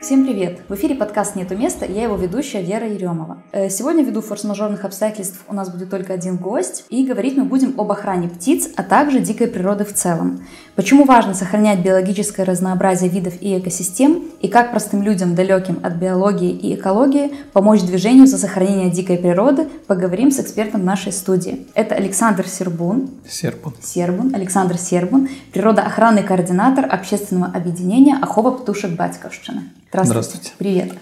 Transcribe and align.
Всем 0.00 0.24
привет! 0.24 0.60
В 0.66 0.74
эфире 0.76 0.94
подкаст 0.94 1.36
«Нету 1.36 1.54
места» 1.54 1.84
я 1.84 2.04
его 2.04 2.16
ведущая 2.16 2.62
Вера 2.62 2.88
Еремова. 2.88 3.42
Э, 3.52 3.68
сегодня 3.68 4.02
ввиду 4.02 4.22
форс-мажорных 4.22 4.86
обстоятельств 4.86 5.44
у 5.46 5.52
нас 5.52 5.68
будет 5.68 5.90
только 5.90 6.14
один 6.14 6.38
гость, 6.38 6.86
и 6.88 7.04
говорить 7.04 7.36
мы 7.36 7.44
будем 7.44 7.78
об 7.78 7.92
охране 7.92 8.30
птиц, 8.30 8.70
а 8.76 8.82
также 8.82 9.20
дикой 9.20 9.48
природы 9.48 9.84
в 9.84 9.92
целом. 9.92 10.40
Почему 10.74 11.04
важно 11.04 11.34
сохранять 11.34 11.80
биологическое 11.80 12.46
разнообразие 12.46 13.10
видов 13.10 13.34
и 13.42 13.58
экосистем, 13.58 14.24
и 14.40 14.48
как 14.48 14.70
простым 14.70 15.02
людям, 15.02 15.34
далеким 15.34 15.78
от 15.82 15.96
биологии 15.96 16.50
и 16.50 16.74
экологии, 16.76 17.34
помочь 17.52 17.82
движению 17.82 18.26
за 18.26 18.38
сохранение 18.38 18.90
дикой 18.90 19.18
природы, 19.18 19.68
поговорим 19.86 20.30
с 20.30 20.40
экспертом 20.40 20.82
нашей 20.82 21.12
студии. 21.12 21.66
Это 21.74 21.94
Александр 21.94 22.48
Сербун. 22.48 23.10
Сербун. 23.28 23.74
Сербун. 23.82 24.34
Александр 24.34 24.78
Сербун, 24.78 25.28
природоохранный 25.52 26.22
координатор 26.22 26.86
общественного 26.90 27.52
объединения 27.52 28.16
«Ахова 28.16 28.52
птушек 28.52 28.92
Батьковщины». 28.92 29.64
Здравствуйте. 29.92 30.20
Здравствуйте. 30.20 30.52
Привет. 30.56 30.92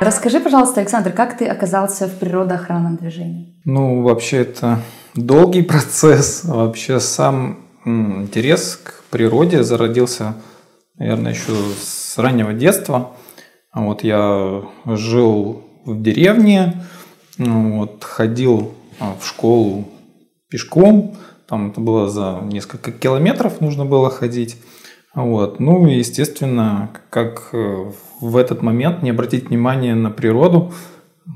Расскажи, 0.00 0.40
пожалуйста, 0.40 0.80
Александр, 0.80 1.12
как 1.12 1.38
ты 1.38 1.46
оказался 1.46 2.08
в 2.08 2.18
природоохранном 2.18 2.96
движении? 2.96 3.60
Ну, 3.64 4.02
вообще 4.02 4.38
это 4.38 4.80
долгий 5.14 5.62
процесс. 5.62 6.42
Вообще 6.44 6.98
сам 6.98 7.60
интерес 7.84 8.80
к 8.82 9.04
природе 9.10 9.62
зародился, 9.62 10.34
наверное, 10.96 11.34
еще 11.34 11.52
с 11.80 12.18
раннего 12.18 12.52
детства. 12.52 13.12
Вот 13.72 14.02
я 14.02 14.64
жил 14.86 15.62
в 15.84 16.02
деревне, 16.02 16.82
вот, 17.38 18.02
ходил 18.02 18.74
а, 18.98 19.14
в 19.20 19.24
школу 19.24 19.88
пешком, 20.48 21.16
там 21.48 21.70
это 21.70 21.80
было 21.80 22.08
за 22.08 22.40
несколько 22.42 22.90
километров 22.90 23.60
нужно 23.60 23.84
было 23.84 24.10
ходить. 24.10 24.56
Вот. 25.18 25.58
Ну, 25.58 25.84
естественно, 25.88 26.90
как 27.10 27.48
э, 27.52 27.90
в 28.20 28.36
этот 28.36 28.62
момент 28.62 29.02
не 29.02 29.10
обратить 29.10 29.48
внимание 29.48 29.96
на 29.96 30.10
природу, 30.10 30.72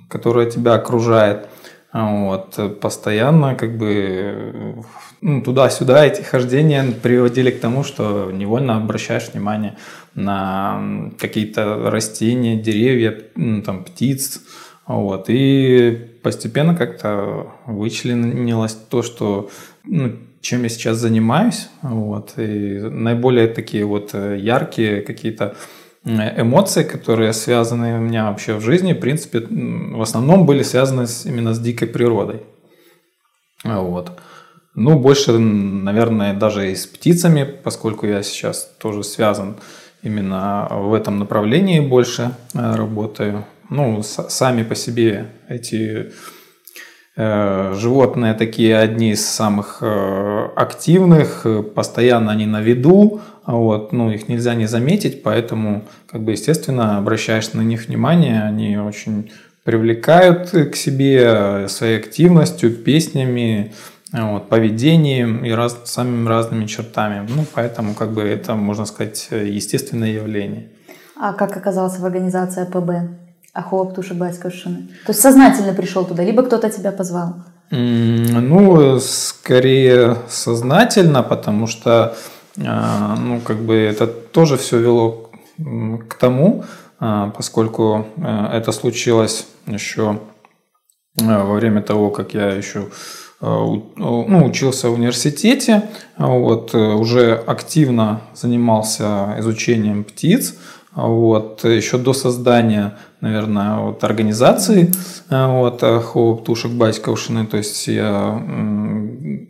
которая 0.08 0.48
тебя 0.48 0.74
окружает. 0.74 1.48
Вот. 1.92 2.78
Постоянно 2.80 3.56
как 3.56 3.76
бы 3.76 4.84
ну, 5.20 5.42
туда-сюда 5.42 6.06
эти 6.06 6.22
хождения 6.22 6.92
приводили 6.92 7.50
к 7.50 7.58
тому, 7.58 7.82
что 7.82 8.30
невольно 8.32 8.76
обращаешь 8.76 9.30
внимание 9.32 9.76
на 10.14 11.10
какие-то 11.18 11.90
растения, 11.90 12.54
деревья, 12.54 13.20
там, 13.64 13.82
птиц. 13.82 14.42
Вот. 14.86 15.24
И 15.26 16.08
постепенно 16.22 16.76
как-то 16.76 17.48
вычленилось 17.66 18.74
то, 18.74 19.02
что 19.02 19.50
ну, 19.82 20.18
чем 20.42 20.64
я 20.64 20.68
сейчас 20.68 20.98
занимаюсь. 20.98 21.68
Вот, 21.82 22.34
и 22.36 22.78
наиболее 22.80 23.48
такие 23.48 23.84
вот 23.84 24.10
э, 24.12 24.36
яркие 24.38 25.00
какие-то 25.00 25.56
эмоции, 26.04 26.82
которые 26.82 27.32
связаны 27.32 27.96
у 27.96 28.00
меня 28.00 28.28
вообще 28.28 28.54
в 28.54 28.60
жизни, 28.60 28.92
в 28.92 28.98
принципе, 28.98 29.40
в 29.40 30.02
основном 30.02 30.46
были 30.46 30.64
связаны 30.64 31.06
именно 31.24 31.54
с 31.54 31.60
дикой 31.60 31.86
природой. 31.86 32.42
Вот. 33.62 34.10
Ну, 34.74 34.98
больше, 34.98 35.38
наверное, 35.38 36.34
даже 36.34 36.72
и 36.72 36.74
с 36.74 36.86
птицами, 36.86 37.44
поскольку 37.44 38.06
я 38.06 38.22
сейчас 38.24 38.68
тоже 38.78 39.04
связан 39.04 39.56
именно 40.02 40.66
в 40.70 40.92
этом 40.92 41.20
направлении 41.20 41.78
больше 41.78 42.32
э, 42.52 42.74
работаю. 42.74 43.44
Ну, 43.70 44.02
сами 44.02 44.64
по 44.64 44.74
себе 44.74 45.28
эти 45.48 45.76
Э, 45.76 46.10
животные 47.14 48.32
такие 48.32 48.78
одни 48.78 49.10
из 49.10 49.26
самых 49.26 49.78
э, 49.82 50.48
активных, 50.56 51.42
э, 51.44 51.62
постоянно 51.62 52.32
они 52.32 52.46
на 52.46 52.62
виду, 52.62 53.20
вот, 53.46 53.92
ну, 53.92 54.10
их 54.10 54.28
нельзя 54.28 54.54
не 54.54 54.66
заметить, 54.66 55.22
поэтому, 55.22 55.84
как 56.10 56.22
бы, 56.22 56.32
естественно, 56.32 56.96
обращаешь 56.96 57.52
на 57.52 57.60
них 57.60 57.86
внимание, 57.88 58.42
они 58.42 58.78
очень 58.78 59.30
привлекают 59.62 60.50
к 60.50 60.74
себе 60.74 61.68
своей 61.68 61.98
активностью, 61.98 62.74
песнями, 62.74 63.74
вот, 64.12 64.48
поведением 64.48 65.44
и 65.44 65.50
раз, 65.50 65.82
самыми 65.84 66.28
разными 66.28 66.64
чертами. 66.64 67.28
Ну, 67.28 67.44
поэтому, 67.54 67.94
как 67.94 68.12
бы, 68.12 68.22
это, 68.22 68.54
можно 68.54 68.86
сказать, 68.86 69.28
естественное 69.30 70.12
явление. 70.12 70.68
А 71.20 71.34
как 71.34 71.56
оказался 71.56 72.00
в 72.00 72.06
организации 72.06 72.62
АПБ? 73.52 73.66
Ахова 73.66 73.84
Птушек 73.84 74.16
Батьковщины? 74.16 74.88
То 75.06 75.12
есть 75.12 75.20
сознательно 75.20 75.74
пришел 75.74 76.04
туда, 76.04 76.24
либо 76.24 76.42
кто-то 76.42 76.70
тебя 76.70 76.92
позвал? 76.92 77.34
Ну, 77.70 79.00
скорее 79.00 80.16
сознательно, 80.28 81.22
потому 81.22 81.66
что, 81.66 82.14
а, 82.62 83.16
ну, 83.16 83.40
как 83.40 83.62
бы 83.62 83.74
это 83.74 84.06
тоже 84.06 84.56
все 84.58 84.78
вело 84.78 85.30
к 86.08 86.14
тому, 86.14 86.64
а, 87.00 87.30
поскольку 87.30 88.06
а, 88.18 88.54
это 88.54 88.72
случилось 88.72 89.46
еще 89.66 90.20
во 91.16 91.54
время 91.54 91.82
того, 91.82 92.10
как 92.10 92.34
я 92.34 92.48
еще 92.52 92.88
ну, 93.40 94.46
учился 94.46 94.88
в 94.88 94.94
университете, 94.94 95.90
вот, 96.16 96.74
уже 96.74 97.34
активно 97.34 98.20
занимался 98.34 99.34
изучением 99.38 100.04
птиц, 100.04 100.54
вот, 100.94 101.64
еще 101.64 101.98
до 101.98 102.12
создания 102.12 102.96
наверное, 103.22 103.78
вот 103.78 104.04
организации 104.04 104.92
э, 105.30 105.46
вот, 105.46 105.80
Хоуп 105.80 106.44
Тушек 106.44 106.72
Батьковшины. 106.72 107.46
То 107.46 107.56
есть 107.56 107.86
я 107.86 108.42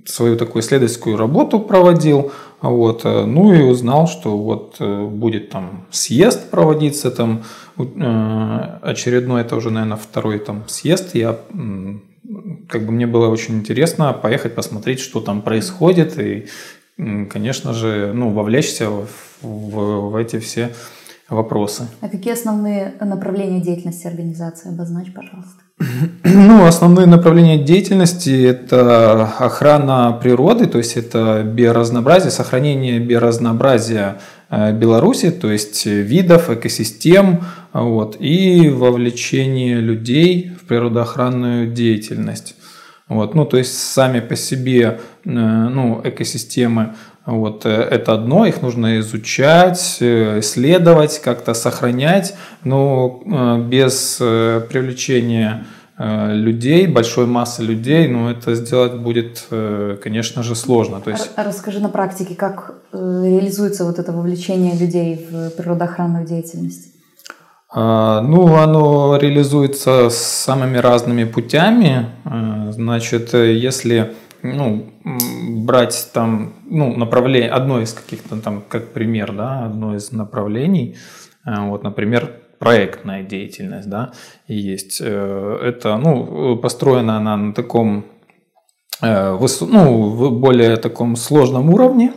свою 0.04 0.36
такую 0.36 0.62
исследовательскую 0.62 1.16
работу 1.16 1.58
проводил, 1.58 2.32
вот, 2.60 3.00
э, 3.04 3.24
ну 3.24 3.52
и 3.52 3.62
узнал, 3.62 4.06
что 4.06 4.36
вот 4.36 4.76
э, 4.78 5.06
будет 5.06 5.50
там 5.50 5.86
съезд 5.90 6.50
проводиться, 6.50 7.10
там 7.10 7.42
очередной, 8.82 9.40
это 9.40 9.56
уже, 9.56 9.70
наверное, 9.70 9.96
второй 9.96 10.38
там 10.38 10.64
съезд. 10.68 11.14
Я 11.14 11.38
как 12.68 12.84
бы 12.84 12.92
мне 12.92 13.06
было 13.06 13.28
очень 13.28 13.56
интересно 13.56 14.12
поехать 14.12 14.54
посмотреть, 14.54 15.00
что 15.00 15.20
там 15.20 15.40
происходит, 15.40 16.18
и, 16.18 16.46
конечно 17.30 17.72
же, 17.72 18.12
ну, 18.14 18.28
вовлечься 18.28 18.90
в, 18.90 19.08
в, 19.40 20.10
в 20.10 20.16
эти 20.16 20.38
все 20.38 20.72
вопросы. 21.28 21.84
А 22.00 22.08
какие 22.08 22.32
основные 22.32 22.94
направления 23.00 23.60
деятельности 23.60 24.06
организации? 24.06 24.70
Обозначь, 24.70 25.12
пожалуйста. 25.12 25.62
Ну, 26.24 26.64
основные 26.64 27.06
направления 27.06 27.58
деятельности– 27.58 28.44
это 28.46 29.24
охрана 29.38 30.18
природы, 30.22 30.66
то 30.66 30.78
есть 30.78 30.96
это 30.96 31.42
биоразнообразие, 31.42 32.30
сохранение 32.30 33.00
биоразнообразия 33.00 34.18
э, 34.50 34.72
Беларуси, 34.72 35.30
то 35.30 35.50
есть 35.50 35.84
видов, 35.86 36.50
экосистем, 36.50 37.44
вот, 37.72 38.16
и 38.18 38.70
вовлечение 38.70 39.80
людей 39.80 40.52
в 40.60 40.66
природоохранную 40.66 41.72
деятельность. 41.72 42.56
Вот, 43.08 43.34
ну, 43.34 43.44
то 43.44 43.58
есть 43.58 43.76
сами 43.76 44.20
по 44.20 44.36
себе 44.36 45.00
э, 45.24 45.28
ну, 45.28 46.00
экосистемы 46.02 46.94
вот, 47.24 47.66
э, 47.66 47.70
это 47.70 48.14
одно, 48.14 48.46
их 48.46 48.62
нужно 48.62 48.98
изучать, 48.98 49.98
э, 50.00 50.40
исследовать, 50.40 51.20
как-то 51.20 51.54
сохранять, 51.54 52.34
но 52.64 53.22
э, 53.24 53.62
без 53.62 54.16
привлечения 54.18 55.64
людей, 55.98 56.88
большой 56.88 57.26
массы 57.26 57.62
людей, 57.62 58.08
ну, 58.08 58.28
это 58.28 58.54
сделать 58.56 58.94
будет, 58.94 59.46
конечно 60.02 60.42
же, 60.42 60.56
сложно. 60.56 61.00
То 61.00 61.10
есть... 61.10 61.30
Расскажи 61.36 61.78
на 61.80 61.90
практике, 61.90 62.34
как 62.34 62.74
реализуется 62.92 63.84
вот 63.84 64.00
это 64.00 64.10
вовлечение 64.10 64.74
людей 64.74 65.28
в 65.30 65.50
природоохранную 65.50 66.26
деятельность? 66.26 66.88
А, 67.70 68.20
ну, 68.22 68.56
оно 68.56 69.16
реализуется 69.16 70.08
самыми 70.10 70.78
разными 70.78 71.24
путями. 71.24 72.06
Значит, 72.70 73.34
если 73.34 74.12
ну, 74.42 74.92
брать 75.64 76.10
там, 76.12 76.54
ну, 76.68 76.96
направление, 76.96 77.50
одно 77.50 77.80
из 77.80 77.92
каких-то 77.92 78.40
там, 78.40 78.62
как 78.68 78.92
пример, 78.92 79.32
да, 79.32 79.64
одно 79.64 79.94
из 79.94 80.12
направлений, 80.12 80.96
э, 81.46 81.68
вот, 81.68 81.82
например, 81.82 82.32
проектная 82.58 83.22
деятельность, 83.22 83.88
да, 83.88 84.12
есть. 84.46 85.00
Э, 85.00 85.58
это, 85.62 85.96
ну, 85.96 86.56
построена 86.56 87.16
она 87.16 87.36
на 87.36 87.52
таком, 87.52 88.04
э, 89.00 89.38
ну, 89.60 90.30
более 90.30 90.76
таком 90.76 91.16
сложном 91.16 91.70
уровне, 91.70 92.12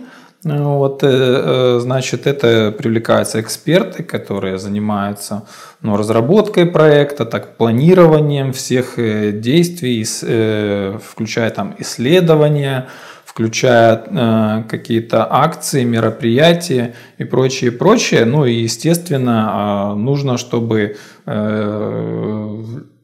вот, 0.46 1.02
значит, 1.02 2.28
это 2.28 2.72
привлекаются 2.72 3.42
эксперты, 3.42 4.04
которые 4.04 4.60
занимаются 4.60 5.44
ну, 5.86 5.98
разработкой 5.98 6.66
проекта, 6.66 7.26
так 7.26 7.58
планированием 7.58 8.54
всех 8.54 8.98
э, 8.98 9.32
действий, 9.32 10.06
э, 10.24 10.98
включая 11.04 11.50
там 11.52 11.76
исследования, 11.80 12.88
включая 13.24 14.04
э, 14.06 14.64
какие-то 14.70 15.28
акции, 15.30 15.84
мероприятия 15.84 16.96
и 17.18 17.24
прочее, 17.24 17.72
прочее. 17.72 18.26
Ну 18.26 18.46
и, 18.46 18.54
естественно, 18.54 19.94
нужно, 19.96 20.38
чтобы 20.38 20.98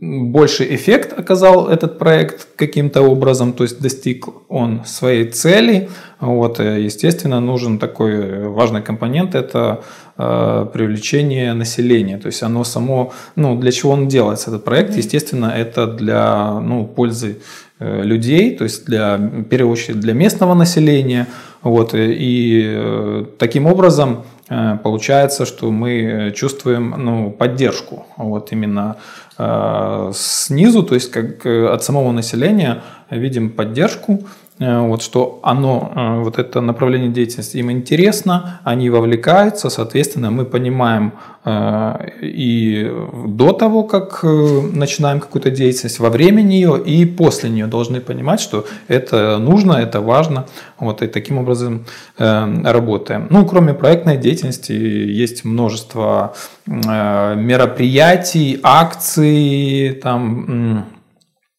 больше 0.01 0.63
эффект 0.63 1.13
оказал 1.19 1.69
этот 1.69 2.00
проект 2.00 2.48
каким-то 2.56 3.03
образом, 3.03 3.53
то 3.53 3.63
есть 3.63 3.80
достиг 3.80 4.25
он 4.50 4.81
своей 4.83 5.25
цели. 5.25 5.89
Вот, 6.19 6.59
естественно, 6.59 7.39
нужен 7.39 7.77
такой 7.77 8.48
важный 8.48 8.81
компонент– 8.81 9.36
это 9.36 9.83
э, 10.18 10.65
привлечение 10.74 11.53
населения. 11.53 12.18
То 12.18 12.27
есть 12.27 12.42
оно 12.42 12.63
само, 12.63 13.13
ну, 13.36 13.56
для 13.56 13.71
чего 13.71 13.92
он 13.92 14.07
делается, 14.07 14.50
этот 14.50 14.65
проект, 14.65 14.98
естественно, 14.98 15.53
это 15.56 15.86
для 15.86 16.59
ну, 16.59 16.88
пользы 16.88 17.38
э, 17.80 18.01
людей, 18.03 18.56
то 18.57 18.63
есть 18.63 18.86
для, 18.88 19.18
в 19.18 19.44
первую 19.44 19.74
очередь 19.74 20.00
для 20.00 20.13
местного 20.13 20.56
населения. 20.56 21.27
Вот, 21.62 21.94
и 21.94 22.63
э, 22.65 23.25
таким 23.38 23.68
образом 23.68 24.24
Э, 24.24 24.30
получается, 24.47 25.45
что 25.45 25.71
мы 25.71 26.33
чувствуем 26.35 26.95
ну, 26.97 27.31
поддержку 27.31 28.05
вот 28.17 28.51
именно 28.51 28.97
э, 29.38 30.11
снизу, 30.13 30.83
то 30.83 30.95
есть 30.95 31.11
как 31.11 31.45
э, 31.45 31.67
от 31.67 31.83
самого 31.83 32.11
населения 32.11 32.81
видим 33.09 33.49
поддержку, 33.49 34.21
Э, 34.21 34.40
вот, 34.61 35.01
что 35.01 35.39
оно, 35.41 35.91
э, 35.95 36.23
вот 36.23 36.37
это 36.37 36.61
направление 36.61 37.09
деятельности 37.09 37.57
им 37.57 37.71
интересно, 37.71 38.59
они 38.63 38.91
вовлекаются, 38.91 39.69
соответственно, 39.69 40.29
мы 40.29 40.45
понимаем 40.45 41.13
э, 41.45 42.09
и 42.21 42.91
до 43.27 43.53
того, 43.53 43.83
как 43.83 44.23
начинаем 44.23 45.19
какую-то 45.19 45.49
деятельность, 45.49 45.99
во 45.99 46.09
время 46.09 46.43
нее 46.43 46.79
и 46.79 47.05
после 47.05 47.49
нее 47.49 47.65
должны 47.65 48.01
понимать, 48.01 48.39
что 48.39 48.65
это 48.87 49.39
нужно, 49.39 49.73
это 49.73 49.99
важно, 49.99 50.45
вот, 50.79 51.01
и 51.01 51.07
таким 51.07 51.39
образом 51.39 51.85
работаем. 52.17 53.27
Ну, 53.31 53.45
кроме 53.45 53.73
проектной 53.73 54.17
деятельности, 54.17 54.73
есть 54.73 55.43
множество 55.45 56.33
мероприятий, 56.67 58.59
акций, 58.61 59.99
там, 60.03 60.85
Э, 60.91 61.00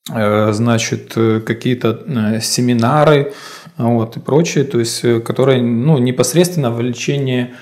значит, 0.08 1.12
э, 1.16 1.40
какие-то 1.40 2.02
э, 2.06 2.40
семинары 2.40 3.32
вот, 3.78 4.16
и 4.16 4.20
прочее, 4.20 4.64
то 4.64 4.80
есть, 4.80 5.00
которые 5.24 5.62
ну, 5.62 5.98
непосредственно 5.98 6.70
вовлечение 6.70 7.54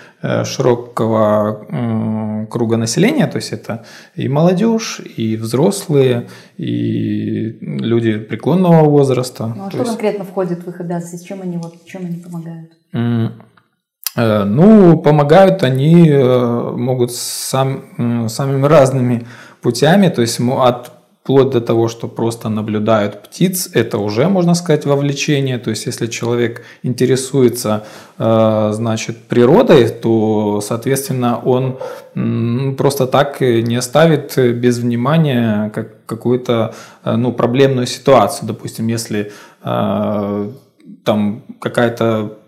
широкого 0.45 2.47
круга 2.51 2.77
населения, 2.77 3.27
то 3.27 3.37
есть 3.37 3.53
это 3.53 3.85
и 4.17 4.29
молодежь, 4.29 5.01
и 5.17 5.37
взрослые, 5.37 6.29
и 6.59 7.57
люди 7.61 8.19
преклонного 8.19 8.85
возраста. 8.85 9.47
Ну, 9.47 9.67
а 9.67 9.71
что 9.71 9.79
есть... 9.79 9.91
конкретно 9.91 10.25
входит 10.25 10.67
в 10.67 10.69
их 10.69 10.81
обязанности, 10.81 11.27
чем 11.27 11.41
они, 11.43 11.57
вот, 11.57 11.87
чем 11.87 12.05
они 12.05 12.17
помогают? 12.17 12.73
Ну, 14.17 15.01
помогают 15.01 15.63
они 15.63 16.11
могут 16.13 17.13
сам, 17.13 18.29
самыми 18.29 18.67
разными 18.67 19.27
путями, 19.63 20.09
то 20.09 20.21
есть 20.21 20.41
от 20.41 21.00
вплоть 21.31 21.51
до 21.51 21.61
того, 21.61 21.89
что 21.89 22.09
просто 22.09 22.49
наблюдают 22.49 23.23
птиц, 23.23 23.71
это 23.75 23.99
уже, 23.99 24.29
можно 24.29 24.55
сказать, 24.55 24.87
вовлечение. 24.87 25.59
То 25.59 25.71
есть, 25.71 25.87
если 25.87 26.09
человек 26.09 26.63
интересуется, 26.83 27.85
э, 28.19 28.71
значит, 28.73 29.17
природой, 29.29 29.89
то, 29.89 30.61
соответственно, 30.61 31.41
он 31.45 31.79
просто 32.77 33.07
так 33.07 33.41
не 33.41 33.77
оставит 33.77 34.37
без 34.37 34.79
внимания 34.79 35.71
как 35.75 36.05
какую-то 36.07 36.75
э, 37.05 37.17
ну, 37.17 37.33
проблемную 37.33 37.87
ситуацию. 37.87 38.49
Допустим, 38.49 38.89
если 38.89 39.31
э, 39.65 40.51
там 41.05 41.43
какая-то 41.61 42.39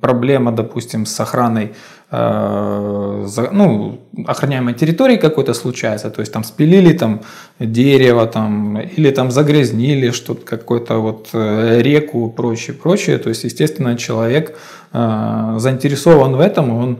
проблема, 0.00 0.52
допустим, 0.52 1.06
с 1.06 1.20
охраной 1.20 1.72
ну, 2.10 3.98
охраняемой 4.26 4.74
территории 4.74 5.16
какой-то 5.16 5.54
случается, 5.54 6.10
то 6.10 6.20
есть 6.20 6.32
там 6.32 6.44
спилили 6.44 6.92
там 6.92 7.22
дерево 7.58 8.26
там, 8.26 8.78
или 8.78 9.10
там 9.10 9.30
загрязнили 9.30 10.10
что-то, 10.10 10.44
какую-то 10.44 10.98
вот 10.98 11.30
э, 11.32 11.80
реку, 11.82 12.30
прочее, 12.30 12.76
прочее, 12.76 13.18
то 13.18 13.30
есть, 13.30 13.44
естественно, 13.44 13.96
человек 13.96 14.56
э, 14.92 15.54
заинтересован 15.58 16.36
в 16.36 16.40
этом, 16.40 16.70
он 16.70 16.98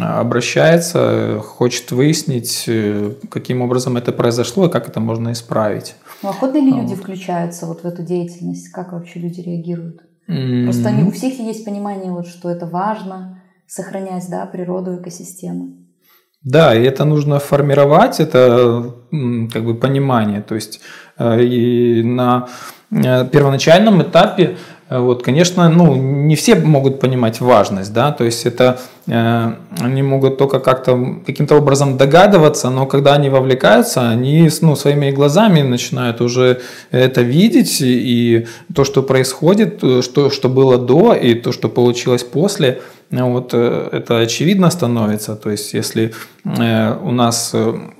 обращается, 0.00 1.42
хочет 1.44 1.90
выяснить, 1.90 2.70
каким 3.30 3.60
образом 3.60 3.98
это 3.98 4.12
произошло 4.12 4.66
и 4.66 4.70
как 4.70 4.88
это 4.88 5.00
можно 5.00 5.32
исправить. 5.32 5.94
Ну, 6.22 6.30
охотно 6.30 6.58
ли 6.58 6.72
люди 6.72 6.94
включаются 6.94 7.66
вот 7.66 7.82
в 7.82 7.84
эту 7.84 8.02
деятельность? 8.02 8.70
Как 8.70 8.92
вообще 8.92 9.20
люди 9.20 9.40
реагируют? 9.40 10.00
Просто 10.26 10.88
они, 10.88 11.04
у 11.04 11.10
всех 11.10 11.38
есть 11.38 11.64
понимание, 11.64 12.12
вот, 12.12 12.26
что 12.26 12.50
это 12.50 12.66
важно, 12.66 13.37
сохранять 13.68 14.28
да, 14.30 14.46
природу, 14.46 14.96
экосистемы. 15.00 15.88
Да, 16.42 16.74
и 16.74 16.82
это 16.84 17.04
нужно 17.04 17.38
формировать, 17.38 18.20
это 18.20 18.94
как 19.52 19.64
бы 19.64 19.74
понимание. 19.74 20.40
То 20.40 20.54
есть 20.54 20.80
э, 21.18 21.42
и 21.42 22.02
на 22.02 22.48
э, 22.90 23.26
первоначальном 23.26 24.02
этапе 24.02 24.56
вот, 24.90 25.22
конечно, 25.22 25.68
ну, 25.68 25.94
не 25.96 26.34
все 26.34 26.54
могут 26.54 26.98
понимать 26.98 27.40
важность, 27.40 27.92
да, 27.92 28.10
то 28.10 28.24
есть 28.24 28.46
это 28.46 28.78
э, 29.06 29.52
они 29.80 30.02
могут 30.02 30.38
только 30.38 30.60
как-то 30.60 31.16
каким-то 31.26 31.56
образом 31.56 31.98
догадываться, 31.98 32.70
но 32.70 32.86
когда 32.86 33.12
они 33.12 33.28
вовлекаются, 33.28 34.08
они 34.08 34.48
ну, 34.62 34.76
своими 34.76 35.10
глазами 35.10 35.60
начинают 35.60 36.22
уже 36.22 36.60
это 36.90 37.20
видеть, 37.20 37.82
и 37.82 38.46
то, 38.74 38.84
что 38.84 39.02
происходит, 39.02 39.84
э, 39.84 40.00
что, 40.00 40.30
что 40.30 40.48
было 40.48 40.78
до, 40.78 41.12
и 41.12 41.34
то, 41.34 41.52
что 41.52 41.68
получилось 41.68 42.24
после, 42.24 42.80
э, 43.10 43.22
вот 43.22 43.52
это 43.52 44.20
очевидно 44.20 44.70
становится. 44.70 45.36
То 45.36 45.50
есть, 45.50 45.74
если 45.74 46.14
э, 46.44 46.96
у 47.02 47.10
нас, 47.10 47.54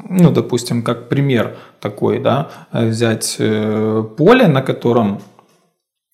ну, 0.09 0.31
допустим, 0.31 0.83
как 0.83 1.11
пример 1.11 1.57
такой, 1.81 2.19
да, 2.19 2.49
взять 2.73 3.37
э, 3.39 4.05
поле, 4.17 4.49
на 4.49 4.63
котором 4.63 5.19
Э, 5.19 5.38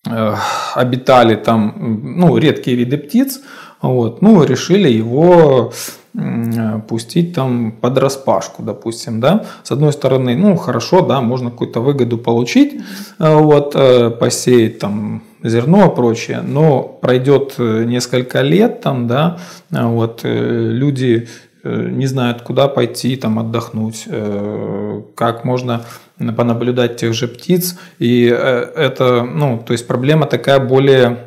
обитали 0.05 1.35
там 1.35 1.73
ну, 2.17 2.37
редкие 2.37 2.77
виды 2.77 2.97
птиц, 2.97 3.41
вот, 3.81 4.21
ну, 4.21 4.43
решили 4.43 4.89
его 4.89 5.71
пустить 6.87 7.33
там 7.33 7.73
под 7.73 7.97
распашку, 7.97 8.63
допустим, 8.63 9.19
да. 9.19 9.45
С 9.63 9.71
одной 9.71 9.91
стороны, 9.91 10.35
ну, 10.35 10.55
хорошо, 10.55 11.01
да, 11.01 11.21
можно 11.21 11.51
какую-то 11.51 11.81
выгоду 11.81 12.17
получить, 12.17 12.81
э, 13.19 13.35
вот, 13.35 13.73
э, 13.75 14.11
посеять 14.11 14.79
там 14.79 15.23
зерно 15.43 15.87
и 15.87 15.95
прочее, 15.95 16.41
но 16.41 16.83
пройдет 16.83 17.55
несколько 17.57 18.41
лет 18.41 18.81
там, 18.81 19.07
да, 19.07 19.37
вот, 19.69 20.21
люди 20.23 21.27
не 21.65 22.05
знают, 22.05 22.43
куда 22.43 22.67
пойти 22.67 23.15
там 23.15 23.39
отдохнуть, 23.39 24.07
как 25.15 25.43
можно 25.43 25.83
понаблюдать 26.17 26.97
тех 26.97 27.13
же 27.13 27.27
птиц. 27.27 27.77
И 27.99 28.29
э, 28.31 28.71
это, 28.75 29.23
ну, 29.23 29.61
то 29.65 29.73
есть 29.73 29.87
проблема 29.87 30.25
такая 30.25 30.59
более, 30.59 31.25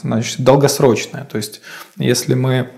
значит, 0.00 0.40
долгосрочная. 0.40 1.24
То 1.24 1.36
есть 1.36 1.60
если 1.96 2.34
мы 2.34 2.70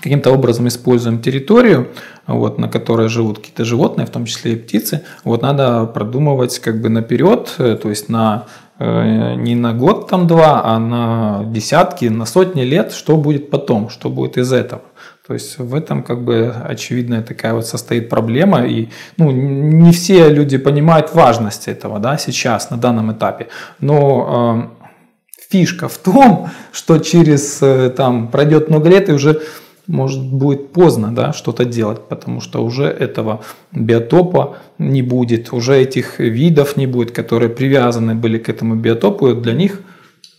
каким-то 0.00 0.30
образом 0.30 0.68
используем 0.68 1.20
территорию, 1.20 1.88
вот, 2.26 2.58
на 2.58 2.68
которой 2.68 3.08
живут 3.08 3.38
какие-то 3.38 3.64
животные, 3.64 4.06
в 4.06 4.10
том 4.10 4.24
числе 4.24 4.52
и 4.52 4.56
птицы, 4.56 5.02
вот 5.24 5.42
надо 5.42 5.84
продумывать 5.86 6.58
как 6.58 6.80
бы 6.80 6.88
наперед, 6.88 7.54
э, 7.58 7.76
то 7.76 7.88
есть 7.90 8.08
на 8.08 8.46
э, 8.78 9.34
не 9.34 9.54
на 9.56 9.74
год 9.74 10.08
там 10.08 10.26
два, 10.26 10.62
а 10.64 10.78
на 10.78 11.44
десятки, 11.46 12.06
на 12.06 12.26
сотни 12.26 12.62
лет, 12.62 12.92
что 12.92 13.16
будет 13.16 13.50
потом, 13.50 13.90
что 13.90 14.08
будет 14.08 14.38
из 14.38 14.52
этого. 14.52 14.82
То 15.30 15.34
есть 15.34 15.58
в 15.58 15.76
этом 15.76 16.02
как 16.02 16.24
бы 16.24 16.52
очевидная 16.68 17.22
такая 17.22 17.54
вот 17.54 17.64
состоит 17.64 18.08
проблема. 18.08 18.66
И 18.66 18.88
ну, 19.16 19.30
не 19.30 19.92
все 19.92 20.28
люди 20.28 20.58
понимают 20.58 21.14
важность 21.14 21.68
этого 21.68 22.00
да, 22.00 22.18
сейчас, 22.18 22.70
на 22.70 22.76
данном 22.76 23.12
этапе. 23.12 23.46
Но 23.78 24.72
э, 24.74 24.86
фишка 25.48 25.88
в 25.88 25.98
том, 25.98 26.48
что 26.72 26.98
через 26.98 27.62
э, 27.62 27.90
там 27.90 28.26
пройдет 28.26 28.70
много 28.70 28.88
лет 28.88 29.08
и 29.08 29.12
уже 29.12 29.40
может 29.86 30.20
будет 30.20 30.72
поздно 30.72 31.14
да, 31.14 31.32
что-то 31.32 31.64
делать, 31.64 32.08
потому 32.08 32.40
что 32.40 32.64
уже 32.64 32.86
этого 32.86 33.44
биотопа 33.70 34.56
не 34.78 35.02
будет, 35.02 35.52
уже 35.52 35.76
этих 35.76 36.18
видов 36.18 36.76
не 36.76 36.88
будет, 36.88 37.12
которые 37.12 37.50
привязаны 37.50 38.16
были 38.16 38.38
к 38.38 38.48
этому 38.48 38.74
биотопу, 38.74 39.28
и 39.28 39.40
для 39.40 39.52
них 39.52 39.80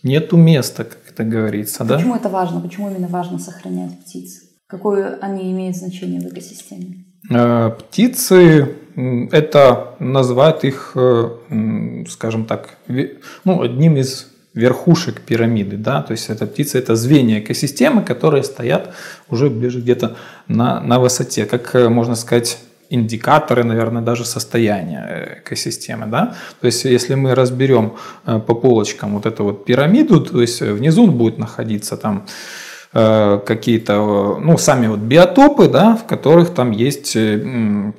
нету 0.02 0.36
места, 0.36 0.84
как 0.84 0.98
это 1.08 1.24
говорится. 1.24 1.82
Почему 1.86 2.12
да? 2.12 2.20
это 2.20 2.28
важно? 2.28 2.60
Почему 2.60 2.90
именно 2.90 3.08
важно 3.08 3.38
сохранять 3.38 3.98
птиц? 4.00 4.51
Какое 4.72 5.18
они 5.20 5.52
имеют 5.52 5.76
значение 5.76 6.18
в 6.18 6.32
экосистеме? 6.32 7.04
Э, 7.30 7.72
птицы 7.78 8.74
это 9.30 9.96
называют 9.98 10.64
их, 10.64 10.92
э, 10.94 12.04
скажем 12.08 12.46
так, 12.46 12.78
ну, 13.44 13.60
одним 13.60 13.96
из 13.98 14.28
верхушек 14.54 15.20
пирамиды, 15.20 15.76
да, 15.76 16.02
то 16.02 16.12
есть 16.12 16.30
это 16.30 16.46
птицы, 16.46 16.78
это 16.78 16.96
звенья 16.96 17.40
экосистемы, 17.40 18.02
которые 18.02 18.42
стоят 18.44 18.94
уже 19.28 19.50
ближе 19.50 19.80
где-то 19.80 20.16
на, 20.48 20.80
на 20.80 20.98
высоте, 20.98 21.44
как 21.44 21.74
э, 21.74 21.90
можно 21.90 22.14
сказать, 22.14 22.58
индикаторы, 22.88 23.64
наверное, 23.64 24.02
даже 24.02 24.24
состояния 24.24 25.42
экосистемы, 25.44 26.06
да, 26.06 26.34
то 26.60 26.66
есть 26.66 26.84
если 26.84 27.14
мы 27.14 27.34
разберем 27.34 27.92
по 28.24 28.54
полочкам 28.54 29.14
вот 29.14 29.26
эту 29.26 29.44
вот 29.44 29.66
пирамиду, 29.66 30.20
то 30.20 30.40
есть 30.40 30.62
внизу 30.62 31.06
будет 31.06 31.38
находиться 31.38 31.96
там 31.98 32.26
какие-то, 32.92 34.38
ну, 34.40 34.58
сами 34.58 34.86
вот 34.86 34.98
биотопы, 34.98 35.68
да, 35.68 35.96
в 35.96 36.04
которых 36.04 36.50
там 36.50 36.72
есть 36.72 37.16
э, 37.16 37.92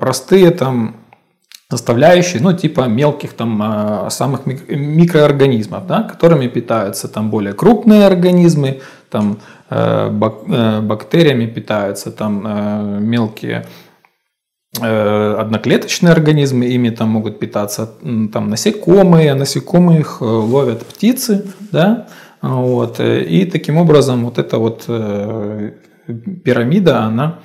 простые 0.00 0.50
там 0.50 0.96
составляющие, 1.72 2.42
ну, 2.42 2.52
типа 2.52 2.82
мелких 2.82 3.32
там 3.32 3.62
э, 3.62 4.10
самых 4.10 4.44
микроорганизмов, 4.44 5.86
да, 5.86 6.02
которыми 6.02 6.46
питаются 6.46 7.08
там 7.08 7.30
более 7.30 7.54
крупные 7.54 8.06
организмы, 8.06 8.80
там 9.10 9.38
э, 9.70 10.10
э, 10.10 10.80
бактериями 10.80 11.46
питаются 11.46 12.10
там 12.10 13.08
мелкие 13.08 13.64
одноклеточные 14.80 16.12
организмы, 16.12 16.64
ими 16.64 16.90
там 16.90 17.10
могут 17.10 17.38
питаться 17.38 17.90
там 18.32 18.48
насекомые, 18.48 19.34
насекомые 19.34 20.00
их 20.00 20.22
ловят 20.22 20.86
птицы, 20.86 21.44
да, 21.70 22.06
вот, 22.42 23.00
и 23.00 23.46
таким 23.46 23.76
образом 23.76 24.24
вот 24.24 24.38
эта 24.38 24.58
вот 24.58 24.86
пирамида, 26.44 27.00
она 27.00 27.38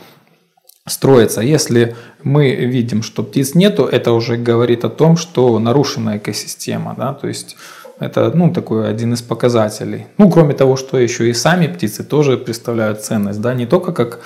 строится. 0.88 1.42
Если 1.42 1.96
мы 2.24 2.56
видим, 2.56 3.04
что 3.04 3.24
птиц 3.24 3.56
нету, 3.56 3.84
это 3.84 4.14
уже 4.14 4.38
говорит 4.38 4.86
о 4.86 4.90
том, 4.90 5.18
что 5.18 5.60
нарушена 5.60 6.18
экосистема. 6.18 6.96
Да? 6.98 7.14
То 7.14 7.28
есть 7.28 7.58
это 8.00 8.32
ну, 8.34 8.54
такой 8.54 8.90
один 8.90 9.14
из 9.14 9.22
показателей. 9.22 10.08
Ну, 10.18 10.30
кроме 10.30 10.54
того, 10.54 10.78
что 10.78 10.98
еще 10.98 11.30
и 11.30 11.34
сами 11.34 11.68
птицы 11.68 12.04
тоже 12.04 12.38
представляют 12.38 13.02
ценность. 13.02 13.42
Да? 13.42 13.54
Не 13.54 13.66
только 13.66 13.92
как 13.92 14.22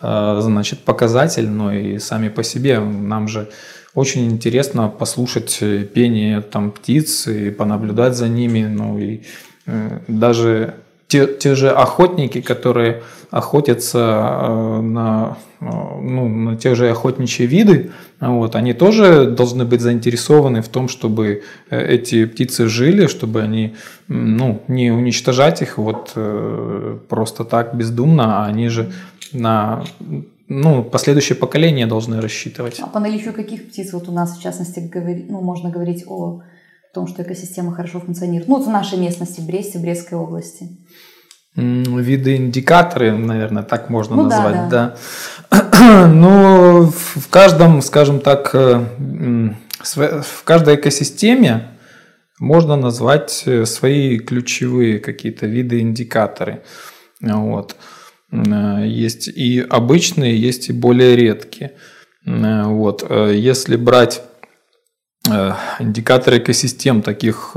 э, 0.00 0.38
значит, 0.40 0.80
показатель, 0.80 1.48
но 1.48 1.72
и 1.72 1.98
сами 1.98 2.28
по 2.28 2.42
себе. 2.42 2.78
Нам 2.80 3.28
же 3.28 3.48
очень 3.94 4.26
интересно 4.26 4.88
послушать 4.88 5.58
пение 5.94 6.40
там, 6.40 6.70
птиц 6.70 7.26
и 7.26 7.50
понаблюдать 7.50 8.14
за 8.16 8.28
ними. 8.28 8.66
Ну, 8.66 8.98
и 8.98 9.16
э, 9.16 9.22
даже 10.08 10.74
те, 11.08 11.26
те 11.26 11.54
же 11.54 11.70
охотники, 11.70 12.40
которые 12.40 13.02
охотятся 13.30 13.98
э, 13.98 14.80
на, 14.80 15.36
э, 15.60 15.64
ну, 15.64 16.28
на 16.28 16.56
те 16.56 16.74
же 16.74 16.90
охотничьи 16.90 17.46
виды, 17.46 17.90
вот, 18.20 18.56
они 18.56 18.72
тоже 18.72 19.26
должны 19.26 19.64
быть 19.64 19.80
заинтересованы 19.80 20.62
в 20.62 20.68
том, 20.68 20.88
чтобы 20.88 21.42
э, 21.70 21.94
эти 21.94 22.24
птицы 22.24 22.68
жили, 22.68 23.06
чтобы 23.06 23.42
они 23.42 23.74
ну, 24.08 24.62
не 24.68 24.90
уничтожать 24.92 25.62
их 25.62 25.78
вот 25.78 26.16
просто 27.08 27.44
так 27.44 27.74
бездумно, 27.74 28.42
а 28.42 28.46
они 28.46 28.68
же 28.68 28.92
на 29.32 29.84
ну, 30.48 30.82
последующее 30.84 31.36
поколение 31.36 31.86
должны 31.86 32.20
рассчитывать. 32.20 32.80
А 32.80 32.86
по 32.86 33.00
наличию 33.00 33.32
каких 33.32 33.66
птиц 33.68 33.92
вот 33.92 34.08
у 34.08 34.12
нас, 34.12 34.38
в 34.38 34.42
частности, 34.42 34.80
говори, 34.80 35.26
ну, 35.28 35.40
можно 35.40 35.70
говорить 35.70 36.04
о 36.06 36.42
том, 36.94 37.06
что 37.06 37.22
экосистема 37.22 37.74
хорошо 37.74 38.00
функционирует? 38.00 38.48
Ну, 38.48 38.56
вот 38.56 38.66
в 38.66 38.70
нашей 38.70 38.98
местности, 38.98 39.40
в 39.40 39.46
Бресте, 39.46 39.78
в 39.78 39.82
Брестской 39.82 40.18
области 40.18 40.68
виды 41.56 42.36
индикаторы, 42.36 43.12
наверное, 43.12 43.62
так 43.62 43.88
можно 43.88 44.16
ну, 44.16 44.22
назвать, 44.24 44.68
да. 44.68 44.96
да. 45.50 46.08
Но 46.12 46.90
в 46.90 47.28
каждом, 47.28 47.80
скажем 47.80 48.20
так, 48.20 48.50
э, 48.54 48.84
в 49.82 50.44
каждой 50.44 50.74
экосистеме 50.74 51.68
можно 52.40 52.76
назвать 52.76 53.44
э, 53.46 53.66
свои 53.66 54.18
ключевые 54.18 54.98
какие-то 54.98 55.46
виды 55.46 55.80
индикаторы. 55.80 56.62
Вот. 57.20 57.76
Э, 58.32 58.84
есть 58.84 59.28
и 59.28 59.60
обычные, 59.60 60.36
есть 60.36 60.70
и 60.70 60.72
более 60.72 61.14
редкие. 61.14 61.72
Вот. 62.26 63.06
Если 63.10 63.76
брать 63.76 64.22
индикаторы 65.26 66.38
экосистем 66.38 67.00
таких, 67.02 67.56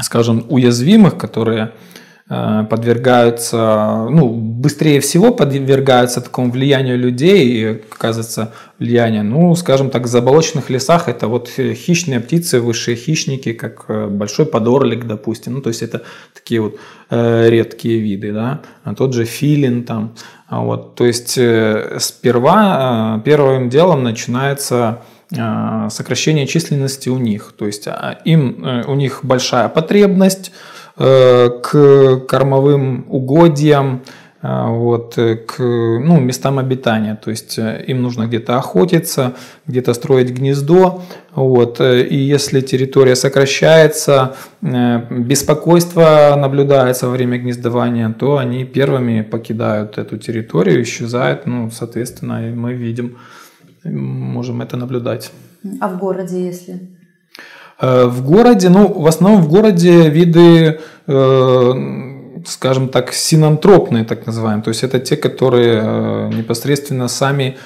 скажем, 0.00 0.46
уязвимых, 0.48 1.18
которые 1.18 1.72
Э, 2.30 2.64
подвергаются, 2.70 4.08
ну, 4.10 4.30
быстрее 4.30 5.00
всего 5.00 5.30
подвергаются 5.30 6.22
такому 6.22 6.50
влиянию 6.50 6.98
людей, 6.98 7.48
и, 7.48 7.82
оказывается, 7.92 8.54
влияние, 8.78 9.22
ну, 9.22 9.54
скажем 9.54 9.90
так, 9.90 10.04
в 10.04 10.06
заболоченных 10.06 10.70
лесах 10.70 11.10
это 11.10 11.28
вот 11.28 11.50
хищные 11.50 12.20
птицы, 12.20 12.60
высшие 12.60 12.96
хищники, 12.96 13.52
как 13.52 13.84
э, 13.88 14.06
большой 14.06 14.46
подорлик, 14.46 15.06
допустим, 15.06 15.52
ну, 15.52 15.60
то 15.60 15.68
есть 15.68 15.82
это 15.82 16.00
такие 16.32 16.62
вот 16.62 16.76
э, 17.10 17.50
редкие 17.50 17.98
виды, 17.98 18.32
да, 18.32 18.62
а 18.84 18.94
тот 18.94 19.12
же 19.12 19.26
филин 19.26 19.84
там, 19.84 20.14
а 20.48 20.62
вот, 20.62 20.94
то 20.94 21.04
есть 21.04 21.36
э, 21.36 21.98
сперва 22.00 23.18
э, 23.18 23.22
первым 23.22 23.68
делом 23.68 24.02
начинается 24.02 25.02
э, 25.02 25.13
сокращение 25.30 26.46
численности 26.46 27.08
у 27.08 27.18
них, 27.18 27.54
то 27.56 27.66
есть 27.66 27.88
а, 27.88 28.18
им, 28.24 28.64
э, 28.64 28.84
у 28.86 28.94
них 28.94 29.20
большая 29.22 29.68
потребность, 29.68 30.52
Э, 30.96 31.50
к 31.60 32.20
кормовым 32.28 33.06
угодьям, 33.08 34.02
э, 34.42 34.66
вот, 34.68 35.18
э, 35.18 35.34
к 35.34 35.58
ну, 35.58 36.20
местам 36.20 36.60
обитания. 36.60 37.18
То 37.20 37.30
есть 37.30 37.58
им 37.58 38.00
нужно 38.00 38.26
где-то 38.26 38.58
охотиться, 38.58 39.32
где-то 39.66 39.92
строить 39.92 40.30
гнездо. 40.30 41.02
Вот, 41.34 41.80
и 41.80 42.14
если 42.14 42.60
территория 42.60 43.16
сокращается, 43.16 44.36
беспокойство 44.60 46.36
наблюдается 46.38 47.08
во 47.08 47.12
время 47.12 47.38
гнездования, 47.38 48.14
то 48.16 48.36
они 48.36 48.64
первыми 48.64 49.22
покидают 49.22 49.98
эту 49.98 50.16
территорию, 50.16 50.80
исчезают. 50.82 51.44
Ну, 51.46 51.72
соответственно, 51.72 52.38
мы 52.54 52.74
видим, 52.74 53.16
можем 53.84 54.62
это 54.62 54.76
наблюдать. 54.76 55.30
А 55.80 55.88
в 55.88 55.98
городе, 55.98 56.46
если? 56.46 56.94
Э, 57.80 58.06
в 58.06 58.24
городе, 58.24 58.68
ну, 58.68 58.88
в 58.88 59.06
основном 59.06 59.42
в 59.42 59.48
городе 59.48 60.08
виды, 60.08 60.80
э, 61.06 61.72
скажем 62.46 62.88
так, 62.88 63.12
синантропные, 63.12 64.04
так 64.04 64.26
называемые. 64.26 64.62
То 64.62 64.70
есть 64.70 64.84
это 64.84 64.98
те, 65.00 65.16
которые 65.16 65.80
э, 65.82 66.30
непосредственно 66.34 67.08
сами 67.08 67.56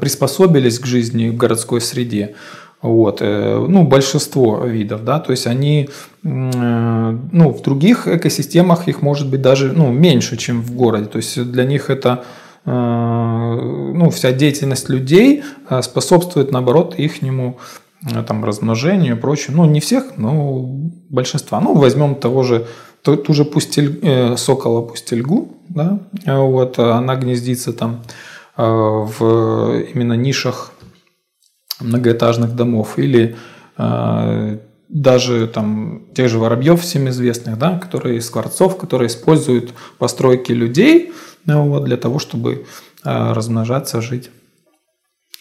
приспособились 0.00 0.78
к 0.78 0.86
жизни 0.86 1.28
в 1.28 1.36
городской 1.36 1.82
среде. 1.82 2.36
Вот, 2.80 3.20
ну, 3.20 3.84
большинство 3.86 4.64
видов, 4.64 5.04
да, 5.04 5.20
то 5.20 5.30
есть 5.30 5.46
они, 5.46 5.90
ну, 6.22 7.50
в 7.50 7.62
других 7.62 8.08
экосистемах 8.08 8.88
их 8.88 9.02
может 9.02 9.28
быть 9.28 9.42
даже, 9.42 9.74
ну, 9.74 9.92
меньше, 9.92 10.38
чем 10.38 10.62
в 10.62 10.74
городе, 10.74 11.04
то 11.04 11.18
есть 11.18 11.52
для 11.52 11.64
них 11.64 11.90
это, 11.90 12.24
ну, 12.66 14.10
вся 14.10 14.32
деятельность 14.32 14.88
людей 14.88 15.44
способствует, 15.82 16.50
наоборот, 16.50 16.94
ихнему 16.96 17.58
Э, 18.12 18.22
там, 18.22 18.44
размножению 18.44 19.16
и 19.16 19.18
прочее. 19.18 19.56
Ну, 19.56 19.64
не 19.64 19.80
всех, 19.80 20.16
но 20.16 20.62
большинства. 21.08 21.60
Ну, 21.60 21.74
возьмем 21.74 22.14
того 22.14 22.42
же, 22.42 22.66
ту, 23.02 23.16
ту 23.16 23.32
же 23.32 23.44
пустель, 23.44 23.98
э, 24.02 24.36
сокола 24.36 24.82
пустельгу, 24.82 25.56
да, 25.68 25.98
вот, 26.26 26.78
она 26.78 27.16
гнездится 27.16 27.72
там 27.72 28.02
э, 28.56 28.62
в 28.62 29.80
именно 29.94 30.12
нишах 30.12 30.72
многоэтажных 31.80 32.54
домов 32.54 32.98
или 32.98 33.36
э, 33.78 34.58
даже 34.90 35.48
там 35.48 36.02
тех 36.14 36.28
же 36.28 36.38
воробьев 36.38 36.82
всем 36.82 37.08
известных, 37.08 37.58
да, 37.58 37.78
которые 37.78 38.18
из 38.18 38.26
скворцов, 38.26 38.76
которые 38.76 39.08
используют 39.08 39.72
постройки 39.98 40.52
людей 40.52 41.12
ну, 41.46 41.68
вот, 41.68 41.84
для 41.84 41.96
того, 41.96 42.18
чтобы 42.18 42.66
э, 43.04 43.32
размножаться, 43.32 44.00
жить. 44.00 44.30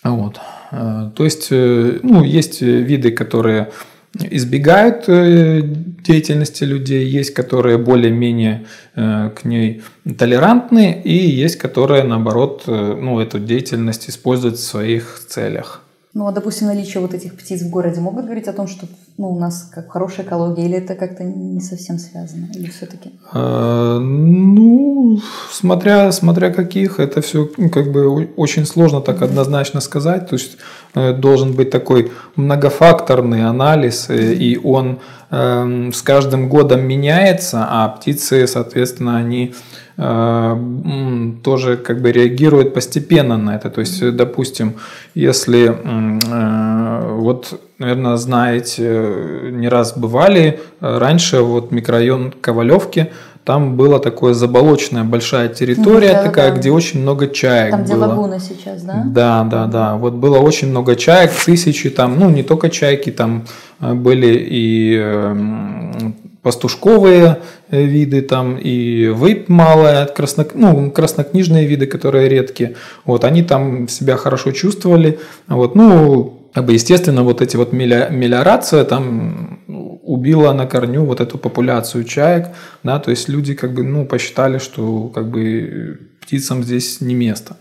Вот. 0.03 0.39
Э, 0.71 1.11
то 1.15 1.23
есть, 1.23 1.47
э, 1.51 1.99
ну, 2.03 2.23
есть 2.23 2.61
виды, 2.61 3.11
которые 3.11 3.71
избегают 4.19 5.05
э, 5.07 5.61
деятельности 5.63 6.65
людей, 6.65 7.05
есть, 7.05 7.33
которые 7.33 7.77
более-менее 7.77 8.65
к 8.93 9.43
ней 9.43 9.81
толерантны, 10.19 11.01
и 11.03 11.13
есть, 11.13 11.55
которые, 11.55 12.03
наоборот, 12.03 12.63
ну, 12.67 13.19
эту 13.19 13.39
деятельность 13.39 14.09
используют 14.09 14.57
в 14.57 14.63
своих 14.63 15.25
целях. 15.27 15.82
Ну, 16.15 16.27
а, 16.27 16.31
допустим, 16.31 16.67
наличие 16.67 17.01
вот 17.01 17.15
этих 17.15 17.35
птиц 17.35 17.63
в 17.63 17.71
городе 17.71 17.99
могут 17.99 18.25
говорить 18.25 18.47
о 18.47 18.53
том, 18.53 18.67
что 18.67 18.85
ну, 19.17 19.31
у 19.31 19.39
нас 19.39 19.67
как 19.73 19.91
хорошая 19.91 20.27
экология, 20.27 20.65
или 20.65 20.77
это 20.77 20.93
как-то 20.93 21.23
не 21.23 21.59
совсем 21.59 21.97
связано, 21.97 22.49
или 22.53 22.69
все-таки? 22.69 23.11
А, 23.31 23.97
ну, 23.97 25.19
смотря, 25.51 26.11
смотря 26.11 26.51
каких, 26.51 26.99
это 26.99 27.21
все 27.21 27.49
ну, 27.57 27.69
как 27.71 27.91
бы 27.91 28.29
очень 28.35 28.67
сложно 28.67 29.01
так 29.01 29.23
однозначно 29.23 29.81
сказать. 29.81 30.29
То 30.29 30.35
есть 30.35 30.57
э, 30.93 31.13
должен 31.13 31.53
быть 31.53 31.71
такой 31.71 32.11
многофакторный 32.35 33.47
анализ, 33.47 34.07
mm-hmm. 34.07 34.33
и 34.35 34.57
он 34.63 34.99
э, 35.31 35.89
с 35.91 36.03
каждым 36.03 36.47
годом 36.47 36.81
меняется, 36.81 37.65
а 37.67 37.87
птицы, 37.89 38.45
соответственно, 38.45 39.17
они 39.17 39.47
Э, 39.47 39.82
тоже 39.95 41.77
как 41.77 42.01
бы 42.01 42.11
реагирует 42.11 42.73
постепенно 42.73 43.37
на 43.37 43.55
это. 43.55 43.69
То 43.69 43.81
есть, 43.81 44.15
допустим, 44.15 44.73
если 45.13 45.69
э, 45.69 47.15
вот, 47.15 47.61
наверное, 47.77 48.17
знаете, 48.17 49.51
не 49.51 49.69
раз 49.69 49.95
бывали, 49.95 50.59
раньше 50.79 51.41
вот 51.41 51.71
микрорайон 51.71 52.33
Ковалевки, 52.41 53.11
там 53.43 53.75
была 53.75 53.99
такая 53.99 54.33
заболоченная 54.33 55.03
большая 55.03 55.49
территория, 55.49 56.13
да, 56.13 56.23
такая, 56.23 56.51
да. 56.51 56.57
где 56.57 56.71
очень 56.71 57.01
много 57.01 57.27
чаек 57.27 57.71
Там, 57.71 57.83
где 57.83 57.93
было. 57.93 58.05
лагуна 58.07 58.39
сейчас, 58.39 58.81
да? 58.83 59.03
Да, 59.05 59.43
да, 59.43 59.65
да. 59.67 59.95
Вот 59.95 60.13
было 60.13 60.39
очень 60.39 60.69
много 60.69 60.95
чаек, 60.95 61.31
тысячи 61.45 61.89
там, 61.89 62.17
ну 62.17 62.29
не 62.29 62.41
только 62.41 62.69
чайки, 62.69 63.11
там 63.11 63.45
э, 63.79 63.93
были 63.93 64.37
и 64.49 66.13
пастушковые 66.41 67.39
виды, 67.81 68.21
там 68.21 68.57
и 68.57 69.07
выпь 69.07 69.49
малая, 69.49 70.05
красно, 70.05 70.45
ну, 70.53 70.91
краснокнижные 70.91 71.65
виды, 71.65 71.87
которые 71.87 72.29
редкие. 72.29 72.75
Вот, 73.05 73.23
они 73.23 73.43
там 73.43 73.87
себя 73.87 74.17
хорошо 74.17 74.51
чувствовали. 74.51 75.19
Вот, 75.47 75.75
ну, 75.75 76.39
бы, 76.61 76.73
естественно, 76.73 77.23
вот 77.23 77.41
эти 77.41 77.57
вот 77.57 77.73
мелиорация 77.73 78.83
там 78.83 79.59
убила 80.03 80.53
на 80.53 80.67
корню 80.67 81.03
вот 81.03 81.21
эту 81.21 81.37
популяцию 81.37 82.03
чаек, 82.03 82.49
да, 82.83 82.99
то 82.99 83.09
есть 83.09 83.29
люди 83.29 83.55
как 83.55 83.73
бы, 83.73 83.83
ну, 83.83 84.05
посчитали, 84.05 84.59
что 84.59 85.07
как 85.07 85.29
бы 85.29 85.99
птицам 86.21 86.63
здесь 86.63 87.01
не 87.01 87.15
место. 87.15 87.57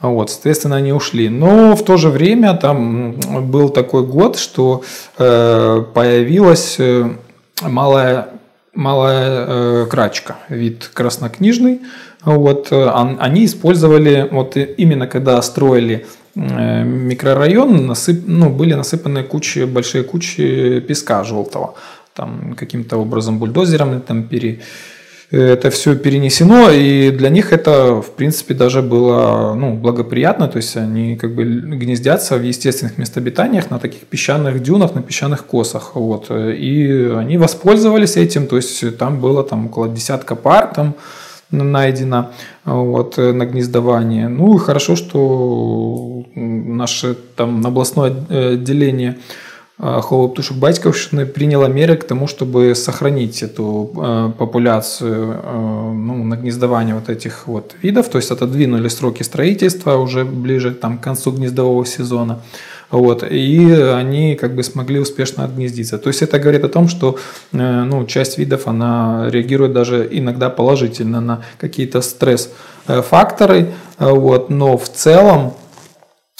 Вот, 0.00 0.30
соответственно, 0.30 0.76
они 0.76 0.92
ушли. 0.92 1.28
Но 1.28 1.74
в 1.74 1.84
то 1.84 1.96
же 1.96 2.08
время 2.08 2.54
там 2.54 3.18
был 3.50 3.68
такой 3.68 4.06
год, 4.06 4.38
что 4.38 4.84
э, 5.18 5.84
появилась 5.92 6.76
э, 6.78 7.10
малая, 7.62 8.28
малая 8.78 9.46
э, 9.46 9.86
крачка, 9.90 10.36
вид 10.48 10.90
краснокнижный. 10.94 11.80
Вот, 12.24 12.68
э, 12.70 12.90
они 13.20 13.44
использовали, 13.44 14.28
вот 14.30 14.56
именно 14.56 15.06
когда 15.06 15.42
строили 15.42 16.06
Э, 16.38 16.84
микрорайон 16.84 17.86
насып, 17.86 18.22
ну, 18.26 18.50
были 18.50 18.74
насыпаны 18.74 19.24
кучи, 19.24 19.64
большие 19.64 20.04
кучи 20.04 20.80
песка 20.80 21.24
желтого. 21.24 21.74
Там 22.14 22.54
каким-то 22.54 22.96
образом 22.98 23.38
бульдозером 23.38 24.00
там 24.00 24.22
пере, 24.22 24.60
это 25.30 25.70
все 25.70 25.94
перенесено, 25.94 26.70
и 26.70 27.10
для 27.10 27.28
них 27.28 27.52
это, 27.52 28.00
в 28.00 28.10
принципе, 28.12 28.54
даже 28.54 28.80
было 28.80 29.54
ну, 29.54 29.74
благоприятно, 29.74 30.48
то 30.48 30.56
есть 30.56 30.76
они 30.76 31.16
как 31.16 31.34
бы 31.34 31.44
гнездятся 31.44 32.36
в 32.36 32.42
естественных 32.42 32.96
местобитаниях 32.96 33.70
на 33.70 33.78
таких 33.78 34.00
песчаных 34.00 34.62
дюнах, 34.62 34.94
на 34.94 35.02
песчаных 35.02 35.44
косах, 35.44 35.96
вот, 35.96 36.30
и 36.30 37.12
они 37.14 37.36
воспользовались 37.36 38.16
этим, 38.16 38.46
то 38.46 38.56
есть 38.56 38.96
там 38.96 39.20
было 39.20 39.44
там 39.44 39.66
около 39.66 39.88
десятка 39.88 40.34
пар, 40.34 40.72
там, 40.74 40.94
найдено 41.50 42.30
вот, 42.64 43.16
на 43.16 43.46
гнездование. 43.46 44.28
Ну 44.28 44.56
и 44.56 44.58
хорошо, 44.58 44.96
что 44.96 46.24
наше 46.34 47.16
там 47.36 47.66
областное 47.66 48.14
отделение 48.52 49.16
Холоп 49.78 50.34
Тушек 50.34 50.56
Батьковщины 50.56 51.24
приняло 51.24 51.66
меры 51.66 51.96
к 51.96 52.04
тому, 52.04 52.26
чтобы 52.26 52.74
сохранить 52.74 53.42
эту 53.42 53.92
э, 53.96 54.32
популяцию 54.36 55.40
ну, 55.94 56.24
на 56.24 56.34
гнездование 56.34 56.96
вот 56.96 57.08
этих 57.08 57.46
вот 57.46 57.76
видов, 57.80 58.08
то 58.08 58.18
есть 58.18 58.30
отодвинули 58.30 58.88
сроки 58.88 59.22
строительства 59.22 59.96
уже 59.96 60.24
ближе 60.24 60.72
там, 60.72 60.98
к 60.98 61.02
концу 61.02 61.30
гнездового 61.30 61.86
сезона. 61.86 62.40
Вот, 62.90 63.22
и 63.22 63.70
они 63.72 64.34
как 64.34 64.54
бы 64.54 64.62
смогли 64.62 64.98
успешно 64.98 65.44
отгнездиться. 65.44 65.98
То 65.98 66.08
есть 66.08 66.22
это 66.22 66.38
говорит 66.38 66.64
о 66.64 66.68
том, 66.68 66.88
что 66.88 67.18
э, 67.52 67.82
ну, 67.84 68.06
часть 68.06 68.38
видов 68.38 68.66
она 68.66 69.28
реагирует 69.30 69.74
даже 69.74 70.08
иногда 70.10 70.48
положительно 70.48 71.20
на 71.20 71.42
какие-то 71.58 72.00
стресс-факторы, 72.00 73.74
вот, 73.98 74.48
но 74.48 74.78
в 74.78 74.88
целом 74.88 75.48
э, 75.48 75.67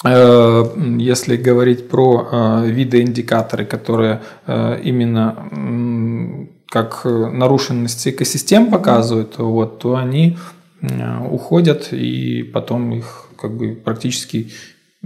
если 0.05 1.35
говорить 1.35 1.89
про 1.89 2.29
э, 2.31 2.67
виды 2.67 3.01
индикаторы, 3.01 3.65
которые 3.65 4.21
именно 4.47 6.47
как 6.67 7.03
нарушенность 7.03 8.07
экосистем 8.07 8.71
показывают, 8.71 9.37
вот, 9.39 9.79
то 9.79 9.97
они 9.97 10.37
уходят 11.29 11.89
и 11.91 12.43
потом 12.43 12.93
их 12.93 13.27
как 13.35 13.57
бы 13.57 13.75
практически 13.75 14.53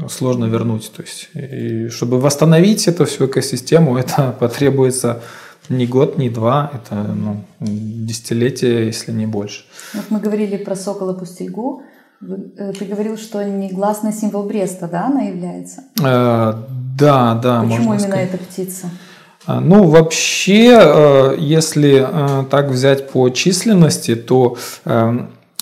сложно 0.09 0.45
вернуть. 0.45 0.91
То 0.95 1.03
есть, 1.03 1.29
и 1.33 1.87
чтобы 1.89 2.19
восстановить 2.19 2.87
эту 2.87 3.05
всю 3.05 3.27
экосистему, 3.27 3.97
это 3.97 4.35
потребуется 4.39 5.21
не 5.69 5.87
год, 5.87 6.17
не 6.17 6.29
два, 6.29 6.71
это 6.73 6.95
ну, 6.95 7.45
десятилетия, 7.59 8.85
если 8.85 9.11
не 9.11 9.25
больше. 9.25 9.65
Вот 9.93 10.05
мы 10.09 10.19
говорили 10.19 10.57
про 10.57 10.75
сокола 10.75 11.13
пустельгу. 11.13 11.83
Э, 12.57 12.71
ты 12.77 12.85
говорил, 12.85 13.17
что 13.17 13.43
негласный 13.43 14.13
символ 14.13 14.43
Бреста, 14.43 14.87
да, 14.87 15.07
она 15.07 15.21
является? 15.21 15.83
Э, 15.99 16.53
да, 16.97 17.35
да. 17.35 17.61
Почему 17.63 17.93
именно 17.93 17.99
сказать. 17.99 18.29
эта 18.33 18.37
птица? 18.37 18.89
А, 19.45 19.59
ну, 19.59 19.89
вообще, 19.89 20.79
э, 20.81 21.35
если 21.37 22.05
э, 22.07 22.45
так 22.49 22.69
взять 22.69 23.09
по 23.09 23.29
численности, 23.29 24.15
то 24.15 24.57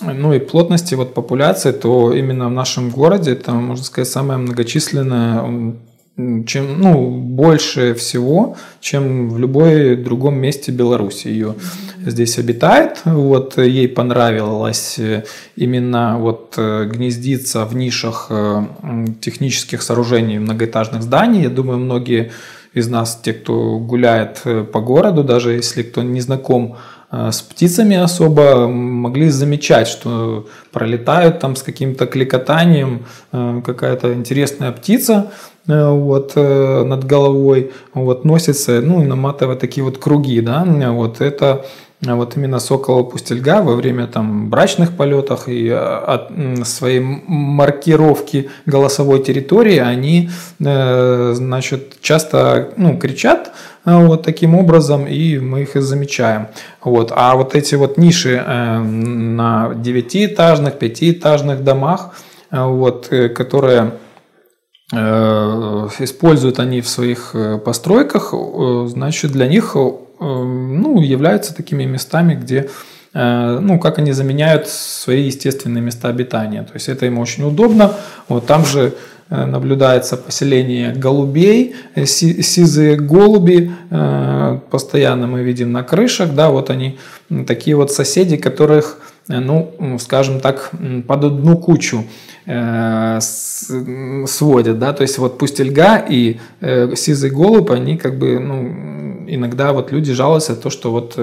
ну 0.04 0.32
и 0.32 0.40
плотности 0.40 0.96
вот 0.96 1.14
популяции, 1.14 1.70
то 1.70 2.12
именно 2.12 2.48
в 2.48 2.50
нашем 2.50 2.90
городе 2.90 3.34
это, 3.34 3.52
можно 3.52 3.84
сказать, 3.84 4.08
самая 4.08 4.36
многочисленная, 4.36 5.74
чем, 6.46 6.80
ну, 6.80 7.10
больше 7.10 7.94
всего, 7.94 8.56
чем 8.80 9.30
в 9.30 9.38
любой 9.38 9.96
другом 9.96 10.36
месте 10.36 10.72
Беларуси. 10.72 11.28
Ее 11.28 11.54
здесь 12.04 12.38
обитает, 12.38 13.00
вот 13.04 13.58
ей 13.58 13.88
понравилось 13.88 14.98
э, 14.98 15.24
именно 15.56 16.18
вот 16.18 16.54
э, 16.56 16.86
гнездиться 16.86 17.64
в 17.64 17.74
нишах 17.74 18.26
э, 18.30 18.64
технических 19.20 19.82
сооружений 19.82 20.38
многоэтажных 20.38 21.02
зданий. 21.02 21.42
Я 21.42 21.50
думаю, 21.50 21.78
многие 21.78 22.32
из 22.74 22.88
нас, 22.88 23.20
те, 23.22 23.32
кто 23.34 23.78
гуляет 23.78 24.42
по 24.72 24.80
городу, 24.80 25.22
даже 25.24 25.52
если 25.52 25.82
кто 25.82 26.02
не 26.02 26.20
знаком 26.20 26.76
Э, 26.76 26.91
с 27.12 27.42
птицами 27.42 27.96
особо 27.96 28.66
могли 28.68 29.28
замечать, 29.28 29.86
что 29.86 30.46
пролетают 30.72 31.40
там 31.40 31.56
с 31.56 31.62
каким-то 31.62 32.06
кликотанием 32.06 33.04
э, 33.32 33.60
какая-то 33.64 34.14
интересная 34.14 34.72
птица 34.72 35.30
э, 35.68 35.90
вот, 35.90 36.34
над 36.36 37.04
головой, 37.04 37.72
вот, 37.92 38.24
носится, 38.24 38.80
ну, 38.80 39.02
и 39.02 39.06
наматывает 39.06 39.60
такие 39.60 39.84
вот 39.84 39.98
круги, 39.98 40.40
да, 40.40 40.64
вот. 40.64 41.20
Это 41.20 41.66
вот 42.02 42.36
именно 42.36 42.58
сокола 42.58 43.04
пустельга 43.04 43.62
во 43.62 43.74
время 43.74 44.06
там 44.06 44.50
брачных 44.50 44.96
полетах 44.96 45.48
и 45.48 45.68
от 45.68 46.30
своей 46.64 47.00
маркировки 47.00 48.50
голосовой 48.66 49.22
территории 49.22 49.78
они 49.78 50.30
значит 50.58 52.00
часто 52.00 52.70
ну, 52.76 52.98
кричат 52.98 53.52
Э, 53.84 54.04
вот 54.06 54.22
таким 54.22 54.54
образом, 54.54 55.06
и 55.06 55.38
мы 55.38 55.62
их 55.62 55.76
и 55.76 55.80
замечаем. 55.80 56.48
Вот. 56.82 57.12
А 57.14 57.34
вот 57.34 57.54
эти 57.54 57.74
вот 57.74 57.98
ниши 57.98 58.42
э, 58.44 58.78
на 58.78 59.74
девятиэтажных, 59.74 60.78
пятиэтажных 60.78 61.64
домах, 61.64 62.14
э, 62.50 62.62
вот, 62.64 63.08
которые 63.34 63.92
используют 64.94 66.58
они 66.58 66.82
в 66.82 66.86
своих 66.86 67.34
постройках, 67.64 68.34
значит, 68.88 69.32
для 69.32 69.46
них 69.46 69.74
ну, 70.22 71.00
являются 71.00 71.54
такими 71.54 71.84
местами, 71.84 72.34
где 72.34 72.68
ну, 73.14 73.78
как 73.78 73.98
они 73.98 74.12
заменяют 74.12 74.68
свои 74.68 75.24
естественные 75.24 75.82
места 75.82 76.08
обитания. 76.08 76.62
То 76.62 76.72
есть 76.72 76.88
это 76.88 77.04
им 77.04 77.18
очень 77.18 77.44
удобно. 77.44 77.92
Вот 78.28 78.46
там 78.46 78.64
же 78.64 78.94
Э, 79.34 79.46
наблюдается 79.46 80.18
поселение 80.18 80.92
голубей, 80.92 81.74
э, 81.94 82.04
сизые 82.04 82.96
голуби, 82.96 83.72
э, 83.90 84.58
постоянно 84.70 85.26
мы 85.26 85.42
видим 85.42 85.72
на 85.72 85.82
крышах, 85.82 86.34
да, 86.34 86.50
вот 86.50 86.68
они 86.68 86.98
такие 87.46 87.74
вот 87.74 87.90
соседи, 87.90 88.36
которых, 88.36 88.98
ну, 89.28 89.96
скажем 89.98 90.40
так, 90.40 90.70
под 91.06 91.24
одну 91.24 91.56
кучу 91.56 92.04
сводят, 94.26 94.78
да, 94.78 94.92
то 94.92 95.02
есть 95.02 95.16
вот 95.18 95.38
пустельга 95.38 95.96
и 95.96 96.38
сизый 96.96 97.30
голубь, 97.30 97.70
они 97.70 97.96
как 97.96 98.18
бы, 98.18 98.40
ну, 98.40 99.11
иногда 99.34 99.72
вот 99.72 99.92
люди 99.92 100.12
жалуются 100.12 100.56
то, 100.56 100.70
что 100.70 100.90
вот 100.90 101.18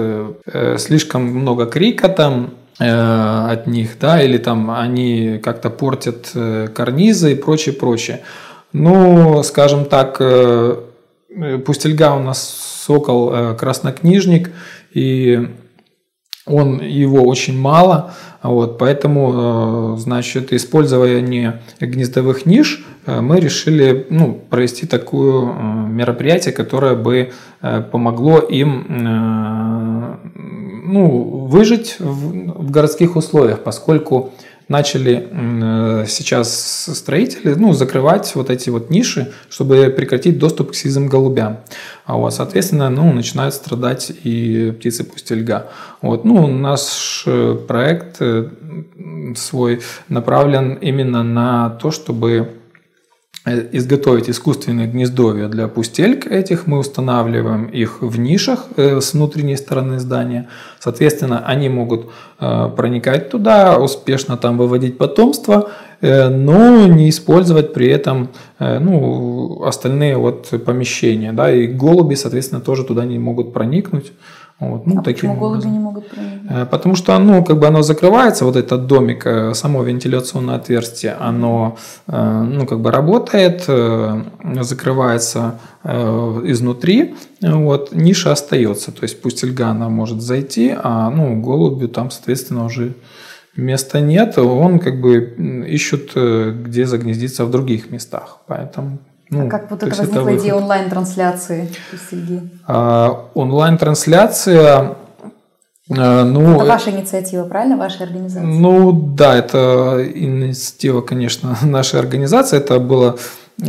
слишком 0.80 1.22
много 1.22 1.66
крика 1.66 2.08
там, 2.08 2.54
Э, 2.80 3.48
от 3.50 3.66
них, 3.66 3.98
да, 4.00 4.22
или 4.22 4.38
там 4.38 4.70
они 4.70 5.38
как-то 5.42 5.68
портят 5.68 6.30
э, 6.34 6.66
карнизы 6.74 7.32
и 7.32 7.34
прочее, 7.34 7.74
прочее. 7.74 8.22
Ну, 8.72 9.42
скажем 9.42 9.84
так, 9.84 10.16
э, 10.18 10.76
Пустельга 11.66 12.14
у 12.14 12.20
нас 12.20 12.40
сокол 12.86 13.54
краснокнижник, 13.54 14.50
и 14.94 15.48
он, 16.46 16.80
его 16.80 17.22
очень 17.22 17.58
мало, 17.58 18.14
вот, 18.42 18.78
поэтому, 18.78 19.96
значит, 19.98 20.52
использование 20.52 21.60
гнездовых 21.78 22.46
ниш 22.46 22.84
мы 23.06 23.38
решили 23.40 24.06
ну, 24.08 24.40
провести 24.48 24.86
такое 24.86 25.52
мероприятие, 25.86 26.54
которое 26.54 26.94
бы 26.94 27.32
помогло 27.60 28.38
им 28.38 28.86
ну, 30.92 31.46
выжить 31.46 31.96
в, 31.98 32.62
в 32.64 32.70
городских 32.70 33.16
условиях, 33.16 33.62
поскольку 33.62 34.32
начали 34.70 35.28
э, 35.30 36.04
сейчас 36.06 36.88
строители 36.94 37.54
ну, 37.54 37.72
закрывать 37.72 38.32
вот 38.36 38.50
эти 38.50 38.70
вот 38.70 38.88
ниши, 38.88 39.32
чтобы 39.50 39.92
прекратить 39.94 40.38
доступ 40.38 40.70
к 40.70 40.74
сизым 40.76 41.08
голубям. 41.08 41.58
А 42.06 42.16
вот, 42.16 42.32
соответственно, 42.32 42.88
ну, 42.88 43.12
начинают 43.12 43.52
страдать 43.52 44.12
и 44.22 44.70
птицы 44.78 45.02
пустельга. 45.02 45.66
Вот, 46.00 46.24
ну, 46.24 46.46
наш 46.46 47.24
э, 47.26 47.58
проект 47.66 48.18
э, 48.20 48.48
свой 49.34 49.82
направлен 50.08 50.74
именно 50.74 51.24
на 51.24 51.70
то, 51.70 51.90
чтобы 51.90 52.59
изготовить 53.46 54.28
искусственные 54.28 54.86
гнездовья 54.86 55.48
для 55.48 55.66
пустельк 55.66 56.26
этих, 56.26 56.66
мы 56.66 56.78
устанавливаем 56.78 57.66
их 57.66 58.02
в 58.02 58.18
нишах 58.18 58.66
э, 58.76 59.00
с 59.00 59.14
внутренней 59.14 59.56
стороны 59.56 59.98
здания. 59.98 60.48
Соответственно, 60.78 61.44
они 61.46 61.68
могут 61.68 62.10
э, 62.38 62.70
проникать 62.76 63.30
туда, 63.30 63.78
успешно 63.78 64.36
там 64.36 64.58
выводить 64.58 64.98
потомство, 64.98 65.70
но 66.02 66.86
не 66.86 67.10
использовать 67.10 67.74
при 67.74 67.88
этом 67.88 68.30
ну, 68.58 69.62
остальные 69.64 70.16
вот 70.16 70.48
помещения. 70.64 71.34
Да, 71.34 71.52
и 71.52 71.66
голуби, 71.66 72.14
соответственно, 72.14 72.62
тоже 72.62 72.84
туда 72.84 73.04
не 73.04 73.18
могут 73.18 73.52
проникнуть. 73.52 74.12
Вот, 74.60 74.86
ну, 74.86 75.00
а 75.00 75.02
таким 75.02 75.30
почему 75.30 75.36
голуби 75.36 75.68
не 75.68 75.78
могут 75.78 76.10
проникнуть? 76.10 76.50
Э, 76.50 76.66
потому 76.66 76.94
что 76.94 77.18
ну, 77.18 77.42
как 77.42 77.58
бы 77.58 77.66
оно 77.66 77.80
закрывается, 77.80 78.44
вот 78.44 78.56
этот 78.56 78.86
домик, 78.86 79.24
э, 79.24 79.54
само 79.54 79.82
вентиляционное 79.82 80.56
отверстие, 80.56 81.16
оно 81.18 81.78
э, 82.06 82.42
ну, 82.42 82.66
как 82.66 82.80
бы 82.80 82.90
работает, 82.90 83.64
закрывается 84.60 85.54
изнутри, 86.44 87.14
вот, 87.40 87.92
ниша 87.92 88.32
остается. 88.32 88.92
То 88.92 89.04
есть 89.04 89.22
пусть 89.22 89.42
она 89.60 89.88
может 89.88 90.20
зайти, 90.20 90.74
а 90.76 91.08
ну, 91.08 91.40
голубю 91.40 91.88
там, 91.88 92.10
соответственно, 92.10 92.66
уже 92.66 92.92
места 93.56 94.00
нет, 94.00 94.36
он 94.36 94.78
как 94.78 95.00
бы 95.00 95.64
ищет, 95.66 96.12
где 96.14 96.84
загнездиться 96.84 97.46
в 97.46 97.50
других 97.50 97.90
местах. 97.90 98.40
Поэтому 98.46 98.98
ну, 99.30 99.46
а 99.46 99.48
как 99.48 99.70
вот 99.70 99.82
это 99.82 99.96
возникла 99.96 100.36
идея 100.36 100.54
онлайн-трансляции 100.54 101.70
А, 102.66 103.26
онлайн-трансляция 103.34 104.96
а, 105.96 106.24
ну, 106.24 106.56
это 106.56 106.64
ваша 106.64 106.90
инициатива, 106.90 107.44
правильно, 107.44 107.76
ваша 107.76 108.04
организация? 108.04 108.42
Ну 108.44 108.92
да, 108.92 109.36
это 109.36 110.04
инициатива, 110.14 111.00
конечно, 111.00 111.56
нашей 111.62 111.98
организации. 111.98 112.58
Это 112.58 112.78
была 112.78 113.16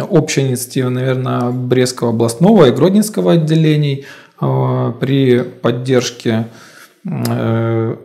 общая 0.09 0.47
инициатива, 0.47 0.89
наверное, 0.89 1.49
Брестского 1.49 2.11
областного 2.11 2.65
и 2.65 2.71
Гродненского 2.71 3.33
отделений 3.33 4.05
а, 4.39 4.91
при 4.91 5.41
поддержке 5.41 6.47
э, 7.05 7.95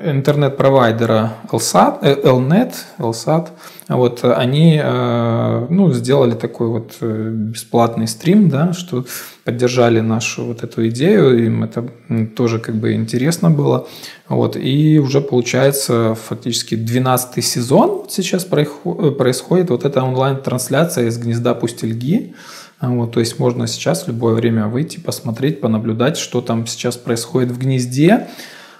интернет-провайдера 0.00 1.34
LSAT, 1.50 2.22
LNet, 2.24 2.74
LSAT, 2.98 3.48
вот 3.88 4.24
они 4.24 4.80
э, 4.82 5.66
ну, 5.68 5.92
сделали 5.92 6.34
такой 6.34 6.68
вот 6.68 6.96
э, 7.00 7.30
бесплатный 7.32 8.08
стрим, 8.08 8.48
да, 8.48 8.72
что 8.72 9.04
поддержали 9.44 10.00
нашу 10.00 10.44
вот 10.46 10.64
эту 10.64 10.88
идею, 10.88 11.44
им 11.44 11.64
это 11.64 11.86
тоже 12.34 12.58
как 12.58 12.76
бы 12.76 12.94
интересно 12.94 13.50
было. 13.50 13.86
Вот, 14.28 14.56
и 14.56 14.98
уже 14.98 15.20
получается 15.20 16.14
фактически 16.14 16.76
12 16.76 17.44
сезон 17.44 18.06
сейчас 18.08 18.44
происходит 18.44 19.68
вот 19.68 19.84
эта 19.84 20.02
онлайн-трансляция 20.02 21.08
из 21.08 21.18
гнезда 21.18 21.54
Пустельги. 21.54 22.34
Вот, 22.80 23.12
то 23.12 23.20
есть 23.20 23.38
можно 23.38 23.66
сейчас 23.66 24.04
в 24.04 24.08
любое 24.08 24.34
время 24.34 24.66
выйти, 24.66 24.98
посмотреть, 24.98 25.60
понаблюдать, 25.60 26.16
что 26.16 26.40
там 26.40 26.66
сейчас 26.66 26.96
происходит 26.96 27.50
в 27.50 27.58
гнезде. 27.58 28.28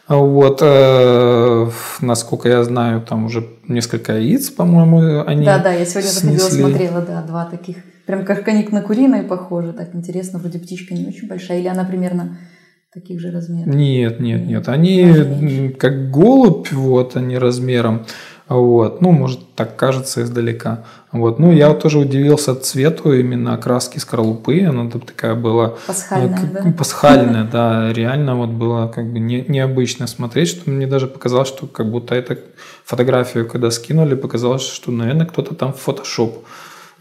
Вот, 0.06 0.58
э, 0.62 1.70
насколько 2.02 2.48
я 2.48 2.62
знаю, 2.62 3.00
там 3.00 3.24
уже 3.24 3.46
несколько 3.68 4.18
яиц, 4.18 4.50
по-моему, 4.50 5.24
они 5.26 5.46
Да, 5.46 5.58
да, 5.58 5.72
я 5.72 5.86
сегодня 5.86 6.10
снесли. 6.10 6.38
заходила, 6.38 6.68
смотрела, 6.68 7.00
да, 7.00 7.22
два 7.22 7.46
таких. 7.46 7.76
Прям 8.06 8.26
как 8.26 8.46
они 8.48 8.68
на 8.70 8.82
куриные 8.82 9.22
похожи, 9.22 9.72
так 9.72 9.94
интересно, 9.94 10.38
вроде 10.38 10.58
птичка 10.58 10.92
не 10.94 11.06
очень 11.06 11.26
большая, 11.26 11.60
или 11.60 11.68
она 11.68 11.84
примерно 11.84 12.36
таких 12.92 13.18
же 13.18 13.30
размеров? 13.30 13.74
Нет, 13.74 14.20
нет, 14.20 14.46
нет, 14.46 14.68
они 14.68 15.74
как 15.78 16.10
голубь, 16.10 16.70
вот, 16.70 17.16
они 17.16 17.38
размером. 17.38 18.04
Вот. 18.48 19.00
Ну, 19.00 19.10
может, 19.12 19.54
так 19.54 19.76
кажется 19.76 20.22
издалека. 20.22 20.84
Вот. 21.12 21.38
Ну, 21.38 21.50
я 21.50 21.72
тоже 21.72 21.98
удивился 21.98 22.54
цвету 22.54 23.12
именно 23.12 23.54
окраски 23.54 23.98
скорлупы. 23.98 24.64
Она 24.64 24.90
там 24.90 25.00
такая 25.00 25.34
была... 25.34 25.74
Пасхальная, 25.86 26.38
как, 26.38 26.52
да? 26.52 26.72
Пасхальная, 26.76 27.44
да. 27.52 27.92
Реально 27.92 28.36
вот 28.36 28.50
было 28.50 28.88
как 28.88 29.06
бы 29.10 29.18
не, 29.18 29.44
необычно 29.48 30.06
смотреть, 30.06 30.48
что 30.48 30.70
мне 30.70 30.86
даже 30.86 31.06
показалось, 31.06 31.48
что 31.48 31.66
как 31.66 31.90
будто 31.90 32.14
это 32.14 32.38
фотографию, 32.84 33.48
когда 33.48 33.70
скинули, 33.70 34.14
показалось, 34.14 34.68
что, 34.68 34.92
наверное, 34.92 35.26
кто-то 35.26 35.54
там 35.54 35.72
фотошоп 35.72 36.44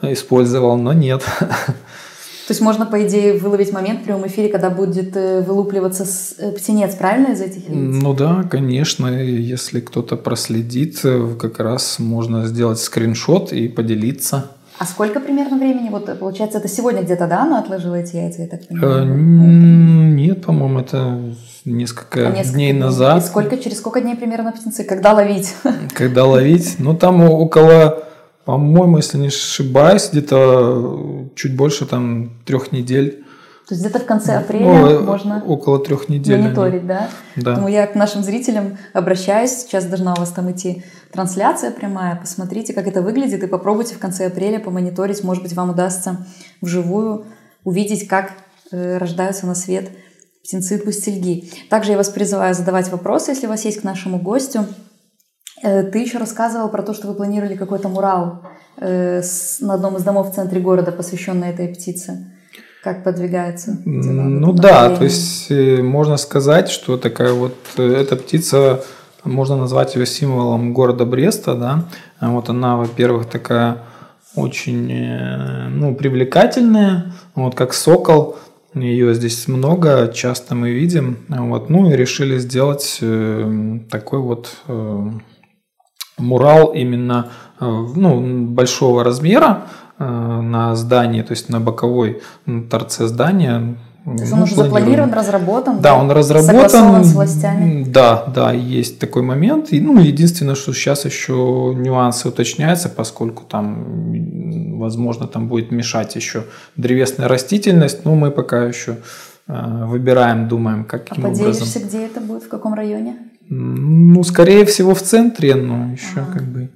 использовал, 0.02 0.78
но 0.78 0.94
нет. 0.94 1.24
То 2.48 2.52
есть 2.52 2.62
можно, 2.62 2.86
по 2.86 3.08
идее, 3.08 3.38
выловить 3.38 3.72
момент 3.72 4.02
в 4.02 4.04
прямом 4.04 4.28
эфире, 4.28 4.50
когда 4.50 4.70
будет 4.70 5.16
э, 5.16 5.42
вылупливаться 5.42 6.06
э, 6.40 6.52
птенец, 6.52 6.94
правильно, 6.96 7.34
из 7.34 7.40
этих 7.40 7.70
яиц? 7.70 8.02
Ну 8.02 8.14
да, 8.14 8.44
конечно. 8.44 9.08
Если 9.08 9.80
кто-то 9.80 10.18
проследит, 10.18 11.00
э, 11.06 11.36
как 11.40 11.60
раз 11.60 12.00
можно 12.00 12.46
сделать 12.46 12.80
скриншот 12.80 13.54
и 13.54 13.70
поделиться. 13.70 14.52
А 14.78 14.86
сколько 14.86 15.22
примерно 15.22 15.58
времени? 15.58 15.88
Вот 15.90 16.20
получается, 16.20 16.58
это 16.58 16.68
сегодня 16.68 17.04
где-то, 17.04 17.28
да, 17.28 17.44
она 17.44 17.60
отложила 17.60 17.96
эти 17.96 18.18
яйца, 18.18 18.42
я 18.42 18.48
так 18.50 18.68
понимаю? 18.68 19.06
Нет, 19.06 20.44
по-моему, 20.44 20.80
это 20.80 21.22
несколько, 21.64 22.28
а 22.28 22.32
несколько 22.32 22.56
дней 22.56 22.74
назад. 22.74 23.24
И 23.24 23.26
сколько, 23.26 23.58
через 23.58 23.78
сколько 23.78 24.02
дней 24.02 24.16
примерно 24.16 24.52
птенцы? 24.52 24.84
Когда 24.84 25.14
ловить? 25.14 25.54
Когда 25.94 26.26
ловить? 26.26 26.76
Ну, 26.80 26.94
там 26.94 27.22
около 27.22 28.04
по-моему, 28.46 28.98
если 28.98 29.18
не 29.18 29.28
ошибаюсь, 29.28 30.10
где-то 30.12 31.30
чуть 31.36 31.56
больше 31.56 31.86
там 31.86 32.32
трех 32.46 32.72
недель. 32.72 33.24
То 33.68 33.76
есть 33.76 33.82
где-то 33.82 34.00
в 34.00 34.06
конце 34.06 34.36
апреля 34.36 34.66
ну, 34.66 35.04
можно 35.04 35.42
около 35.46 35.80
трех 35.80 36.10
недель. 36.10 36.42
Мониторить, 36.42 36.86
да? 36.86 37.10
Да. 37.38 37.44
Поэтому 37.46 37.70
я 37.70 37.88
к 37.88 37.96
нашим 37.96 38.22
зрителям 38.22 38.78
обращаюсь. 38.92 39.52
Сейчас 39.52 39.86
должна 39.86 40.14
у 40.14 40.18
вас 40.18 40.32
там 40.32 40.52
идти 40.52 40.84
трансляция 41.14 41.72
прямая. 41.72 42.18
Посмотрите, 42.18 42.74
как 42.74 42.88
это 42.88 43.02
выглядит, 43.02 43.42
и 43.42 43.48
попробуйте 43.48 43.96
в 43.96 44.00
конце 44.00 44.28
апреля 44.28 44.60
помониторить. 44.60 45.24
Может 45.24 45.44
быть, 45.44 45.54
вам 45.54 45.70
удастся 45.70 46.26
вживую 46.60 47.26
увидеть, 47.64 48.10
как 48.10 48.34
э, 48.72 48.98
рождаются 48.98 49.48
на 49.48 49.56
свет 49.56 49.90
птенцы 50.44 50.78
пустельги. 50.78 51.50
Также 51.70 51.92
я 51.92 51.98
вас 51.98 52.10
призываю 52.10 52.54
задавать 52.54 52.92
вопросы, 52.92 53.32
если 53.32 53.48
у 53.48 53.50
вас 53.50 53.64
есть 53.64 53.80
к 53.80 53.84
нашему 53.86 54.20
гостю. 54.20 54.66
Э, 55.62 55.84
ты 55.84 56.00
еще 56.00 56.18
рассказывал 56.18 56.70
про 56.70 56.82
то, 56.82 56.94
что 56.94 57.08
вы 57.08 57.14
планировали 57.14 57.56
какой-то 57.56 57.90
мурал 57.90 58.42
э, 58.78 59.22
на 59.60 59.74
одном 59.76 59.98
из 59.98 60.04
домов 60.04 60.32
в 60.32 60.36
центре 60.36 60.60
города, 60.60 60.92
посвященный 60.92 61.50
этой 61.50 61.68
птице. 61.68 62.32
Как 62.84 63.04
подвигается? 63.04 63.78
Ну 63.86 64.52
да, 64.52 64.96
то 64.96 65.04
есть 65.04 65.50
э, 65.52 65.82
можно 65.82 66.18
сказать, 66.18 66.70
что 66.70 66.98
такая 66.98 67.34
вот 67.34 67.56
эта 67.78 68.16
птица, 68.16 68.84
можно 69.24 69.56
назвать 69.56 69.96
ее 69.96 70.06
символом 70.06 70.74
города 70.74 71.06
Бреста, 71.06 71.56
да. 71.56 71.86
А 72.20 72.32
вот 72.32 72.50
она, 72.50 72.76
во-первых, 72.76 73.28
такая 73.28 73.78
очень 74.36 75.70
ну, 75.70 75.96
привлекательная, 75.96 77.14
вот 77.36 77.56
как 77.56 77.74
сокол, 77.74 78.38
ее 78.74 79.14
здесь 79.14 79.48
много, 79.48 80.12
часто 80.14 80.56
мы 80.56 80.72
видим. 80.72 81.20
Вот. 81.30 81.70
Ну 81.70 81.90
и 81.90 81.96
решили 81.96 82.40
сделать 82.40 83.00
такой 83.90 84.20
вот 84.20 84.50
мурал 86.18 86.74
именно 86.74 87.30
э, 87.60 87.66
ну, 87.66 88.46
большого 88.48 89.04
размера 89.04 89.64
э, 90.00 90.04
на 90.06 90.76
здании, 90.76 91.22
то 91.22 91.32
есть 91.32 91.50
на 91.50 91.60
боковой 91.60 92.22
торце 92.70 93.08
здания. 93.08 93.78
То 94.06 94.12
есть 94.12 94.34
он 94.34 94.42
уже 94.42 94.56
запланирован, 94.56 95.14
разработан? 95.14 95.78
Да, 95.78 95.82
да, 95.82 95.96
он 95.96 96.12
разработан. 96.12 97.06
с 97.06 97.14
властями? 97.14 97.86
Да, 97.86 98.26
да, 98.36 98.52
есть 98.52 99.00
такой 99.00 99.22
момент. 99.22 99.72
И, 99.72 99.80
ну, 99.80 99.98
единственное, 99.98 100.56
что 100.56 100.74
сейчас 100.74 101.06
еще 101.06 101.74
нюансы 101.74 102.28
уточняются, 102.28 102.90
поскольку 102.90 103.44
там, 103.44 104.78
возможно, 104.78 105.26
там 105.28 105.48
будет 105.48 105.72
мешать 105.72 106.16
еще 106.18 106.44
древесная 106.76 107.30
растительность, 107.30 108.04
но 108.04 108.16
мы 108.16 108.32
пока 108.32 108.66
еще 108.66 108.98
э, 109.48 109.86
выбираем, 109.86 110.50
думаем, 110.50 110.84
каким 110.84 111.24
а 111.24 111.30
образом. 111.30 111.46
А 111.46 111.50
поделишься, 111.52 111.80
где 111.80 112.06
это 112.06 112.20
будет, 112.20 112.44
в 112.44 112.50
каком 112.50 112.74
районе? 112.74 113.16
Ну, 113.50 114.24
скорее 114.24 114.66
всего, 114.66 114.96
в 114.96 115.02
центре, 115.02 115.56
но 115.56 115.92
еще 115.92 116.22
ага. 116.22 116.34
как 116.34 116.44
бы 116.44 116.70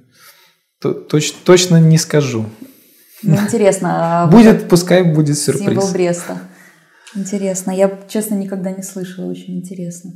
точ, 0.80 1.32
точно 1.44 1.80
не 1.80 1.98
скажу. 1.98 2.46
Ну, 3.22 3.36
интересно. 3.36 4.22
А 4.24 4.26
будет, 4.26 4.62
вот 4.62 4.68
пускай 4.68 5.02
будет 5.02 5.38
сюрприз. 5.38 5.68
Символ 5.68 5.92
Бреста. 5.92 6.38
Интересно. 7.14 7.70
Я, 7.70 7.98
честно, 8.08 8.34
никогда 8.34 8.70
не 8.70 8.82
слышала. 8.82 9.26
Очень 9.30 9.58
интересно. 9.58 10.12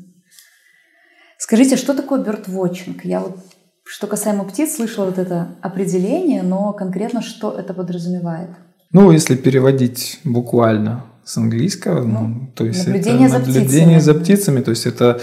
Скажите, 1.39 1.77
что 1.77 1.95
такое 1.95 2.23
бёрдвотчинг? 2.23 3.05
Я 3.05 3.21
вот, 3.21 3.39
что 3.85 4.07
касаемо 4.07 4.45
птиц, 4.45 4.77
слышала 4.77 5.07
вот 5.07 5.19
это 5.19 5.57
определение, 5.61 6.43
но 6.43 6.73
конкретно 6.73 7.23
что 7.23 7.51
это 7.51 7.75
подразумевает? 7.75 8.51
Ну, 8.93 9.11
если 9.11 9.35
переводить 9.35 10.21
буквально 10.23 11.05
с 11.25 11.37
английского, 11.37 12.05
ну, 12.05 12.21
ну 12.27 12.53
то 12.55 12.65
есть 12.65 12.87
наблюдение 12.87 13.29
это 13.29 13.39
за 13.39 13.39
наблюдение 13.39 13.99
птицами. 13.99 14.01
за 14.01 14.15
птицами, 14.15 14.61
то 14.61 14.71
есть 14.71 14.87
это 14.87 15.21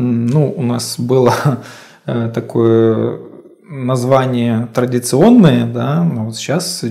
ну, 0.00 0.52
у 0.56 0.62
нас 0.62 0.98
было 0.98 1.34
э, 2.06 2.30
такое 2.34 3.18
название 3.68 4.68
традиционное, 4.74 5.66
да, 5.66 6.02
но 6.02 6.26
вот 6.26 6.36
сейчас 6.36 6.84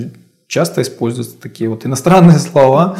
часто 0.48 0.82
используются 0.82 1.39
такие 1.39 1.69
вот 1.69 1.86
иностранные 1.86 2.39
слова, 2.39 2.98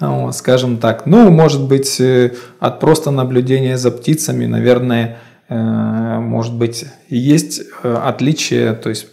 вот, 0.00 0.34
скажем 0.34 0.78
так. 0.78 1.06
Ну, 1.06 1.30
может 1.30 1.62
быть, 1.62 2.00
э, 2.00 2.34
от 2.60 2.80
просто 2.80 3.10
наблюдения 3.10 3.78
за 3.78 3.90
птицами, 3.90 4.46
наверное, 4.46 5.18
э, 5.48 6.18
может 6.18 6.54
быть, 6.54 6.84
есть 7.08 7.62
отличие, 7.82 8.74
то 8.74 8.88
есть 8.88 9.06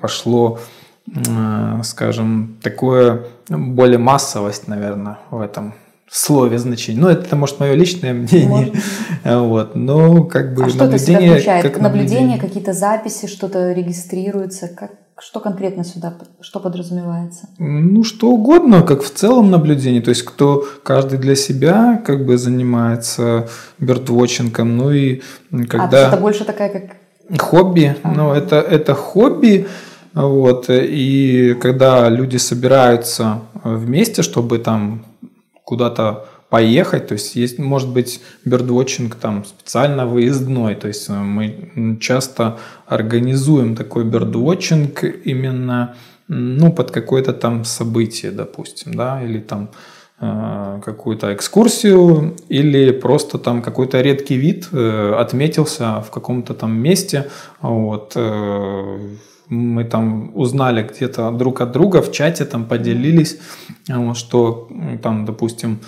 пошло 0.00 0.58
скажем, 1.84 2.58
такое 2.60 3.24
более 3.48 3.96
массовость, 3.96 4.68
наверное, 4.68 5.18
в 5.30 5.40
этом 5.40 5.72
слове 6.10 6.58
значение. 6.58 7.00
Ну, 7.00 7.08
это, 7.08 7.36
может, 7.36 7.60
мое 7.60 7.74
личное 7.74 8.12
мнение. 8.12 8.48
Может. 8.48 8.74
Вот. 9.24 9.74
Но 9.74 10.24
как 10.24 10.54
бы 10.54 10.64
а 10.64 10.68
что 10.68 10.84
наблюдение... 10.84 11.28
это 11.28 11.34
включает? 11.34 11.62
Как 11.64 11.80
наблюдение, 11.80 12.20
наблюдение 12.20 12.40
какие-то 12.40 12.72
записи, 12.72 13.26
что-то 13.26 13.72
регистрируется? 13.72 14.68
Как, 14.68 14.92
что 15.18 15.40
конкретно 15.40 15.84
сюда, 15.84 16.14
что 16.40 16.60
подразумевается? 16.60 17.48
Ну, 17.58 18.04
что 18.04 18.30
угодно, 18.30 18.82
как 18.82 19.02
в 19.02 19.10
целом 19.10 19.50
наблюдение. 19.50 20.00
То 20.00 20.10
есть, 20.10 20.22
кто 20.22 20.64
каждый 20.82 21.18
для 21.18 21.34
себя 21.34 22.00
как 22.04 22.24
бы 22.24 22.38
занимается 22.38 23.48
бёрдвотчингом. 23.78 24.76
Ну 24.76 24.90
и 24.90 25.20
когда... 25.68 25.84
А, 25.84 25.88
то 25.88 25.96
есть 25.96 26.12
это 26.12 26.22
больше 26.22 26.44
такая 26.44 26.68
как... 26.70 27.38
Хобби. 27.38 27.96
Ага. 28.02 28.14
Ну, 28.16 28.32
это, 28.32 28.56
это 28.56 28.94
хобби. 28.94 29.66
Вот. 30.14 30.66
И 30.70 31.54
когда 31.60 32.08
люди 32.08 32.38
собираются 32.38 33.40
вместе, 33.64 34.22
чтобы 34.22 34.58
там 34.58 35.04
куда-то 35.68 36.24
поехать, 36.48 37.08
то 37.08 37.12
есть 37.12 37.36
есть, 37.36 37.58
может 37.58 37.90
быть, 37.90 38.22
бердвотчинг 38.46 39.16
там 39.16 39.44
специально 39.44 40.06
выездной, 40.06 40.74
то 40.76 40.88
есть 40.88 41.10
э, 41.10 41.12
мы 41.12 41.98
часто 42.00 42.58
организуем 42.86 43.76
такой 43.76 44.04
бердвотчинг 44.04 45.04
именно 45.26 45.94
ну, 46.26 46.72
под 46.72 46.90
какое-то 46.90 47.34
там 47.34 47.64
событие, 47.64 48.32
допустим, 48.32 48.94
да, 48.94 49.22
или 49.22 49.40
там 49.40 49.68
какую-то 50.20 51.32
экскурсию 51.32 52.34
или 52.48 52.90
просто 52.90 53.38
там 53.38 53.62
какой-то 53.62 54.00
редкий 54.00 54.36
вид 54.36 54.68
э, 54.72 55.14
отметился 55.16 56.00
в 56.00 56.10
каком-то 56.10 56.54
там 56.54 56.72
месте, 56.76 57.30
вот, 57.60 58.16
мы 59.48 59.84
там 59.84 60.32
узнали 60.34 60.82
где-то 60.82 61.30
друг 61.30 61.60
от 61.60 61.72
друга 61.72 62.02
в 62.02 62.12
чате, 62.12 62.44
там 62.44 62.64
поделились, 62.64 63.38
что 64.14 64.68
там, 65.02 65.24
допустим, 65.24 65.78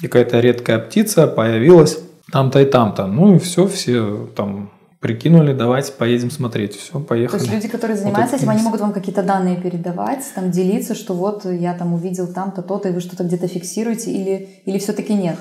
какая-то 0.00 0.40
редкая 0.40 0.78
птица 0.78 1.26
появилась 1.26 1.98
там-то 2.32 2.60
и 2.60 2.64
там-то. 2.64 3.06
Ну 3.06 3.36
и 3.36 3.38
все, 3.38 3.66
все 3.66 4.28
там 4.34 4.70
прикинули, 5.00 5.52
давайте 5.52 5.92
поедем 5.92 6.30
смотреть. 6.30 6.76
Все, 6.76 7.00
поехали. 7.00 7.38
То 7.38 7.44
есть 7.44 7.54
люди, 7.54 7.68
которые 7.68 7.96
занимаются 7.96 8.36
вот 8.36 8.42
этим, 8.42 8.50
они 8.50 8.62
могут 8.62 8.80
вам 8.80 8.92
какие-то 8.92 9.22
данные 9.22 9.56
передавать, 9.56 10.24
там 10.34 10.50
делиться, 10.50 10.94
что 10.94 11.14
вот 11.14 11.44
я 11.44 11.74
там 11.74 11.94
увидел 11.94 12.26
там-то, 12.26 12.62
то-то, 12.62 12.88
и 12.88 12.92
вы 12.92 13.00
что-то 13.00 13.24
где-то 13.24 13.48
фиксируете, 13.48 14.10
или, 14.10 14.48
или 14.64 14.78
все-таки 14.78 15.14
нет? 15.14 15.36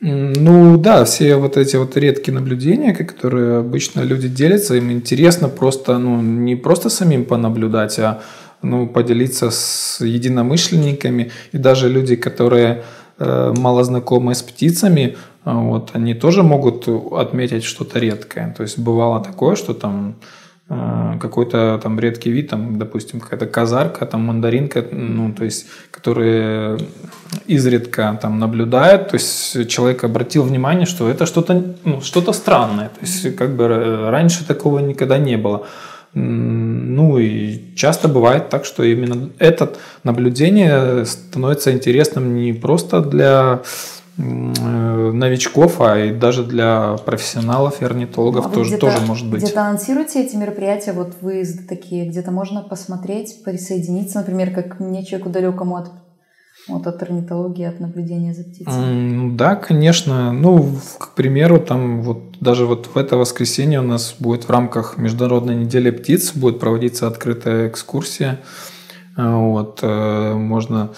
Ну 0.00 0.78
да, 0.78 1.04
все 1.04 1.36
вот 1.36 1.56
эти 1.56 1.74
вот 1.74 1.96
редкие 1.96 2.32
наблюдения, 2.32 2.94
которые 2.94 3.58
обычно 3.58 4.00
люди 4.02 4.28
делятся, 4.28 4.76
им 4.76 4.92
интересно 4.92 5.48
просто, 5.48 5.98
ну 5.98 6.22
не 6.22 6.54
просто 6.54 6.88
самим 6.88 7.24
понаблюдать, 7.24 7.98
а 7.98 8.22
ну, 8.62 8.86
поделиться 8.86 9.50
с 9.50 10.04
единомышленниками 10.04 11.30
и 11.52 11.58
даже 11.58 11.88
люди, 11.88 12.16
которые 12.16 12.84
э, 13.18 13.54
мало 13.56 13.84
знакомы 13.84 14.34
с 14.34 14.42
птицами, 14.42 15.16
вот, 15.54 15.90
они 15.94 16.14
тоже 16.14 16.42
могут 16.42 16.88
отметить 16.88 17.64
что-то 17.64 17.98
редкое. 17.98 18.54
То 18.56 18.62
есть 18.62 18.78
бывало 18.78 19.22
такое, 19.22 19.56
что 19.56 19.74
там 19.74 20.16
Э, 20.70 21.16
какой-то 21.18 21.80
там 21.82 21.98
редкий 21.98 22.30
вид, 22.30 22.50
там, 22.50 22.78
допустим, 22.78 23.20
какая-то 23.20 23.46
казарка, 23.46 24.04
там 24.04 24.20
мандаринка, 24.26 24.84
ну, 24.90 25.32
то 25.32 25.44
есть, 25.44 25.66
которые 25.90 26.78
изредка 27.46 28.18
там 28.20 28.38
наблюдают, 28.38 29.08
то 29.08 29.14
есть 29.14 29.68
человек 29.68 30.04
обратил 30.04 30.42
внимание, 30.42 30.84
что 30.84 31.08
это 31.08 31.24
что-то 31.24 31.74
ну, 31.84 32.02
что 32.02 32.32
странное, 32.34 32.88
то 32.88 33.00
есть 33.00 33.34
как 33.36 33.56
бы 33.56 34.10
раньше 34.10 34.46
такого 34.46 34.80
никогда 34.80 35.16
не 35.16 35.36
было. 35.38 35.66
Ну 36.14 37.18
и 37.18 37.74
часто 37.74 38.08
бывает 38.08 38.48
так, 38.48 38.64
что 38.64 38.82
именно 38.82 39.30
это 39.38 39.72
наблюдение 40.04 41.04
становится 41.04 41.70
интересным 41.72 42.34
не 42.34 42.52
просто 42.52 43.00
для 43.00 43.60
Э, 43.60 43.97
новичков, 44.18 45.80
а 45.80 45.96
и 45.98 46.12
даже 46.12 46.44
для 46.44 46.96
профессионалов 46.96 47.80
и 47.80 47.84
орнитологов 47.84 48.46
а 48.46 48.48
тоже, 48.50 48.76
тоже 48.76 49.00
может 49.06 49.30
быть. 49.30 49.42
Где-то 49.42 49.62
анонсируете 49.62 50.24
эти 50.24 50.34
мероприятия, 50.34 50.92
вот 50.92 51.14
выезды 51.20 51.62
такие, 51.68 52.08
где-то 52.08 52.32
можно 52.32 52.62
посмотреть, 52.62 53.44
присоединиться, 53.44 54.18
например, 54.18 54.52
как 54.52 54.80
мне, 54.80 55.04
человеку 55.04 55.30
далекому 55.30 55.76
от 55.76 55.90
вот 56.66 56.86
от 56.86 57.02
орнитологии, 57.02 57.64
от 57.64 57.80
наблюдения 57.80 58.34
за 58.34 58.42
птицами. 58.42 59.36
Да, 59.36 59.54
конечно. 59.54 60.32
Ну, 60.32 60.68
к 60.98 61.14
примеру, 61.14 61.60
там 61.60 62.02
вот 62.02 62.36
даже 62.40 62.66
вот 62.66 62.90
в 62.92 62.98
это 62.98 63.16
воскресенье 63.16 63.80
у 63.80 63.84
нас 63.84 64.16
будет 64.18 64.44
в 64.44 64.50
рамках 64.50 64.98
Международной 64.98 65.54
недели 65.54 65.90
птиц 65.90 66.32
будет 66.34 66.58
проводиться 66.58 67.06
открытая 67.06 67.68
экскурсия. 67.68 68.40
Вот, 69.16 69.78
э, 69.82 70.34
можно 70.34 70.90
Э, 70.90 70.94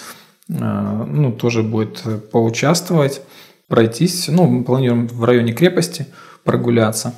ну, 0.58 1.32
тоже 1.32 1.62
будет 1.62 2.02
поучаствовать, 2.30 3.22
пройтись. 3.68 4.28
Ну, 4.28 4.46
мы 4.46 4.64
планируем 4.64 5.06
в 5.06 5.24
районе 5.24 5.52
крепости 5.52 6.06
прогуляться. 6.44 7.14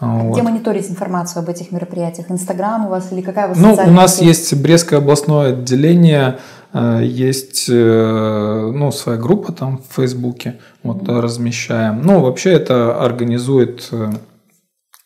Вот. 0.00 0.32
Где 0.32 0.42
мониторить 0.42 0.88
информацию 0.88 1.42
об 1.42 1.48
этих 1.48 1.72
мероприятиях? 1.72 2.30
Инстаграм 2.30 2.86
у 2.86 2.90
вас 2.90 3.10
или 3.10 3.20
какая 3.20 3.46
у 3.46 3.48
вас 3.48 3.58
Ну, 3.58 3.74
у 3.74 3.90
нас 3.90 4.16
сеть? 4.16 4.26
есть 4.26 4.62
Брестское 4.62 5.00
областное 5.00 5.48
отделение, 5.48 6.38
э, 6.72 7.00
есть 7.02 7.66
э, 7.68 8.70
ну, 8.72 8.92
своя 8.92 9.18
группа 9.18 9.52
там 9.52 9.78
в 9.78 9.94
Фейсбуке, 9.96 10.60
вот 10.84 11.02
mm-hmm. 11.02 11.20
размещаем. 11.20 12.02
Ну, 12.02 12.20
вообще 12.20 12.52
это 12.52 13.04
организует 13.04 13.90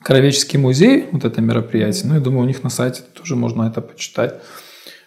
Кровеческий 0.03 0.59
музей, 0.59 1.09
вот 1.13 1.25
это 1.25 1.41
мероприятие. 1.41 2.09
Ну, 2.09 2.15
я 2.15 2.21
думаю, 2.21 2.43
у 2.43 2.47
них 2.47 2.63
на 2.63 2.71
сайте 2.71 3.03
тоже 3.15 3.37
можно 3.37 3.63
это 3.63 3.81
почитать. 3.81 4.35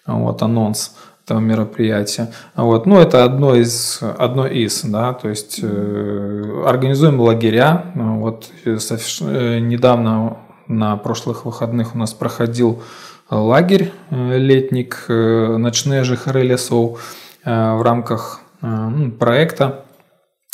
Вот 0.08 0.42
анонс 0.42 0.96
этого 1.26 1.40
мероприятия. 1.40 2.32
Вот. 2.56 2.86
Ну, 2.86 3.00
это 3.00 3.24
одно 3.24 3.56
из, 3.56 4.00
одно 4.02 4.46
из, 4.46 4.84
да, 4.84 5.14
то 5.14 5.28
есть 5.28 5.60
э, 5.62 6.64
организуем 6.66 7.20
лагеря. 7.20 7.92
Вот 7.96 8.50
э, 8.64 9.60
недавно 9.60 10.38
на 10.68 10.96
прошлых 10.98 11.46
выходных 11.46 11.96
у 11.96 11.98
нас 11.98 12.14
проходил 12.14 12.84
лагерь 13.30 13.92
э, 14.12 14.38
летник 14.38 15.06
э, 15.08 15.58
«Ночные 15.58 16.04
жихары 16.04 16.44
лесов» 16.44 17.02
э, 17.44 17.74
в 17.74 17.82
рамках 17.82 18.42
э, 18.62 18.68
ну, 18.68 19.12
проекта, 19.12 19.86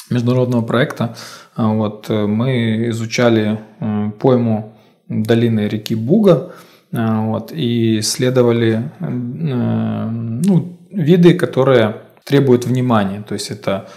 международного 0.10 0.62
проекта. 0.62 1.16
Вот, 1.58 2.10
э, 2.10 2.28
мы 2.28 2.88
изучали 2.90 3.60
э, 3.82 4.12
пойму 4.22 4.74
долины 5.10 5.68
реки 5.68 5.96
Буга, 5.96 6.54
вот, 6.92 7.52
и 7.54 8.00
исследовали 8.00 8.92
э, 9.00 9.10
ну, 9.10 10.78
виды, 10.92 11.34
которые 11.36 12.02
требуют 12.26 12.66
внимания. 12.66 13.24
То 13.28 13.34
есть 13.34 13.50
это 13.50 13.88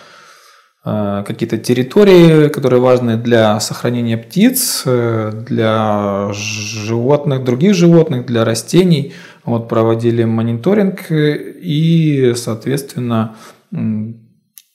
э, 0.85 1.25
какие-то 1.27 1.59
территории, 1.59 2.49
которые 2.49 2.81
важны 2.81 3.17
для 3.17 3.59
сохранения 3.59 4.17
птиц, 4.17 4.85
э, 4.87 5.33
для 5.47 6.31
животных, 6.33 7.43
других 7.43 7.75
животных, 7.75 8.27
для 8.27 8.45
растений. 8.45 9.13
Вот 9.45 9.69
проводили 9.69 10.25
мониторинг 10.25 11.11
и, 11.11 12.33
соответственно, 12.37 13.35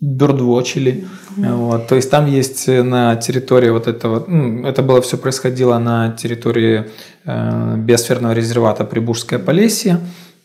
бёрдвотчили. 0.02 1.06
Mm-hmm. 1.38 1.56
Вот, 1.56 1.88
то 1.88 1.96
есть 1.96 2.10
там 2.10 2.26
есть 2.26 2.68
на 2.68 3.16
территории 3.18 3.70
вот 3.70 3.88
этого, 3.88 4.24
ну, 4.28 4.66
это 4.66 4.82
было 4.82 5.02
все 5.02 5.18
происходило 5.18 5.78
на 5.78 6.12
территории 6.12 6.86
э, 7.26 7.76
биосферного 7.78 8.34
резервата 8.34 8.86
Прибужское 8.86 9.40
Полесье. 9.40 10.00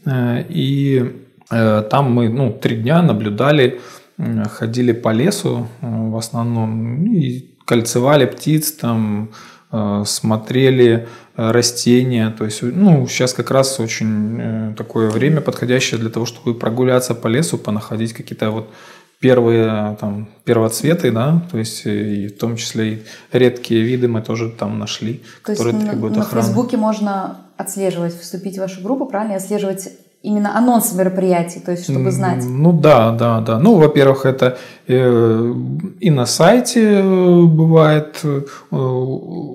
Э, 0.04 0.44
и 0.48 1.12
э, 1.50 1.82
там 1.88 2.12
мы 2.12 2.28
ну, 2.28 2.52
три 2.52 2.76
дня 2.76 3.02
наблюдали, 3.02 3.80
э, 4.18 4.44
ходили 4.48 4.92
по 4.92 5.12
лесу 5.12 5.68
э, 5.80 5.86
в 6.10 6.16
основном 6.16 7.04
и 7.12 7.44
кольцевали 7.64 8.26
птиц, 8.26 8.72
там 8.72 9.30
э, 9.70 10.02
смотрели 10.04 11.06
э, 11.36 11.50
растения. 11.52 12.34
То 12.36 12.44
есть, 12.44 12.60
ну, 12.62 13.06
сейчас 13.06 13.32
как 13.32 13.52
раз 13.52 13.78
очень 13.78 14.74
такое 14.76 15.10
время 15.10 15.40
подходящее 15.40 16.00
для 16.00 16.10
того, 16.10 16.26
чтобы 16.26 16.58
прогуляться 16.58 17.14
по 17.14 17.28
лесу, 17.28 17.56
понаходить 17.56 18.12
какие-то 18.14 18.50
вот 18.50 18.70
первые 19.20 19.96
там, 20.00 20.28
первоцветы, 20.44 21.10
да, 21.10 21.42
то 21.50 21.58
есть 21.58 21.86
и 21.86 22.28
в 22.28 22.38
том 22.38 22.56
числе 22.56 22.92
и 22.92 23.02
редкие 23.32 23.82
виды 23.82 24.08
мы 24.08 24.20
тоже 24.22 24.50
там 24.50 24.78
нашли, 24.78 25.22
то 25.44 25.52
которые 25.52 25.74
есть 25.74 25.88
требуют 25.88 26.16
на, 26.16 26.22
охраны. 26.22 26.42
На 26.42 26.46
Фейсбуке 26.46 26.76
можно 26.76 27.38
отслеживать, 27.56 28.18
вступить 28.20 28.56
в 28.56 28.60
вашу 28.60 28.82
группу, 28.82 29.06
правильно, 29.06 29.32
и 29.32 29.36
отслеживать 29.36 29.88
именно 30.24 30.56
анонсы 30.56 30.96
мероприятий, 30.96 31.60
то 31.60 31.70
есть 31.70 31.84
чтобы 31.84 32.10
знать. 32.10 32.44
Ну 32.46 32.72
да, 32.72 33.12
да, 33.12 33.40
да. 33.40 33.58
Ну, 33.58 33.74
во-первых, 33.74 34.24
это 34.24 34.56
э, 34.88 35.54
и 36.00 36.10
на 36.10 36.26
сайте 36.26 36.82
э, 36.82 37.42
бывает 37.42 38.20
э, 38.24 38.42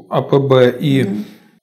АПБ, 0.09 0.79
и 0.79 1.09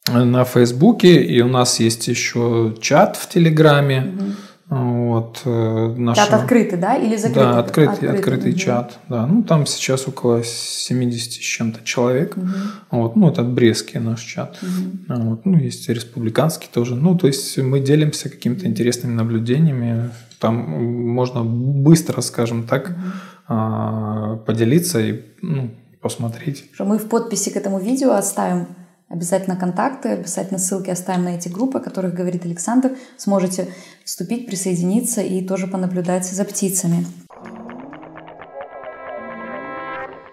mm-hmm. 0.08 0.24
на 0.24 0.44
Фейсбуке, 0.44 1.22
и 1.22 1.40
у 1.40 1.48
нас 1.48 1.78
есть 1.78 2.08
еще 2.08 2.74
чат 2.80 3.16
в 3.16 3.28
Телеграме. 3.28 3.96
Mm-hmm 3.96 4.32
Вот, 4.68 5.42
э, 5.44 5.94
нашего... 5.96 6.26
Чат 6.26 6.42
открытый, 6.42 6.76
да? 6.76 6.96
Или 6.96 7.16
закрытый? 7.16 7.42
Да, 7.42 7.58
открытый, 7.60 7.92
открытый, 7.92 8.18
открытый 8.18 8.50
угу. 8.50 8.58
чат. 8.58 8.98
Да. 9.08 9.24
Ну, 9.24 9.44
там 9.44 9.64
сейчас 9.64 10.08
около 10.08 10.42
70 10.42 11.32
с 11.32 11.36
чем-то 11.36 11.84
человек. 11.84 12.36
Угу. 12.36 12.46
Вот, 12.90 13.14
ну, 13.14 13.30
это 13.30 13.44
Брестский 13.44 14.00
наш 14.00 14.22
чат. 14.22 14.58
Угу. 14.60 15.20
Вот, 15.20 15.46
ну, 15.46 15.58
есть 15.58 15.88
республиканский 15.88 16.68
тоже. 16.72 16.96
Ну, 16.96 17.16
то 17.16 17.28
есть 17.28 17.56
мы 17.58 17.78
делимся 17.78 18.28
какими-то 18.28 18.66
интересными 18.66 19.14
наблюдениями. 19.14 20.10
Там 20.40 20.56
можно 20.56 21.44
быстро, 21.44 22.20
скажем 22.20 22.66
так, 22.66 22.90
угу. 23.48 24.38
поделиться 24.46 25.00
и 25.00 25.22
ну, 25.42 25.70
посмотреть. 26.00 26.64
Мы 26.80 26.98
в 26.98 27.08
подписи 27.08 27.50
к 27.50 27.56
этому 27.56 27.78
видео 27.78 28.14
оставим 28.14 28.66
Обязательно 29.08 29.54
контакты, 29.54 30.08
обязательно 30.10 30.58
ссылки 30.58 30.90
оставим 30.90 31.24
на 31.24 31.36
эти 31.36 31.48
группы, 31.48 31.78
о 31.78 31.80
которых 31.80 32.12
говорит 32.12 32.44
Александр. 32.44 32.96
Сможете 33.16 33.68
вступить, 34.04 34.46
присоединиться 34.46 35.20
и 35.20 35.46
тоже 35.46 35.68
понаблюдать 35.68 36.26
за 36.26 36.44
птицами. 36.44 37.06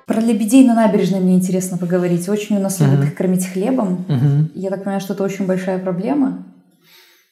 Про 0.07 0.19
лебедей 0.19 0.65
на 0.65 0.73
набережной 0.73 1.19
мне 1.19 1.36
интересно 1.36 1.77
поговорить. 1.77 2.27
Очень 2.27 2.57
у 2.57 2.59
нас 2.59 2.79
любят 2.79 3.01
uh-huh. 3.01 3.07
их 3.07 3.15
кормить 3.15 3.45
хлебом. 3.45 4.05
Uh-huh. 4.07 4.51
Я 4.55 4.71
так 4.71 4.79
понимаю, 4.79 5.01
что 5.01 5.13
это 5.13 5.23
очень 5.23 5.45
большая 5.45 5.77
проблема 5.77 6.43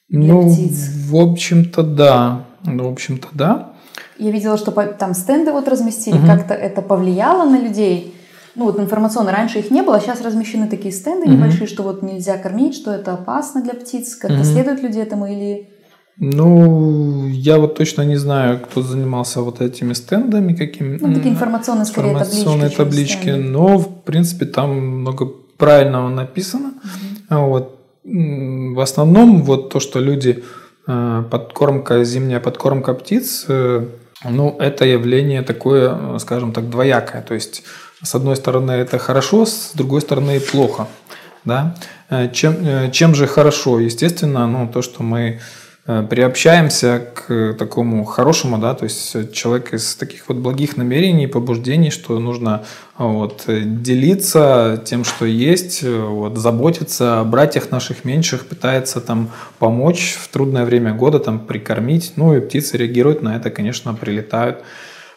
для 0.08 0.34
ну, 0.34 0.48
птиц. 0.48 0.90
В 1.08 1.16
общем-то, 1.16 1.82
да. 1.82 2.44
Ну, 2.64 2.84
в 2.88 2.92
общем-то, 2.92 3.28
да. 3.32 3.72
Я 4.16 4.30
видела, 4.30 4.56
что 4.56 4.70
там 4.70 5.12
стенды 5.12 5.50
вот 5.50 5.66
разместили. 5.66 6.18
Uh-huh. 6.18 6.26
Как-то 6.26 6.54
это 6.54 6.82
повлияло 6.82 7.50
на 7.50 7.60
людей? 7.60 8.14
Ну 8.54 8.64
вот 8.66 8.78
информационно 8.78 9.32
раньше 9.32 9.58
их 9.58 9.70
не 9.70 9.82
было, 9.82 9.96
а 9.96 10.00
сейчас 10.00 10.22
размещены 10.22 10.68
такие 10.68 10.92
стенды 10.92 11.26
mm-hmm. 11.26 11.36
небольшие, 11.36 11.66
что 11.66 11.82
вот 11.82 12.02
нельзя 12.02 12.36
кормить, 12.36 12.74
что 12.74 12.92
это 12.92 13.14
опасно 13.14 13.62
для 13.62 13.74
птиц, 13.74 14.16
как-то 14.16 14.38
mm-hmm. 14.38 14.44
следуют 14.44 14.82
люди 14.82 14.98
этому 14.98 15.26
или... 15.26 15.68
Ну, 16.18 17.28
я 17.28 17.58
вот 17.58 17.76
точно 17.76 18.02
не 18.02 18.16
знаю, 18.16 18.60
кто 18.60 18.82
занимался 18.82 19.40
вот 19.40 19.62
этими 19.62 19.94
стендами, 19.94 20.52
какими. 20.52 20.98
Ну, 21.00 21.14
такие 21.14 21.32
информационные, 21.32 21.86
скорее, 21.86 22.10
информационные 22.10 22.68
таблички. 22.68 23.16
таблички 23.16 23.48
но, 23.48 23.78
в 23.78 24.02
принципе, 24.02 24.44
там 24.44 24.76
много 25.00 25.26
правильного 25.56 26.10
написано. 26.10 26.74
Mm-hmm. 27.30 27.46
Вот. 27.46 27.78
В 28.04 28.80
основном, 28.80 29.42
вот 29.42 29.70
то, 29.70 29.80
что 29.80 30.00
люди 30.00 30.44
э, 30.86 31.24
подкормка, 31.30 32.04
зимняя 32.04 32.40
подкормка 32.40 32.92
птиц, 32.92 33.46
э, 33.48 33.86
ну, 34.28 34.56
это 34.58 34.84
явление 34.84 35.42
такое, 35.42 36.18
скажем 36.18 36.52
так, 36.52 36.68
двоякое. 36.68 37.22
То 37.22 37.34
есть 37.34 37.64
с 38.02 38.14
одной 38.14 38.36
стороны 38.36 38.72
это 38.72 38.98
хорошо, 38.98 39.46
с 39.46 39.72
другой 39.74 40.00
стороны 40.00 40.40
плохо. 40.40 40.88
Да? 41.44 41.74
Э, 42.10 42.28
чем, 42.32 42.56
э, 42.60 42.90
чем 42.90 43.14
же 43.14 43.26
хорошо? 43.26 43.80
Естественно, 43.80 44.46
ну, 44.46 44.68
то, 44.68 44.82
что 44.82 45.02
мы 45.02 45.40
э, 45.86 46.06
приобщаемся 46.08 47.08
к 47.14 47.54
такому 47.58 48.04
хорошему, 48.04 48.58
да, 48.58 48.74
то 48.74 48.84
есть 48.84 49.32
человек 49.32 49.72
из 49.72 49.96
таких 49.96 50.28
вот 50.28 50.36
благих 50.36 50.76
намерений, 50.76 51.26
побуждений, 51.26 51.90
что 51.90 52.18
нужно 52.18 52.64
вот, 52.98 53.44
делиться 53.46 54.80
тем, 54.84 55.04
что 55.04 55.24
есть, 55.24 55.82
вот, 55.82 56.38
заботиться 56.38 57.20
о 57.20 57.24
братьях 57.24 57.70
наших 57.70 58.04
меньших, 58.04 58.46
пытается 58.46 59.00
там 59.00 59.30
помочь 59.58 60.16
в 60.20 60.28
трудное 60.28 60.64
время 60.64 60.94
года, 60.94 61.18
там 61.18 61.40
прикормить, 61.40 62.12
ну 62.16 62.36
и 62.36 62.40
птицы 62.40 62.76
реагируют 62.76 63.22
на 63.22 63.36
это, 63.36 63.50
конечно, 63.50 63.94
прилетают 63.94 64.62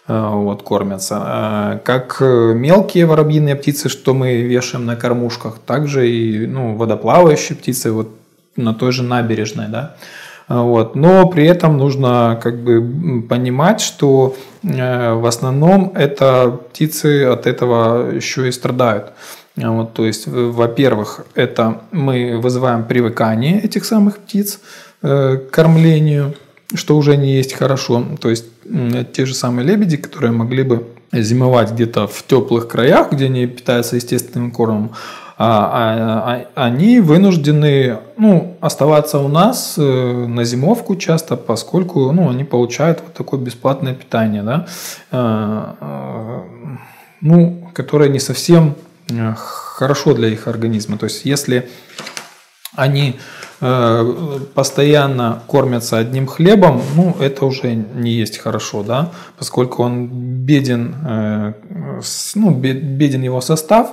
вот, 0.07 0.61
кормятся. 0.61 1.23
Э, 1.25 1.79
как 1.83 2.21
мелкие 2.21 3.05
воробьиные 3.05 3.55
птицы, 3.55 3.89
что 3.89 4.13
мы 4.13 4.41
вешаем 4.41 4.85
на 4.85 4.95
кормушках, 4.95 5.57
также 5.65 6.09
и 6.09 6.45
ну, 6.45 6.75
водоплавающие 6.75 7.57
птицы 7.57 7.91
вот 7.91 8.09
на 8.55 8.73
той 8.73 8.91
же 8.91 9.03
набережной, 9.03 9.67
да. 9.67 9.95
Э, 10.47 10.59
вот. 10.59 10.95
Но 10.95 11.27
при 11.27 11.47
этом 11.47 11.77
нужно 11.77 12.39
как 12.41 12.61
бы 12.61 13.23
понимать, 13.27 13.81
что 13.81 14.35
в 14.61 15.27
основном 15.27 15.91
это 15.95 16.59
птицы 16.71 17.25
от 17.25 17.45
этого 17.45 18.11
еще 18.11 18.47
и 18.47 18.51
страдают. 18.51 19.11
Вот, 19.55 19.93
то 19.93 20.05
есть, 20.05 20.27
во-первых, 20.27 21.25
это 21.33 21.81
мы 21.91 22.37
вызываем 22.37 22.83
привыкание 22.83 23.61
этих 23.61 23.85
самых 23.85 24.17
птиц 24.17 24.59
к 25.01 25.43
кормлению, 25.49 26.33
что 26.73 26.97
уже 26.97 27.15
не 27.15 27.35
есть 27.35 27.53
хорошо. 27.53 28.03
То 28.19 28.29
есть 28.31 28.45
те 29.13 29.25
же 29.25 29.33
самые 29.33 29.67
лебеди, 29.67 29.97
которые 29.97 30.31
могли 30.31 30.63
бы 30.63 30.87
зимовать 31.11 31.71
где-то 31.71 32.07
в 32.07 32.23
теплых 32.25 32.67
краях, 32.67 33.11
где 33.11 33.25
они 33.25 33.47
питаются 33.47 33.95
естественным 33.95 34.51
кормом, 34.51 34.91
а, 35.37 35.47
а, 35.47 36.45
а, 36.55 36.65
они 36.65 37.01
вынуждены 37.01 37.99
ну, 38.17 38.55
оставаться 38.61 39.19
у 39.19 39.27
нас 39.27 39.75
э, 39.77 39.81
на 39.81 40.45
зимовку 40.45 40.95
часто, 40.95 41.35
поскольку 41.35 42.09
ну, 42.13 42.29
они 42.29 42.45
получают 42.45 43.01
вот 43.01 43.13
такое 43.13 43.37
бесплатное 43.41 43.93
питание, 43.93 44.43
да, 44.43 44.65
э, 45.11 45.65
э, 45.81 46.39
ну, 47.19 47.69
которое 47.73 48.07
не 48.07 48.19
совсем 48.19 48.75
хорошо 49.35 50.13
для 50.13 50.29
их 50.29 50.47
организма. 50.47 50.97
То 50.97 51.05
есть 51.05 51.25
если 51.25 51.69
они 52.75 53.19
Э, 53.61 54.39
постоянно 54.53 55.41
кормятся 55.47 55.97
одним 55.97 56.27
хлебом, 56.27 56.81
ну, 56.95 57.15
это 57.21 57.45
уже 57.45 57.73
не 57.73 58.11
есть 58.11 58.37
хорошо, 58.37 58.83
да, 58.83 59.11
поскольку 59.39 59.81
он 59.81 60.07
беден, 60.45 60.93
э, 61.07 61.53
ну, 62.35 62.51
беден 62.51 63.21
его 63.21 63.39
состав, 63.39 63.91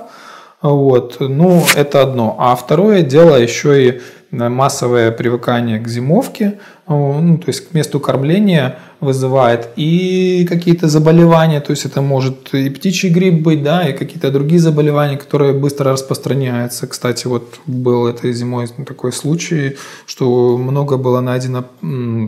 вот, 0.61 1.17
ну, 1.21 1.63
это 1.75 2.01
одно. 2.01 2.35
А 2.39 2.55
второе 2.57 3.03
дело 3.03 3.37
еще 3.37 3.87
и 3.87 4.01
массовое 4.31 5.11
привыкание 5.11 5.79
к 5.79 5.87
зимовке, 5.87 6.59
ну, 6.87 7.37
то 7.37 7.45
есть 7.47 7.69
к 7.69 7.73
месту 7.73 7.99
кормления 7.99 8.79
вызывает 8.99 9.69
и 9.75 10.45
какие-то 10.49 10.87
заболевания, 10.87 11.59
то 11.61 11.71
есть 11.71 11.85
это 11.85 12.01
может 12.01 12.53
и 12.53 12.69
птичий 12.69 13.09
грипп 13.09 13.41
быть, 13.41 13.63
да, 13.63 13.87
и 13.87 13.93
какие-то 13.93 14.31
другие 14.31 14.59
заболевания, 14.59 15.17
которые 15.17 15.53
быстро 15.53 15.91
распространяются. 15.91 16.87
Кстати, 16.87 17.27
вот 17.27 17.59
был 17.65 18.07
этой 18.07 18.33
зимой 18.33 18.67
такой 18.85 19.11
случай, 19.11 19.77
что 20.05 20.57
много 20.57 20.97
было 20.97 21.21
найдено 21.21 21.65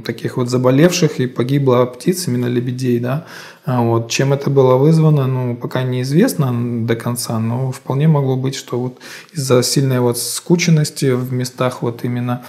таких 0.05 0.37
вот 0.37 0.49
заболевших 0.49 1.19
и 1.19 1.27
погибло 1.27 1.85
птиц, 1.85 2.27
именно 2.27 2.47
лебедей, 2.47 2.99
да. 2.99 3.25
А 3.65 3.81
вот. 3.81 4.09
Чем 4.09 4.31
это 4.31 4.49
было 4.49 4.75
вызвано, 4.75 5.27
ну, 5.27 5.55
пока 5.55 5.83
неизвестно 5.83 6.85
до 6.85 6.95
конца, 6.95 7.39
но 7.39 7.71
вполне 7.71 8.07
могло 8.07 8.35
быть, 8.35 8.55
что 8.55 8.79
вот 8.79 8.97
из-за 9.33 9.63
сильной 9.63 9.99
вот 9.99 10.17
скученности 10.17 11.11
в 11.11 11.33
местах 11.33 11.81
вот 11.81 12.03
именно 12.03 12.43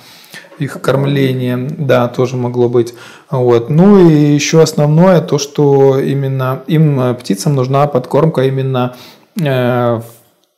их 0.59 0.81
кормление, 0.81 1.57
да, 1.57 2.09
тоже 2.09 2.37
могло 2.37 2.69
быть. 2.69 2.95
Вот. 3.31 3.71
Ну 3.71 4.09
и 4.09 4.35
еще 4.35 4.63
основное 4.63 5.21
то, 5.21 5.39
что 5.39 5.99
именно 5.99 6.63
им, 6.67 7.01
э, 7.01 7.15
птицам, 7.15 7.55
нужна 7.55 7.87
подкормка 7.87 8.43
именно 8.43 8.97
э, 9.41 10.01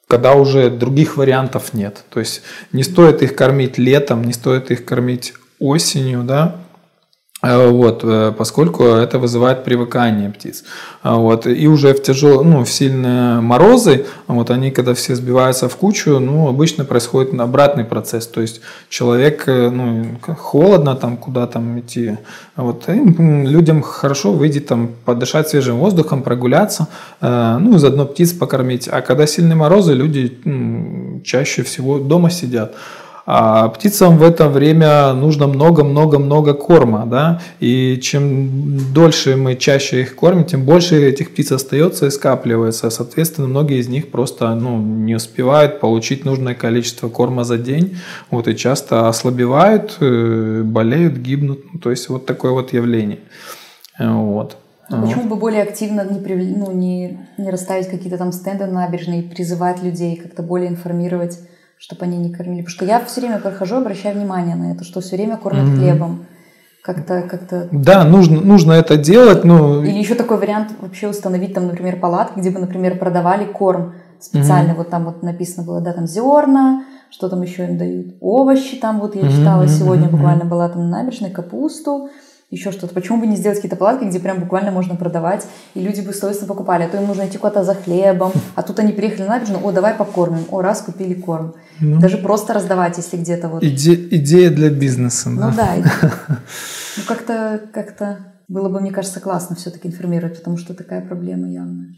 когда 0.08 0.34
уже 0.34 0.70
других 0.70 1.16
вариантов 1.16 1.74
нет. 1.74 2.04
То 2.10 2.20
есть 2.20 2.42
не 2.72 2.82
стоит 2.82 3.22
их 3.22 3.36
кормить 3.36 3.78
летом, 3.78 4.24
не 4.24 4.32
стоит 4.32 4.70
их 4.70 4.84
кормить 4.84 5.34
осенью, 5.60 6.22
да, 6.22 6.56
вот, 7.40 8.00
э, 8.02 8.32
поскольку 8.36 8.82
это 8.84 9.20
вызывает 9.20 9.62
привыкание 9.62 10.28
птиц. 10.28 10.64
А 11.02 11.16
вот, 11.16 11.46
и 11.46 11.68
уже 11.68 11.94
в 11.94 12.02
тяжелые, 12.02 12.42
ну, 12.42 12.64
в 12.64 12.68
сильные 12.68 13.40
морозы, 13.40 14.06
вот 14.26 14.50
они, 14.50 14.72
когда 14.72 14.92
все 14.94 15.14
сбиваются 15.14 15.68
в 15.68 15.76
кучу, 15.76 16.18
ну, 16.18 16.48
обычно 16.48 16.84
происходит 16.84 17.38
обратный 17.40 17.84
процесс. 17.84 18.26
То 18.26 18.40
есть 18.40 18.60
человек, 18.88 19.44
э, 19.46 19.70
ну, 19.70 20.18
холодно 20.36 20.96
там, 20.96 21.16
куда 21.16 21.46
там 21.46 21.78
идти. 21.78 22.18
Вот, 22.56 22.88
и 22.88 22.94
людям 22.94 23.82
хорошо 23.82 24.32
выйти 24.32 24.58
там, 24.58 24.90
подышать 25.04 25.48
свежим 25.48 25.76
воздухом, 25.76 26.22
прогуляться, 26.22 26.88
ну, 27.20 27.78
заодно 27.78 28.04
птиц 28.04 28.32
покормить. 28.32 28.88
А 28.88 29.00
когда 29.00 29.28
сильные 29.28 29.54
морозы, 29.54 29.94
люди 29.94 30.40
ну, 30.44 31.20
чаще 31.24 31.62
всего 31.62 32.00
дома 32.00 32.30
сидят. 32.30 32.74
А 33.30 33.68
птицам 33.68 34.16
в 34.16 34.22
это 34.22 34.48
время 34.48 35.12
нужно 35.12 35.48
много-много-много 35.48 36.54
корма, 36.54 37.04
да, 37.04 37.42
и 37.60 37.98
чем 38.00 38.78
дольше 38.94 39.36
мы 39.36 39.54
чаще 39.54 40.00
их 40.00 40.16
кормим, 40.16 40.46
тем 40.46 40.64
больше 40.64 40.96
этих 41.06 41.32
птиц 41.32 41.52
остается 41.52 42.06
и 42.06 42.10
скапливается. 42.10 42.88
Соответственно, 42.88 43.46
многие 43.46 43.80
из 43.80 43.88
них 43.88 44.10
просто 44.10 44.54
ну, 44.54 44.78
не 44.78 45.14
успевают 45.14 45.78
получить 45.78 46.24
нужное 46.24 46.54
количество 46.54 47.10
корма 47.10 47.44
за 47.44 47.58
день, 47.58 47.98
вот, 48.30 48.48
и 48.48 48.56
часто 48.56 49.08
ослабевают, 49.08 49.98
э, 50.00 50.62
болеют, 50.64 51.18
гибнут. 51.18 51.74
Ну, 51.74 51.80
то 51.80 51.90
есть 51.90 52.08
вот 52.08 52.24
такое 52.24 52.52
вот 52.52 52.72
явление. 52.72 53.18
Вот. 53.98 54.56
Почему 54.88 55.24
бы 55.24 55.36
более 55.36 55.64
активно 55.64 56.02
не, 56.02 56.18
ну, 56.56 56.72
не, 56.72 57.18
не 57.36 57.50
расставить 57.50 57.88
какие-то 57.88 58.16
там 58.16 58.32
стенды 58.32 58.64
на 58.64 58.86
набережной, 58.86 59.22
призывать 59.22 59.82
людей, 59.82 60.16
как-то 60.16 60.42
более 60.42 60.70
информировать? 60.70 61.38
Чтобы 61.78 62.04
они 62.04 62.18
не 62.18 62.30
кормили. 62.30 62.62
Потому 62.62 62.76
что 62.76 62.84
я 62.84 63.04
все 63.04 63.20
время 63.20 63.38
прохожу, 63.38 63.76
обращаю 63.76 64.16
внимание 64.16 64.56
на 64.56 64.72
это, 64.72 64.84
что 64.84 65.00
все 65.00 65.16
время 65.16 65.36
кормят 65.36 65.64
mm-hmm. 65.64 65.76
хлебом. 65.76 66.26
Как-то, 66.82 67.22
как-то. 67.22 67.68
Да, 67.70 68.04
нужно, 68.04 68.40
нужно 68.40 68.72
это 68.72 68.96
делать, 68.96 69.44
но. 69.44 69.84
Или 69.84 69.98
еще 69.98 70.14
такой 70.14 70.38
вариант 70.38 70.72
вообще 70.80 71.08
установить 71.08 71.54
там, 71.54 71.66
например, 71.66 72.00
палатки, 72.00 72.38
где 72.38 72.50
бы, 72.50 72.60
например, 72.60 72.98
продавали 72.98 73.44
корм 73.44 73.94
специально. 74.20 74.72
Mm-hmm. 74.72 74.76
Вот 74.76 74.90
там 74.90 75.04
вот 75.04 75.22
написано 75.22 75.66
было, 75.66 75.80
да, 75.80 75.92
там 75.92 76.06
зерна, 76.06 76.84
что 77.10 77.28
там 77.28 77.42
еще 77.42 77.64
им 77.64 77.78
дают, 77.78 78.16
овощи 78.20 78.76
там 78.76 79.00
вот 79.00 79.14
я 79.16 79.28
читала 79.30 79.64
mm-hmm. 79.64 79.68
сегодня 79.68 80.08
буквально 80.08 80.44
была 80.44 80.68
там 80.68 80.88
на 80.88 80.98
набережной, 80.98 81.30
капусту 81.30 82.10
еще 82.50 82.72
что-то. 82.72 82.94
Почему 82.94 83.20
бы 83.20 83.26
не 83.26 83.36
сделать 83.36 83.58
какие-то 83.58 83.76
палатки, 83.76 84.04
где 84.04 84.20
прям 84.20 84.40
буквально 84.40 84.70
можно 84.70 84.96
продавать, 84.96 85.46
и 85.74 85.80
люди 85.80 86.00
бы 86.00 86.12
совестно 86.14 86.46
покупали, 86.46 86.84
а 86.84 86.88
то 86.88 86.96
им 86.96 87.06
нужно 87.06 87.26
идти 87.26 87.36
куда-то 87.36 87.62
за 87.62 87.74
хлебом, 87.74 88.32
а 88.54 88.62
тут 88.62 88.78
они 88.78 88.92
приехали 88.92 89.22
на 89.22 89.34
набережную, 89.34 89.66
о, 89.66 89.72
давай 89.72 89.94
покормим, 89.94 90.44
о, 90.50 90.62
раз 90.62 90.80
купили 90.80 91.14
корм. 91.14 91.54
Ну, 91.80 92.00
Даже 92.00 92.16
просто 92.16 92.54
раздавать, 92.54 92.96
если 92.96 93.18
где-то 93.18 93.48
вот... 93.48 93.62
Иде 93.62 93.94
идея 93.94 94.50
для 94.50 94.70
бизнеса, 94.70 95.30
да? 95.30 95.48
Ну 95.48 95.56
да. 95.56 95.76
Ну 96.96 97.04
как-то, 97.06 97.60
как-то 97.72 98.18
было 98.48 98.68
бы, 98.68 98.80
мне 98.80 98.90
кажется, 98.90 99.20
классно 99.20 99.54
все-таки 99.54 99.86
информировать, 99.86 100.38
потому 100.38 100.56
что 100.56 100.74
такая 100.74 101.00
проблема 101.00 101.48
явная. 101.48 101.94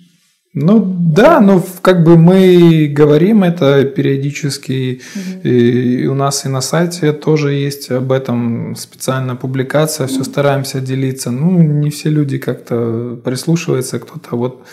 Ну 0.53 0.80
да, 0.84 1.40
ну 1.40 1.62
как 1.80 2.03
бы 2.03 2.16
мы 2.16 2.88
говорим 2.88 3.44
это 3.44 3.84
периодически, 3.84 5.01
угу. 5.14 5.48
и 5.48 6.07
у 6.07 6.14
нас 6.14 6.44
и 6.44 6.48
на 6.48 6.61
сайте 6.61 7.12
тоже 7.12 7.53
есть 7.53 7.90
об 7.92 8.11
этом 8.11 8.74
специальная 8.74 9.36
публикация, 9.36 10.09
все 10.09 10.24
стараемся 10.24 10.80
делиться. 10.80 11.30
Ну 11.30 11.62
не 11.62 11.90
все 11.90 12.11
люди 12.11 12.38
как-то 12.38 13.20
прислушиваются, 13.24 14.01
кто-то 14.01 14.36
вот 14.36 14.66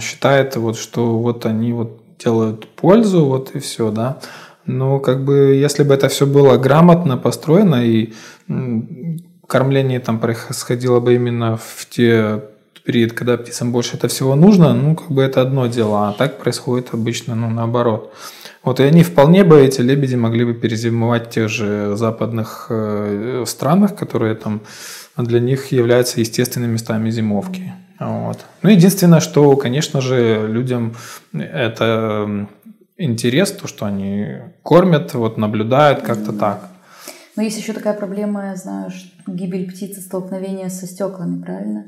считает 0.00 0.54
вот, 0.54 0.78
что 0.78 1.18
вот 1.18 1.46
они 1.46 1.72
вот 1.72 2.00
делают 2.22 2.68
пользу, 2.68 3.24
вот 3.24 3.56
и 3.56 3.58
все, 3.58 3.90
да. 3.90 4.20
Но 4.66 5.00
как 5.00 5.24
бы 5.24 5.54
если 5.54 5.82
бы 5.82 5.94
это 5.94 6.08
все 6.08 6.26
было 6.26 6.56
грамотно 6.58 7.16
построено 7.16 7.84
и 7.84 8.12
кормление 9.48 9.98
там 9.98 10.20
происходило 10.20 11.00
бы 11.00 11.16
именно 11.16 11.56
в 11.56 11.88
те 11.90 12.40
период, 12.90 13.12
когда 13.12 13.36
птицам 13.36 13.70
больше 13.70 13.96
это 13.96 14.08
всего 14.08 14.34
нужно, 14.34 14.74
ну, 14.74 14.96
как 14.96 15.10
бы 15.10 15.22
это 15.22 15.42
одно 15.42 15.68
дело, 15.68 16.08
а 16.08 16.12
так 16.12 16.38
происходит 16.38 16.88
обычно, 16.92 17.36
ну, 17.36 17.48
наоборот. 17.48 18.12
Вот, 18.64 18.80
и 18.80 18.82
они 18.82 19.02
вполне 19.02 19.44
бы, 19.44 19.60
эти 19.60 19.80
лебеди, 19.80 20.16
могли 20.16 20.44
бы 20.44 20.54
перезимовать 20.54 21.28
в 21.28 21.30
тех 21.30 21.48
же 21.48 21.96
западных 21.96 22.66
э, 22.70 23.44
странах, 23.46 23.94
которые 23.94 24.34
там 24.34 24.60
для 25.16 25.38
них 25.38 25.72
являются 25.72 26.20
естественными 26.20 26.72
местами 26.72 27.10
зимовки. 27.10 27.72
Вот. 28.00 28.38
Ну, 28.62 28.70
единственное, 28.70 29.20
что, 29.20 29.56
конечно 29.56 30.00
же, 30.00 30.48
людям 30.48 30.94
это 31.32 32.48
интерес, 32.96 33.52
то, 33.52 33.68
что 33.68 33.86
они 33.86 34.26
кормят, 34.62 35.14
вот 35.14 35.38
наблюдают 35.38 36.02
как-то 36.02 36.32
так. 36.32 36.70
Но 37.36 37.42
есть 37.44 37.58
еще 37.58 37.72
такая 37.72 37.94
проблема, 37.94 38.46
я 38.46 38.56
знаю, 38.56 38.90
гибель 39.26 39.70
птицы, 39.70 40.00
столкновение 40.00 40.70
со 40.70 40.86
стеклами, 40.86 41.40
правильно? 41.40 41.84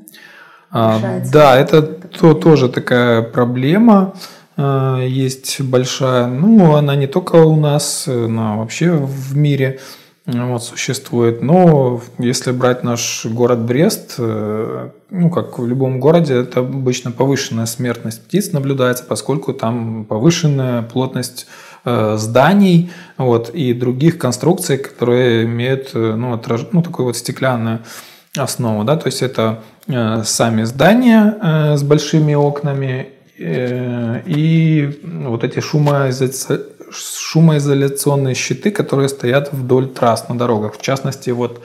А, 0.73 1.21
да, 1.31 1.55
это 1.55 1.83
то, 1.83 2.33
тоже 2.33 2.67
такая 2.67 3.21
проблема 3.21 4.15
а, 4.57 4.99
есть 5.01 5.61
большая. 5.61 6.25
Ну, 6.25 6.75
она 6.75 6.95
не 6.95 7.05
только 7.05 7.35
у 7.35 7.55
нас, 7.55 8.07
она 8.07 8.55
вообще 8.57 8.91
в 8.91 9.37
мире 9.37 9.79
вот, 10.25 10.63
существует. 10.63 11.43
Но 11.43 12.01
если 12.17 12.51
брать 12.51 12.83
наш 12.83 13.25
город 13.25 13.59
Брест, 13.59 14.15
э, 14.17 14.89
ну, 15.11 15.29
как 15.29 15.59
в 15.59 15.67
любом 15.67 15.99
городе, 15.99 16.35
это 16.35 16.61
обычно 16.61 17.11
повышенная 17.11 17.65
смертность 17.65 18.23
птиц 18.23 18.51
наблюдается, 18.51 19.03
поскольку 19.03 19.53
там 19.53 20.05
повышенная 20.05 20.81
плотность 20.81 21.45
э, 21.83 22.15
зданий 22.17 22.91
вот, 23.17 23.49
и 23.49 23.73
других 23.73 24.17
конструкций, 24.17 24.77
которые 24.77 25.43
имеют 25.43 25.91
э, 25.93 26.15
ну, 26.15 26.33
отраж... 26.33 26.67
ну, 26.71 26.81
такую 26.81 27.07
вот 27.07 27.17
стеклянную 27.17 27.81
основу. 28.37 28.83
Да? 28.83 28.97
То 28.97 29.07
есть 29.07 29.21
это 29.21 29.59
Э, 29.87 30.23
сами 30.23 30.63
здания 30.63 31.37
э, 31.41 31.75
с 31.75 31.83
большими 31.83 32.33
окнами 32.35 33.09
э, 33.37 34.21
и 34.25 35.01
вот 35.03 35.43
эти 35.43 35.59
шумоизоляционные 35.59 38.33
щиты, 38.33 38.71
которые 38.71 39.09
стоят 39.09 39.51
вдоль 39.51 39.89
трасс 39.89 40.29
на 40.29 40.37
дорогах. 40.37 40.77
В 40.77 40.81
частности, 40.81 41.31
вот 41.31 41.61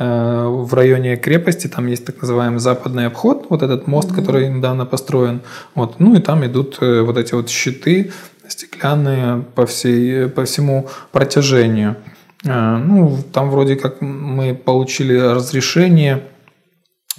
в 0.00 0.74
районе 0.74 1.16
крепости 1.16 1.66
там 1.66 1.88
есть 1.88 2.04
так 2.04 2.20
называемый 2.20 2.60
западный 2.60 3.06
обход, 3.06 3.46
вот 3.48 3.64
этот 3.64 3.88
мост, 3.88 4.10
mm-hmm. 4.10 4.14
который 4.14 4.48
недавно 4.48 4.86
построен. 4.86 5.40
Вот, 5.74 5.98
ну 5.98 6.14
и 6.14 6.20
там 6.20 6.46
идут 6.46 6.78
вот 6.80 7.18
эти 7.18 7.34
вот 7.34 7.50
щиты 7.50 8.12
стеклянные 8.46 9.44
по, 9.56 9.66
всей, 9.66 10.28
по 10.28 10.44
всему 10.44 10.88
протяжению. 11.10 11.96
Ну, 12.44 13.18
там 13.32 13.50
вроде 13.50 13.74
как 13.76 14.00
мы 14.00 14.54
получили 14.54 15.18
разрешение 15.18 16.22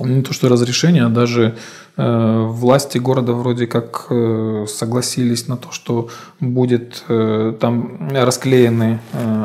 не 0.06 0.22
то 0.22 0.34
что 0.34 0.50
разрешение, 0.50 1.06
а 1.06 1.10
даже 1.10 1.56
э, 1.98 2.46
власти 2.48 2.98
города 2.98 3.34
вроде 3.34 3.68
как 3.68 4.08
э, 4.10 4.66
согласились 4.68 5.48
на 5.48 5.58
то, 5.58 5.72
что 5.72 6.10
будет 6.40 7.04
э, 7.10 7.54
там 7.60 8.10
расклеены 8.12 9.00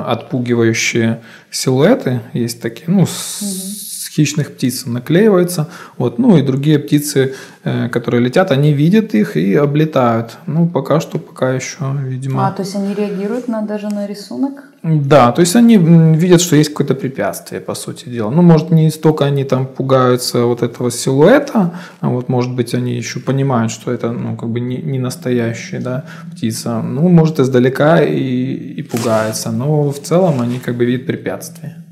отпугивающие 0.06 1.22
силуэты, 1.50 2.20
есть 2.32 2.62
такие, 2.62 2.84
ну, 2.88 3.06
с 3.06 3.83
хищных 4.14 4.54
птиц 4.54 4.86
наклеиваются, 4.86 5.68
вот, 5.98 6.18
ну 6.18 6.36
и 6.36 6.42
другие 6.42 6.78
птицы, 6.78 7.34
э, 7.64 7.88
которые 7.88 8.22
летят, 8.22 8.50
они 8.50 8.72
видят 8.72 9.14
их 9.14 9.36
и 9.36 9.54
облетают. 9.54 10.38
Ну, 10.46 10.68
пока 10.68 11.00
что, 11.00 11.18
пока 11.18 11.52
еще, 11.52 11.84
видимо. 12.02 12.46
А, 12.46 12.52
то 12.52 12.62
есть 12.62 12.76
они 12.76 12.94
реагируют 12.94 13.48
на 13.48 13.62
даже 13.62 13.88
на 13.88 14.06
рисунок? 14.06 14.64
Да, 14.82 15.32
то 15.32 15.40
есть 15.40 15.56
они 15.56 15.78
видят, 15.78 16.42
что 16.42 16.56
есть 16.56 16.70
какое-то 16.70 16.94
препятствие, 16.94 17.60
по 17.60 17.74
сути 17.74 18.08
дела. 18.10 18.30
Ну, 18.30 18.42
может, 18.42 18.70
не 18.70 18.90
столько 18.90 19.24
они 19.24 19.44
там 19.44 19.66
пугаются 19.66 20.44
вот 20.44 20.62
этого 20.62 20.90
силуэта, 20.90 21.72
а 22.00 22.08
вот, 22.08 22.28
может 22.28 22.54
быть, 22.54 22.74
они 22.74 22.94
еще 22.94 23.18
понимают, 23.18 23.72
что 23.72 23.92
это, 23.92 24.12
ну, 24.12 24.36
как 24.36 24.50
бы 24.50 24.60
не, 24.60 24.76
не 24.76 24.98
настоящая, 24.98 25.80
да, 25.80 26.04
птица. 26.32 26.82
Ну, 26.82 27.08
может, 27.08 27.40
издалека 27.40 28.02
и, 28.02 28.74
и 28.78 28.82
пугаются, 28.82 29.50
но 29.50 29.90
в 29.90 29.98
целом 29.98 30.40
они 30.40 30.58
как 30.58 30.76
бы 30.76 30.84
видят 30.84 31.06
препятствие. 31.06 31.83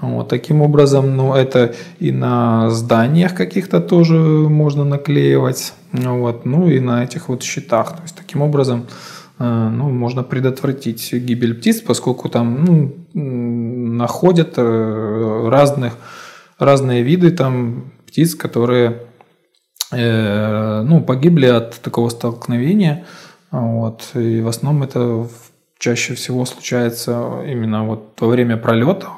Вот, 0.00 0.28
таким 0.28 0.62
образом, 0.62 1.16
ну, 1.16 1.34
это 1.34 1.74
и 2.00 2.10
на 2.10 2.70
зданиях 2.70 3.34
каких-то 3.34 3.80
тоже 3.80 4.14
можно 4.14 4.84
наклеивать, 4.84 5.74
вот, 5.92 6.44
ну, 6.44 6.68
и 6.68 6.80
на 6.80 7.04
этих 7.04 7.28
вот 7.28 7.42
щитах. 7.42 7.96
То 7.96 8.02
есть, 8.02 8.16
таким 8.16 8.42
образом, 8.42 8.86
Э, 9.42 9.68
ну, 9.68 9.90
можно 9.90 10.22
предотвратить 10.22 11.12
гибель 11.12 11.54
птиц, 11.54 11.80
поскольку 11.80 12.28
там 12.28 12.64
ну, 12.64 12.94
находят 13.14 14.54
э, 14.56 15.48
разных, 15.48 15.96
разные 16.58 17.02
виды 17.02 17.32
там 17.32 17.92
птиц, 18.06 18.36
которые 18.36 19.02
э, 19.90 20.82
ну, 20.82 21.02
погибли 21.02 21.46
от 21.46 21.80
такого 21.80 22.08
столкновения. 22.10 23.04
Вот. 23.50 24.02
И 24.14 24.40
в 24.40 24.48
основном 24.48 24.84
это 24.84 25.28
чаще 25.82 26.14
всего 26.14 26.44
случается 26.44 27.42
именно 27.44 27.84
вот 27.84 28.16
во 28.20 28.28
время 28.28 28.56
пролета. 28.56 29.08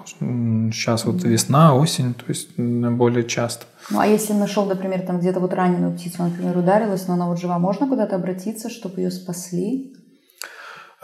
Сейчас 0.72 1.04
вот 1.04 1.22
весна, 1.22 1.74
осень, 1.74 2.14
то 2.14 2.24
есть 2.28 2.56
более 2.56 3.24
часто. 3.24 3.66
Ну 3.90 4.00
а 4.00 4.06
если 4.06 4.32
нашел, 4.32 4.64
например, 4.64 5.02
там 5.02 5.20
где-то 5.20 5.40
вот 5.40 5.52
раненую 5.52 5.94
птицу, 5.94 6.22
например, 6.22 6.56
ударилась, 6.56 7.06
но 7.06 7.14
она 7.14 7.26
вот 7.26 7.38
жива, 7.38 7.58
можно 7.58 7.86
куда-то 7.86 8.16
обратиться, 8.16 8.70
чтобы 8.70 9.02
ее 9.02 9.10
спасли? 9.10 9.92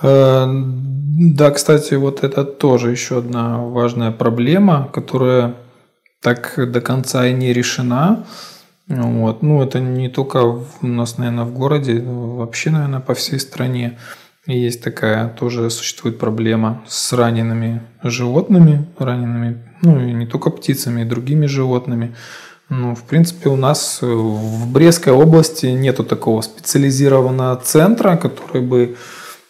Э, 0.01 0.47
да, 0.49 1.51
кстати, 1.51 1.93
вот 1.93 2.25
это 2.25 2.45
тоже 2.45 2.91
еще 2.91 3.19
одна 3.19 3.59
важная 3.59 4.13
проблема, 4.13 4.89
которая 4.91 5.57
так 6.23 6.55
до 6.57 6.81
конца 6.81 7.27
и 7.27 7.35
не 7.35 7.53
решена. 7.53 8.25
Вот. 8.89 9.43
Ну, 9.43 9.63
это 9.63 9.79
не 9.79 10.09
только 10.09 10.39
у 10.39 10.87
нас, 10.87 11.19
наверное, 11.19 11.45
в 11.45 11.53
городе, 11.53 12.01
вообще, 12.01 12.71
наверное, 12.71 13.01
по 13.01 13.13
всей 13.13 13.39
стране 13.39 13.99
есть 14.47 14.83
такая, 14.83 15.29
тоже 15.29 15.71
существует 15.71 16.19
проблема 16.19 16.83
с 16.89 17.13
ранеными 17.13 17.83
животными, 18.03 18.87
ранеными, 18.99 19.63
ну, 19.83 20.01
и 20.01 20.13
не 20.13 20.27
только 20.27 20.51
птицами, 20.51 21.03
и 21.03 21.05
другими 21.05 21.47
животными. 21.47 22.15
Ну, 22.71 22.95
в 22.95 23.03
принципе, 23.03 23.51
у 23.51 23.57
нас 23.57 23.99
в 24.01 24.71
Брестской 24.73 25.13
области 25.13 25.67
нету 25.67 26.05
такого 26.05 26.41
специализированного 26.41 27.57
центра, 27.57 28.17
который 28.17 28.63
бы 28.63 28.97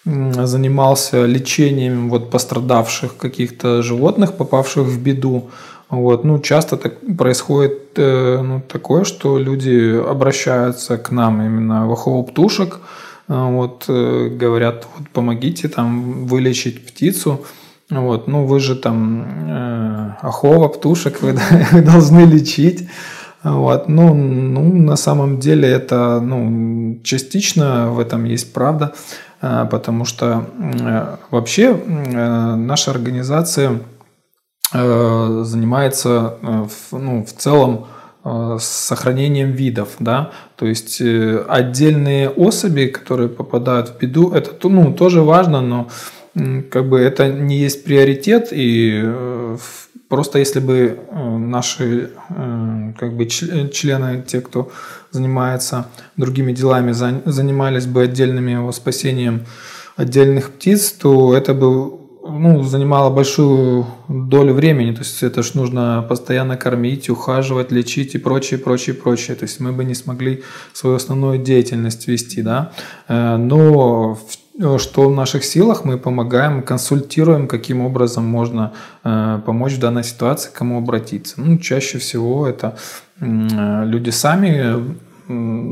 занимался 0.05 1.27
лечением 1.27 2.09
вот 2.09 2.31
пострадавших 2.31 3.17
каких-то 3.17 3.83
животных, 3.83 4.37
попавших 4.37 4.87
в 4.87 5.01
беду. 5.03 5.51
Вот. 5.91 6.25
Ну, 6.25 6.39
часто 6.41 6.77
так 6.77 6.95
происходит 7.19 7.91
э, 7.97 8.41
ну, 8.43 8.63
такое, 8.67 9.05
что 9.05 9.39
люди 9.39 10.01
обращаются 10.01 10.97
к 10.97 11.11
нам 11.11 11.43
именно 11.43 11.87
в 11.87 11.93
охоу-птушек, 11.93 12.77
э, 12.77 12.79
вот, 13.31 13.85
э, 13.89 14.29
говорят, 14.29 14.87
вот, 14.97 15.09
помогите 15.11 15.69
там 15.69 16.27
вылечить 16.27 16.85
птицу. 16.85 17.45
Вот, 17.89 18.29
ну 18.29 18.45
вы 18.45 18.59
же 18.59 18.75
там 18.75 19.25
э, 19.49 20.11
охова 20.21 20.69
птушек, 20.69 21.23
вы, 21.23 21.39
вы 21.73 21.83
должны 21.83 22.21
лечить. 22.21 22.89
Вот, 23.45 23.89
ну, 23.89 24.13
ну, 24.15 24.75
на 24.75 24.97
самом 24.97 25.39
деле 25.39 25.69
это 25.69 26.21
ну, 26.21 27.01
частично 27.05 27.91
в 27.91 28.01
этом 28.01 28.25
есть 28.25 28.53
правда. 28.53 28.95
А, 29.43 29.65
потому 29.65 30.05
что 30.05 30.45
э, 30.59 31.17
вообще 31.31 31.75
э, 31.75 32.55
наша 32.57 32.91
организация 32.91 33.81
э, 34.75 35.43
занимается 35.45 36.37
ну, 36.93 37.25
в 37.25 37.33
целом 37.33 37.87
сохранением 38.59 39.53
видов, 39.53 39.97
да, 39.99 40.31
то 40.57 40.67
есть 40.67 41.01
отдельные 41.01 42.29
особи, 42.29 42.87
которые 42.87 43.29
попадают 43.29 43.89
в 43.89 43.99
беду, 43.99 44.31
это 44.33 44.69
ну, 44.69 44.93
тоже 44.93 45.23
важно, 45.23 45.63
но 45.63 45.89
как 46.71 46.89
бы 46.89 47.01
это 47.01 47.29
не 47.29 47.59
есть 47.59 47.85
приоритет, 47.85 48.49
и 48.53 49.01
э, 49.03 49.59
просто 50.09 50.39
если 50.39 50.61
бы 50.61 50.99
э, 50.99 51.37
наши 51.39 52.11
э, 52.29 52.93
как 52.99 53.17
бы 53.17 53.27
члены, 53.27 54.23
те, 54.27 54.41
кто 54.41 54.71
занимается 55.11 55.89
другими 56.17 56.53
делами, 56.53 56.93
занимались 56.93 57.87
бы 57.87 58.03
отдельными 58.03 58.53
его 58.53 58.71
спасением 58.73 59.45
отдельных 59.97 60.51
птиц, 60.51 60.93
то 60.93 61.35
это 61.35 61.53
бы 61.53 62.00
ну, 62.23 62.63
занимало 62.63 63.11
большую 63.11 63.87
долю 64.09 64.55
времени. 64.55 64.93
То 64.93 65.01
есть 65.01 65.23
это 65.23 65.43
ж 65.43 65.55
нужно 65.55 66.05
постоянно 66.09 66.57
кормить, 66.57 67.11
ухаживать, 67.11 67.73
лечить 67.73 68.15
и 68.15 68.19
прочее, 68.19 68.59
прочее, 68.59 68.95
прочее. 68.95 69.37
То 69.37 69.45
есть 69.45 69.61
мы 69.61 69.73
бы 69.73 69.85
не 69.85 69.95
смогли 69.95 70.43
свою 70.73 70.97
основную 70.97 71.39
деятельность 71.39 72.09
вести, 72.09 72.43
да. 72.43 72.73
Э, 73.09 73.37
но 73.37 74.19
что 74.79 75.09
в 75.09 75.15
наших 75.15 75.45
силах, 75.45 75.85
мы 75.85 75.97
помогаем, 75.97 76.63
консультируем, 76.63 77.49
каким 77.49 77.81
образом 77.81 78.27
можно 78.27 78.73
э, 79.05 79.41
помочь 79.47 79.73
в 79.73 79.81
данной 79.81 80.05
ситуации, 80.05 80.51
кому 80.53 80.79
обратиться. 80.79 81.41
Ну, 81.41 81.59
чаще 81.59 81.99
всего 81.99 82.47
это 82.47 82.77
люди 83.21 84.11
сами 84.11 84.99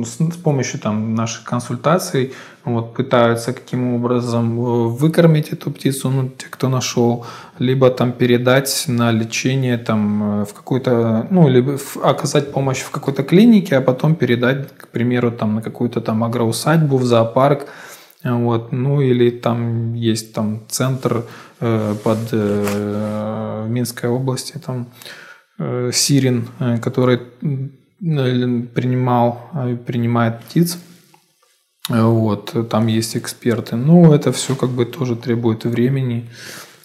с 0.04 0.36
помощью 0.42 0.80
там, 0.80 1.14
наших 1.14 1.44
консультаций 1.44 2.32
вот, 2.64 2.94
пытаются 2.94 3.52
каким 3.52 3.94
образом 3.94 4.58
э, 4.60 4.88
выкормить 4.88 5.52
эту 5.52 5.70
птицу, 5.70 6.10
ну, 6.10 6.28
те, 6.28 6.46
кто 6.50 6.68
нашел, 6.68 7.26
либо 7.58 7.90
там 7.90 8.12
передать 8.12 8.84
на 8.88 9.10
лечение 9.12 9.78
там, 9.78 10.42
э, 10.42 10.44
в 10.44 10.52
какую-то, 10.54 11.26
ну, 11.30 11.48
либо 11.48 11.78
оказать 12.02 12.52
помощь 12.52 12.80
в 12.80 12.90
какой-то 12.90 13.22
клинике, 13.22 13.76
а 13.76 13.80
потом 13.80 14.14
передать, 14.14 14.76
к 14.76 14.88
примеру, 14.88 15.32
там, 15.32 15.56
на 15.56 15.62
какую-то 15.62 16.00
там 16.00 16.22
агроусадьбу, 16.22 16.96
в 16.96 17.04
зоопарк, 17.04 17.66
вот, 18.24 18.72
ну 18.72 19.00
или 19.00 19.30
там 19.30 19.94
есть 19.94 20.34
там 20.34 20.62
центр 20.68 21.24
э, 21.60 21.94
под 22.02 22.18
э, 22.32 23.66
Минской 23.68 24.08
области, 24.08 24.58
там 24.58 24.88
э, 25.58 25.90
Сирин, 25.92 26.48
э, 26.58 26.78
который 26.78 27.20
принимал, 28.00 29.50
э, 29.54 29.76
принимает 29.76 30.40
птиц. 30.40 30.78
Вот, 31.88 32.68
там 32.68 32.86
есть 32.86 33.16
эксперты. 33.16 33.76
Ну, 33.76 34.12
это 34.12 34.30
все 34.32 34.54
как 34.54 34.70
бы 34.70 34.84
тоже 34.84 35.16
требует 35.16 35.64
времени. 35.64 36.28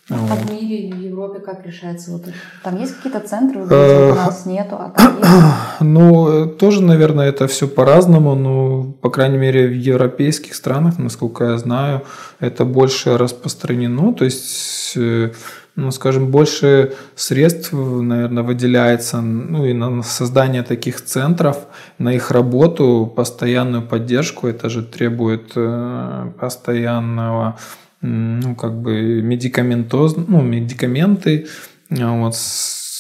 А 0.10 0.18
вот. 0.18 0.40
в 0.40 0.52
мире, 0.52 0.94
в 0.94 1.00
Европе 1.00 1.40
как 1.40 1.66
решается 1.66 2.12
вот? 2.12 2.26
Там 2.62 2.78
есть 2.78 2.98
какие-то 2.98 3.22
центры, 3.22 3.62
у 3.62 3.68
э, 3.70 4.14
нас 4.14 4.46
нету, 4.46 4.76
а 4.76 4.90
там 4.90 5.18
есть? 5.18 5.30
Ну, 5.80 6.46
тоже, 6.48 6.84
наверное, 6.84 7.30
это 7.30 7.48
все 7.48 7.68
по-разному, 7.70 8.36
но, 8.36 8.84
по 9.02 9.10
крайней 9.10 9.38
мере, 9.38 9.68
в 9.68 9.74
европейских 9.74 10.56
странах, 10.56 11.00
насколько 11.00 11.46
я 11.46 11.58
знаю, 11.58 12.04
это 12.42 12.66
больше 12.66 13.18
распространено, 13.18 14.14
то 14.14 14.26
есть 14.26 14.94
э, 14.98 15.32
ну, 15.76 15.92
скажем, 15.92 16.30
больше 16.30 16.94
средств, 17.16 17.74
наверное, 17.74 18.44
выделяется 18.44 19.22
ну, 19.22 19.66
и 19.66 19.74
на 19.74 20.04
создание 20.04 20.62
таких 20.62 21.02
центров, 21.02 21.58
на 21.98 22.14
их 22.14 22.30
работу, 22.32 23.12
постоянную 23.16 23.82
поддержку. 23.82 24.48
Это 24.48 24.70
же 24.70 24.84
требует 24.84 25.54
э, 25.56 26.32
постоянного, 26.40 27.58
ну, 28.02 28.56
как 28.56 28.74
бы 28.82 29.22
медикаментоз, 29.22 30.16
ну, 30.16 30.42
медикаменты, 30.42 31.48
вот, 31.90 32.36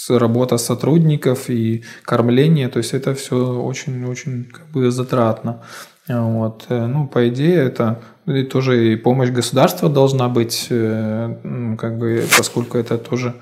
работа 0.10 0.58
сотрудников 0.58 1.50
и 1.50 1.84
кормление, 2.04 2.70
то 2.70 2.78
есть 2.78 2.94
это 2.94 3.14
все 3.14 3.36
очень-очень 3.62 4.46
как 4.46 4.68
бы 4.72 4.92
затратно. 4.92 5.62
Вот. 6.08 6.66
Э, 6.70 6.88
ну, 6.88 7.08
по 7.08 7.30
идее, 7.30 7.58
это 7.58 8.02
и 8.26 8.44
тоже 8.44 8.94
и 8.94 8.96
помощь 8.96 9.30
государства 9.30 9.90
должна 9.90 10.30
быть, 10.30 10.68
э, 10.70 11.76
как 11.80 11.98
бы, 11.98 12.26
поскольку 12.38 12.78
это 12.78 12.98
тоже 12.98 13.34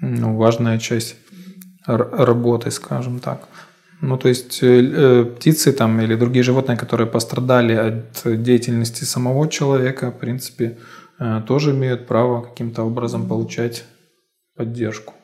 ну, 0.00 0.36
важная 0.36 0.78
часть 0.78 1.16
работы, 1.86 2.70
скажем 2.70 3.20
так. 3.20 3.48
Ну, 4.00 4.18
то 4.18 4.28
есть 4.28 4.58
э, 4.62 5.24
птицы 5.24 5.72
там 5.72 6.00
или 6.00 6.14
другие 6.16 6.42
животные, 6.42 6.76
которые 6.76 7.06
пострадали 7.06 7.74
от 7.74 8.42
деятельности 8.42 9.04
самого 9.04 9.48
человека, 9.48 10.10
в 10.10 10.18
принципе, 10.18 10.78
тоже 11.46 11.70
имеют 11.70 12.06
право 12.06 12.42
каким-то 12.42 12.82
образом 12.82 13.28
получать 13.28 13.84
поддержку. 14.56 15.14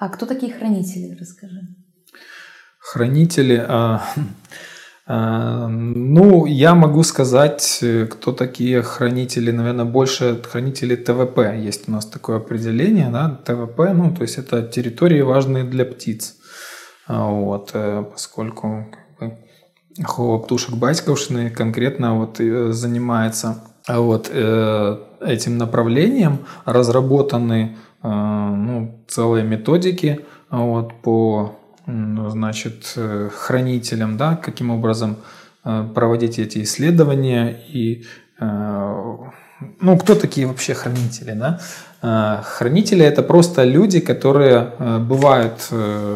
А 0.00 0.08
кто 0.08 0.24
такие 0.24 0.52
хранители, 0.52 1.14
расскажи? 1.20 1.60
Хранители, 2.78 3.62
а, 3.68 4.02
ну, 5.12 6.46
я 6.46 6.74
могу 6.76 7.02
сказать, 7.02 7.82
кто 8.10 8.32
такие 8.32 8.82
хранители, 8.82 9.50
наверное, 9.50 9.84
больше 9.84 10.40
хранители 10.48 10.94
ТВП. 10.94 11.56
Есть 11.58 11.88
у 11.88 11.92
нас 11.92 12.06
такое 12.06 12.36
определение, 12.36 13.08
да, 13.10 13.40
ТВП, 13.44 13.92
ну, 13.92 14.14
то 14.14 14.22
есть 14.22 14.38
это 14.38 14.62
территории 14.62 15.22
важные 15.22 15.64
для 15.64 15.84
птиц. 15.84 16.36
А, 17.08 17.28
вот, 17.28 17.70
э, 17.74 18.04
поскольку 18.12 18.86
как 19.18 19.30
бы, 20.38 20.38
птушек 20.44 20.76
Батьковшины 20.76 21.50
конкретно 21.50 22.16
вот 22.16 22.38
э, 22.38 22.70
занимается 22.70 23.64
вот 23.88 24.30
э, 24.32 24.96
этим 25.20 25.58
направлением, 25.58 26.46
разработаны 26.64 27.76
ну, 28.02 29.04
целые 29.08 29.44
методики 29.44 30.20
вот, 30.50 31.02
по 31.02 31.59
значит, 32.30 32.92
э, 32.96 33.30
хранителям, 33.34 34.16
да, 34.16 34.36
каким 34.36 34.70
образом 34.70 35.16
э, 35.64 35.86
проводить 35.94 36.38
эти 36.38 36.62
исследования 36.62 37.56
и 37.68 38.04
э, 38.40 39.16
ну, 39.80 39.98
кто 39.98 40.14
такие 40.14 40.46
вообще 40.46 40.72
хранители, 40.74 41.32
да? 41.32 41.60
Хранители 42.42 43.04
это 43.04 43.22
просто 43.22 43.64
люди, 43.64 44.00
которые 44.00 44.72
бывают, 45.00 45.68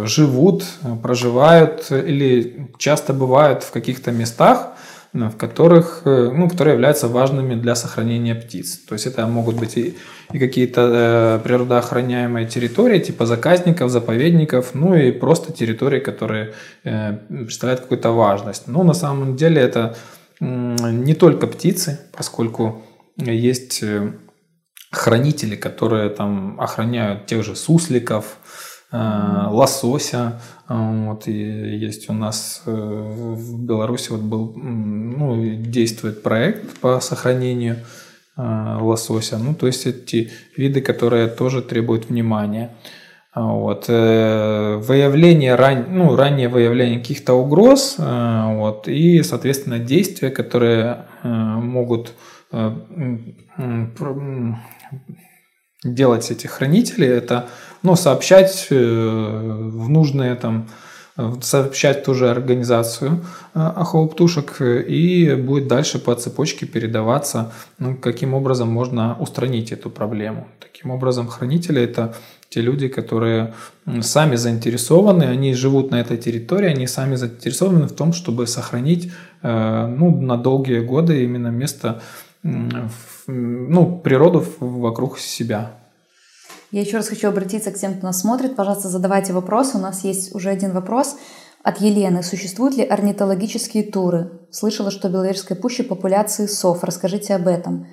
живут, 0.05 0.65
проживают 1.03 1.93
или 1.93 2.71
часто 2.79 3.13
бывают 3.13 3.65
в 3.65 3.71
каких-то 3.71 4.11
местах, 4.11 4.69
в 5.15 5.37
которых, 5.37 6.03
э, 6.05 6.31
ну, 6.35 6.49
которые 6.49 6.75
являются 6.75 7.09
важными 7.09 7.55
для 7.55 7.77
сохранения 7.77 8.35
птиц. 8.35 8.79
То 8.79 8.95
есть 8.95 9.07
это 9.07 9.27
могут 9.27 9.55
быть 9.55 9.77
и, 9.77 9.97
и 10.33 10.39
какие-то 10.39 10.81
э, 10.81 11.41
природоохраняемые 11.45 12.47
территории, 12.47 12.99
типа 12.99 13.25
заказников, 13.25 13.91
заповедников, 13.91 14.75
ну 14.75 14.95
и 14.95 15.13
просто 15.13 15.53
территории, 15.53 16.01
которые 16.01 16.55
э, 16.83 17.13
представляют 17.29 17.83
какую-то 17.83 18.11
важность. 18.11 18.67
Но 18.67 18.83
на 18.83 18.95
самом 18.95 19.37
деле 19.37 19.63
это 19.63 19.97
э, 20.41 20.45
не 20.45 21.15
только 21.15 21.47
птицы, 21.47 22.01
поскольку 22.17 22.83
есть 23.17 23.85
э, 23.85 24.13
хранители, 24.91 25.55
которые 25.55 26.11
там 26.11 26.61
охраняют 26.61 27.27
тех 27.27 27.45
же 27.45 27.55
сусликов, 27.55 28.39
Э, 28.97 29.49
лосося. 29.51 30.41
Э, 30.69 31.07
вот, 31.07 31.29
и 31.29 31.33
есть 31.33 32.09
у 32.11 32.13
нас 32.13 32.63
э, 32.67 32.71
в 32.71 33.65
Беларуси 33.65 34.11
вот 34.11 34.21
был, 34.21 34.53
ну, 34.55 35.57
действует 35.57 36.23
проект 36.23 36.79
по 36.81 37.01
сохранению 37.01 37.77
лосося. 38.37 39.39
Ну, 39.39 39.55
то 39.55 39.69
есть 39.69 39.87
эти 39.87 40.33
виды, 40.57 40.81
которые 40.81 41.29
тоже 41.29 41.63
требуют 41.63 42.09
внимания. 42.09 42.75
Вот. 43.33 43.87
Выявление, 43.87 45.55
ран... 45.55 45.87
ну, 45.91 46.17
раннее 46.17 46.49
выявление 46.49 46.99
каких-то 46.99 47.35
угроз 47.35 47.95
вот, 47.99 48.89
и, 48.89 49.23
соответственно, 49.23 49.79
действия, 49.79 50.31
которые 50.31 51.05
могут 51.23 52.15
делать 55.85 56.31
эти 56.31 56.49
хранители, 56.49 57.07
это 57.07 57.49
ну, 57.85 57.97
сообщать 57.97 58.67
э, 58.71 58.75
в 58.75 59.89
нужные 59.89 60.35
там 60.35 60.67
сообщать 61.43 62.03
ту 62.03 62.13
же 62.15 62.29
организацию 62.29 63.21
э, 63.55 63.61
охоу 63.61 64.09
птушек 64.09 64.61
и 64.61 65.35
будет 65.35 65.69
дальше 65.69 66.01
по 66.01 66.13
цепочке 66.17 66.67
передаваться, 66.67 67.53
ну, 67.79 67.97
каким 67.97 68.35
образом 68.35 68.69
можно 68.69 69.17
устранить 69.21 69.71
эту 69.71 69.91
проблему. 69.91 70.49
Таким 70.59 70.91
образом, 70.91 71.29
хранители– 71.29 71.81
это 71.83 72.17
те 72.49 72.63
люди, 72.63 72.89
которые 72.89 73.55
сами 74.01 74.35
заинтересованы, 74.37 75.25
они 75.25 75.55
живут 75.55 75.93
на 75.93 76.01
этой 76.01 76.17
территории, 76.17 76.71
они 76.71 76.89
сами 76.89 77.15
заинтересованы 77.15 77.87
в 77.87 77.93
том, 77.93 78.13
чтобы 78.13 78.49
сохранить 78.49 79.13
э, 79.43 79.87
ну, 79.87 80.21
на 80.21 80.37
долгие 80.37 80.81
годы 80.81 81.23
именно 81.23 81.49
место, 81.49 82.03
ну, 82.43 83.99
природу 84.03 84.45
вокруг 84.59 85.19
себя. 85.19 85.84
Я 86.75 86.81
еще 86.81 86.97
раз 86.97 87.09
хочу 87.09 87.29
обратиться 87.29 87.71
к 87.71 87.79
тем, 87.79 87.95
кто 87.95 88.09
нас 88.09 88.23
смотрит. 88.23 88.57
Пожалуйста, 88.57 88.89
задавайте 88.89 89.33
вопросы. 89.33 89.79
У 89.79 89.81
нас 89.81 90.03
есть 90.03 90.35
уже 90.35 90.51
один 90.51 90.73
вопрос 90.73 91.17
от 91.63 91.81
Елены. 91.81 92.25
Существуют 92.25 92.77
ли 92.77 92.83
орнитологические 92.83 93.85
туры? 93.85 94.41
Слышала, 94.51 94.91
что 94.91 95.09
в 95.09 95.13
Беловежской 95.13 95.57
пуще 95.57 95.85
популяции 95.85 96.47
сов. 96.47 96.83
Расскажите 96.83 97.37
об 97.37 97.47
этом. 97.47 97.87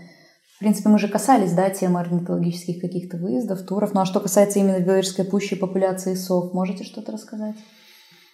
В 0.56 0.60
принципе, 0.62 0.90
мы 0.90 0.98
же 0.98 1.10
касались, 1.10 1.52
да, 1.52 1.70
темы 1.70 2.00
орнитологических 2.00 2.82
каких-то 2.82 3.18
выездов, 3.18 3.62
туров. 3.68 3.94
Ну 3.94 4.02
а 4.02 4.06
что 4.06 4.20
касается 4.20 4.58
именно 4.58 4.80
Беловежской 4.80 5.26
пущи 5.26 5.56
популяции 5.56 6.16
сов, 6.16 6.52
можете 6.52 6.84
что-то 6.84 7.12
рассказать? 7.12 7.58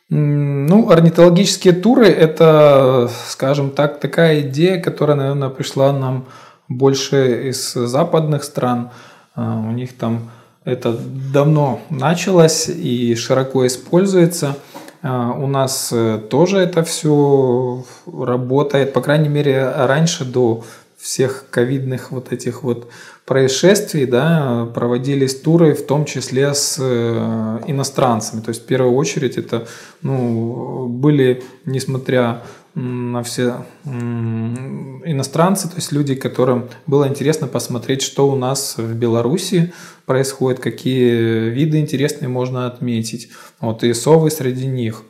Ну, 0.08 0.90
орнитологические 0.90 1.74
туры– 1.74 2.08
это, 2.08 3.10
скажем 3.28 3.72
так, 3.72 4.00
такая 4.00 4.40
идея, 4.44 4.82
которая, 4.82 5.18
наверное, 5.18 5.50
пришла 5.50 5.92
нам 5.92 6.28
больше 6.70 7.50
из 7.50 7.74
западных 7.74 8.46
стран. 8.46 8.92
У 9.36 9.72
них 9.72 9.96
там 9.98 10.32
это 10.68 11.00
давно 11.34 11.80
началось 11.90 12.68
и 12.68 13.16
широко 13.16 13.66
используется. 13.66 14.58
У 15.02 15.48
нас 15.48 15.92
э, 15.94 16.20
тоже 16.30 16.58
это 16.58 16.84
все 16.84 17.86
работает, 18.06 18.92
по 18.92 19.00
крайней 19.00 19.30
мере, 19.30 19.70
раньше 19.70 20.26
до 20.26 20.66
всех 20.98 21.46
ковидных 21.52 22.12
вот 22.12 22.34
этих 22.34 22.64
вот 22.64 22.90
происшествий, 23.26 24.06
да, 24.06 24.68
проводились 24.74 25.40
туры, 25.40 25.74
в 25.74 25.86
том 25.86 26.04
числе 26.04 26.54
с 26.54 26.78
э, 26.80 27.60
иностранцами. 27.68 28.42
То 28.42 28.50
есть 28.50 28.64
в 28.64 28.66
первую 28.66 28.96
очередь 28.96 29.38
это 29.38 29.68
ну, 30.02 30.88
были, 30.88 31.44
несмотря 31.64 32.42
на 32.80 33.24
все 33.24 33.66
иностранцы, 33.84 35.70
то 35.70 35.76
есть 35.76 35.92
люди, 35.92 36.16
которым 36.16 36.70
было 36.86 37.08
интересно 37.08 37.48
посмотреть, 37.48 38.02
что 38.02 38.30
у 38.30 38.36
нас 38.36 38.78
в 38.78 38.94
Беларуси 38.94 39.74
происходит, 40.06 40.60
какие 40.60 41.50
виды 41.50 41.80
интересные 41.80 42.30
можно 42.30 42.68
отметить. 42.68 43.30
Вот 43.60 43.84
и 43.84 43.94
совы 43.94 44.30
среди 44.30 44.68
них. 44.68 45.04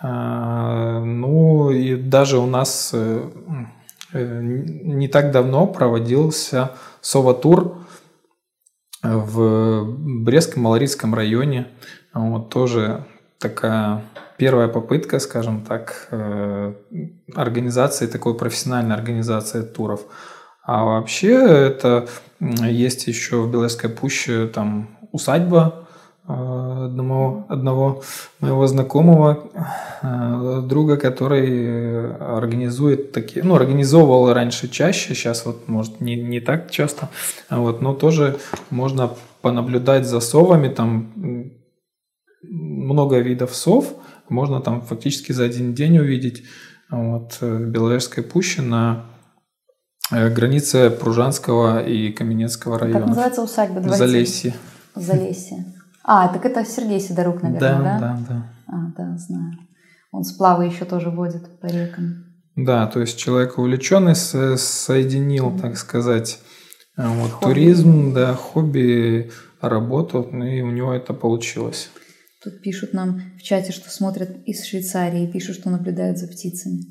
А, 0.00 1.02
ну 1.02 1.70
и 1.70 1.96
даже 1.96 2.38
у 2.38 2.46
нас 2.46 2.90
э, 2.92 3.30
Э, 4.14 4.40
не 4.42 5.08
так 5.08 5.32
давно 5.32 5.66
проводился 5.66 6.70
Сова-тур 7.00 7.84
в 9.02 9.84
Брестском 10.22 10.62
Малорицком 10.62 11.14
районе. 11.14 11.66
Вот 12.14 12.48
тоже 12.48 13.06
такая 13.48 14.02
первая 14.36 14.68
попытка, 14.68 15.18
скажем 15.18 15.62
так, 15.62 16.08
э, 16.10 16.74
организации, 17.34 18.06
такой 18.06 18.34
профессиональной 18.34 18.94
организации 18.94 19.62
туров. 19.62 20.00
А 20.62 20.84
вообще 20.84 21.34
это 21.34 22.08
есть 22.40 23.06
еще 23.06 23.42
в 23.42 23.50
Белорусской 23.50 23.90
пуще 23.90 24.46
там 24.46 24.88
усадьба 25.12 25.84
Э, 26.26 26.86
одного, 26.86 27.44
одного 27.50 28.02
моего 28.40 28.66
знакомого 28.66 29.44
э, 30.00 30.62
друга, 30.64 30.96
который 30.96 32.14
организует 32.16 33.12
такие, 33.12 33.44
ну, 33.44 33.54
организовывал 33.54 34.32
раньше 34.32 34.68
чаще, 34.68 35.14
сейчас 35.14 35.44
вот, 35.44 35.68
может, 35.68 36.00
не, 36.00 36.16
не 36.16 36.40
так 36.40 36.70
часто, 36.70 37.10
вот, 37.50 37.82
но 37.82 37.92
тоже 37.92 38.38
можно 38.70 39.10
понаблюдать 39.42 40.06
за 40.06 40.20
совами, 40.20 40.68
там 40.68 41.12
много 42.84 43.18
видов 43.18 43.54
сов, 43.54 43.94
можно 44.28 44.60
там 44.60 44.82
фактически 44.82 45.32
за 45.32 45.44
один 45.44 45.74
день 45.74 45.98
увидеть 45.98 46.44
вот, 46.90 47.38
э, 47.40 47.64
Беловежской 47.66 48.22
пуще 48.22 48.62
на 48.62 49.06
границе 50.10 50.90
Пружанского 50.90 51.82
и 51.82 52.12
Каменецкого 52.12 52.78
района. 52.78 53.00
Как 53.00 53.08
называется 53.08 53.42
усадьба? 53.42 53.80
Залесье. 53.80 54.54
Залесье. 54.94 55.64
А, 56.04 56.28
так 56.28 56.44
это 56.44 56.64
Сергей 56.64 57.00
Сидорук, 57.00 57.42
наверное, 57.42 57.78
да? 57.78 57.98
Да, 57.98 57.98
да, 57.98 58.26
да. 58.28 58.52
А, 58.66 58.92
да, 58.96 59.16
знаю. 59.16 59.52
Он 60.12 60.22
сплавы 60.22 60.66
еще 60.66 60.84
тоже 60.84 61.10
водит 61.10 61.60
по 61.60 61.66
рекам. 61.66 62.24
Да, 62.56 62.86
то 62.86 63.00
есть 63.00 63.18
человек 63.18 63.58
увлеченный 63.58 64.14
соединил, 64.14 65.48
mm-hmm. 65.48 65.60
так 65.60 65.76
сказать, 65.76 66.38
э, 66.96 67.08
вот, 67.08 67.30
хобби. 67.32 67.44
туризм, 67.44 68.12
да, 68.12 68.34
хобби, 68.34 69.32
работу, 69.60 70.28
ну, 70.30 70.44
и 70.44 70.60
у 70.60 70.70
него 70.70 70.92
это 70.92 71.14
получилось. 71.14 71.90
Тут 72.44 72.60
пишут 72.60 72.92
нам 72.92 73.22
в 73.38 73.42
чате, 73.42 73.72
что 73.72 73.88
смотрят 73.88 74.36
из 74.44 74.64
Швейцарии, 74.64 75.26
пишут, 75.26 75.56
что 75.56 75.70
наблюдают 75.70 76.18
за 76.18 76.28
птицами. 76.28 76.82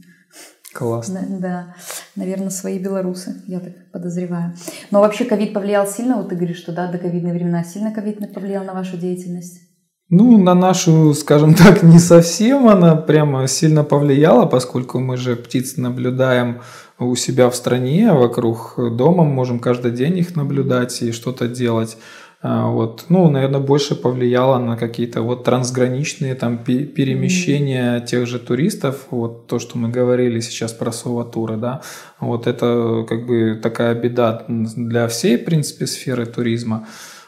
Классно. 0.74 1.24
Да, 1.30 1.38
да, 1.40 1.76
наверное, 2.16 2.50
свои 2.50 2.80
белорусы, 2.80 3.44
я 3.46 3.60
так 3.60 3.74
подозреваю. 3.92 4.56
Но 4.90 5.02
вообще 5.02 5.26
ковид 5.26 5.54
повлиял 5.54 5.86
сильно, 5.86 6.18
вот 6.18 6.30
ты 6.30 6.36
говоришь, 6.36 6.58
что 6.58 6.72
да, 6.72 6.92
до 6.92 6.98
ковидные 6.98 7.34
времена 7.34 7.64
сильно 7.64 7.94
ковид 7.94 8.34
повлиял 8.34 8.64
на 8.64 8.74
вашу 8.74 8.98
деятельность? 8.98 9.62
Ну, 10.10 10.38
на 10.38 10.56
нашу, 10.56 11.14
скажем 11.14 11.54
так, 11.56 11.84
не 11.84 12.00
совсем 12.00 12.68
она 12.68 12.96
прямо 12.96 13.48
сильно 13.48 13.84
повлияла, 13.84 14.48
поскольку 14.48 15.00
мы 15.00 15.18
же 15.18 15.36
птиц 15.36 15.78
наблюдаем 15.78 16.62
у 17.00 17.16
себя 17.16 17.50
в 17.50 17.56
стране, 17.56 18.12
вокруг 18.12 18.76
дома, 18.96 19.24
можем 19.24 19.60
каждый 19.60 19.92
день 19.92 20.18
их 20.18 20.36
наблюдать 20.36 21.02
и 21.04 21.12
что-то 21.12 21.48
делать. 21.48 21.98
А, 22.44 22.68
вот. 22.68 23.06
Ну, 23.08 23.30
наверное, 23.30 23.62
больше 23.62 23.96
повлияло 23.96 24.60
на 24.60 24.76
какие-то 24.76 25.22
вот 25.22 25.46
трансграничные 25.46 26.36
там 26.36 26.58
перемещения 26.58 27.98
mm-hmm. 27.98 28.06
тех 28.06 28.28
же 28.28 28.38
туристов, 28.38 29.08
вот 29.12 29.48
то, 29.48 29.60
что 29.60 29.78
мы 29.78 29.88
говорили 29.88 30.42
сейчас 30.42 30.74
про 30.74 30.92
соватуры, 30.92 31.56
да, 31.56 31.82
вот 32.20 32.46
это 32.46 33.06
как 33.08 33.26
бы 33.26 33.58
такая 33.64 33.96
беда 33.96 34.44
для 34.50 35.08
всей, 35.08 35.38
в 35.38 35.46
принципе, 35.46 35.88
сферы 35.88 36.26
туризма. 36.26 36.86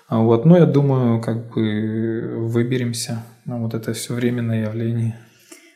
А 0.10 0.20
вот, 0.20 0.46
ну, 0.46 0.58
я 0.58 0.66
думаю, 0.66 1.22
как 1.22 1.54
бы 1.54 2.36
выберемся. 2.38 3.24
Ну, 3.46 3.64
вот 3.64 3.74
это 3.74 3.94
все 3.94 4.14
временное 4.14 4.66
явление. 4.66 5.18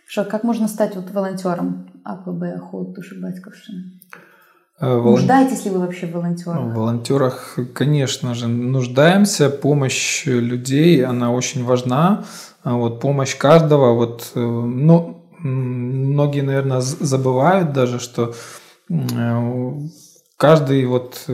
Что, 0.05 0.25
как 0.25 0.43
можно 0.43 0.67
стать 0.67 0.95
вот 0.95 1.11
волонтером 1.11 1.89
АПБ 2.03 2.43
«Охот 2.57 2.93
души 2.93 3.19
Батьковщины»? 3.21 3.99
Э, 4.79 4.95
Волон... 4.95 5.19
Нуждаетесь 5.19 5.65
ли 5.65 5.71
вы 5.71 5.79
вообще 5.79 6.07
в 6.07 6.13
волонтерах? 6.13 6.59
В 6.59 6.73
волонтерах, 6.73 7.59
конечно 7.73 8.33
же, 8.33 8.47
нуждаемся. 8.47 9.49
Помощь 9.49 10.25
людей, 10.25 11.03
она 11.03 11.31
очень 11.31 11.65
важна. 11.65 12.23
А 12.63 12.75
вот 12.75 12.99
помощь 13.01 13.35
каждого, 13.35 13.93
вот, 13.93 14.31
э, 14.35 14.39
ну, 14.39 15.25
многие, 15.39 16.41
наверное, 16.41 16.81
забывают 16.81 17.73
даже, 17.73 17.99
что 17.99 18.33
э, 18.89 19.71
каждый 20.37 20.85
вот 20.85 21.25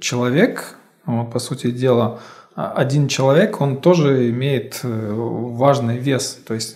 человек, 0.00 0.76
вот, 1.04 1.30
по 1.30 1.38
сути 1.38 1.70
дела, 1.70 2.20
а, 2.54 2.72
один 2.72 3.06
человек, 3.06 3.60
он 3.60 3.80
тоже 3.80 4.30
имеет 4.30 4.80
важный 4.82 5.98
вес. 5.98 6.38
То 6.44 6.54
есть, 6.54 6.74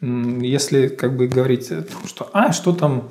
если 0.00 0.88
как 0.88 1.16
бы 1.16 1.26
говорить, 1.26 1.72
что, 2.06 2.28
а, 2.32 2.52
что 2.52 2.72
там 2.72 3.08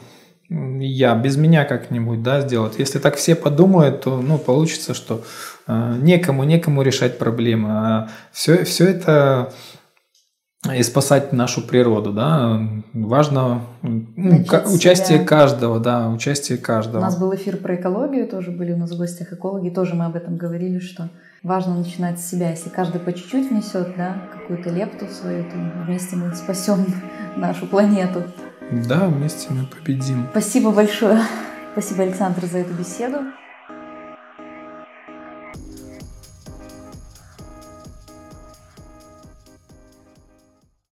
я, 0.51 1.15
без 1.15 1.37
меня 1.37 1.63
как-нибудь, 1.63 2.21
да, 2.23 2.41
сделать. 2.41 2.77
Если 2.77 2.99
так 2.99 3.15
все 3.15 3.35
подумают, 3.35 4.01
то, 4.01 4.21
ну, 4.21 4.37
получится, 4.37 4.93
что 4.93 5.23
э, 5.67 5.95
некому, 6.01 6.43
некому 6.43 6.81
решать 6.81 7.17
проблемы. 7.17 7.69
А 7.71 8.09
все, 8.33 8.65
все 8.65 8.89
это 8.89 9.53
и 10.75 10.83
спасать 10.83 11.33
нашу 11.33 11.65
природу, 11.65 12.13
да, 12.13 12.61
важно 12.93 13.61
ну, 13.81 14.45
участие 14.71 15.17
себя. 15.17 15.25
каждого, 15.25 15.79
да, 15.79 16.07
участие 16.09 16.59
каждого. 16.59 16.99
У 16.99 17.05
нас 17.05 17.17
был 17.17 17.33
эфир 17.33 17.57
про 17.57 17.75
экологию, 17.75 18.27
тоже 18.27 18.51
были 18.51 18.73
у 18.73 18.77
нас 18.77 18.91
в 18.91 18.97
гостях 18.97 19.33
экологи, 19.33 19.69
тоже 19.69 19.95
мы 19.95 20.05
об 20.05 20.15
этом 20.15 20.37
говорили, 20.37 20.77
что 20.77 21.09
важно 21.41 21.75
начинать 21.75 22.19
с 22.19 22.29
себя. 22.29 22.51
Если 22.51 22.69
каждый 22.69 22.99
по 22.99 23.11
чуть-чуть 23.11 23.49
внесет, 23.49 23.95
да, 23.97 24.17
какую-то 24.33 24.69
лепту 24.69 25.07
свою, 25.07 25.45
то 25.45 25.55
вместе 25.87 26.15
мы 26.15 26.35
спасем 26.35 26.85
нашу 27.37 27.65
планету. 27.65 28.25
Да, 28.71 29.07
вместе 29.07 29.49
мы 29.51 29.65
победим. 29.65 30.27
Спасибо 30.31 30.71
большое. 30.71 31.21
Спасибо, 31.73 32.03
Александр, 32.03 32.45
за 32.45 32.59
эту 32.59 32.73
беседу. 32.73 33.17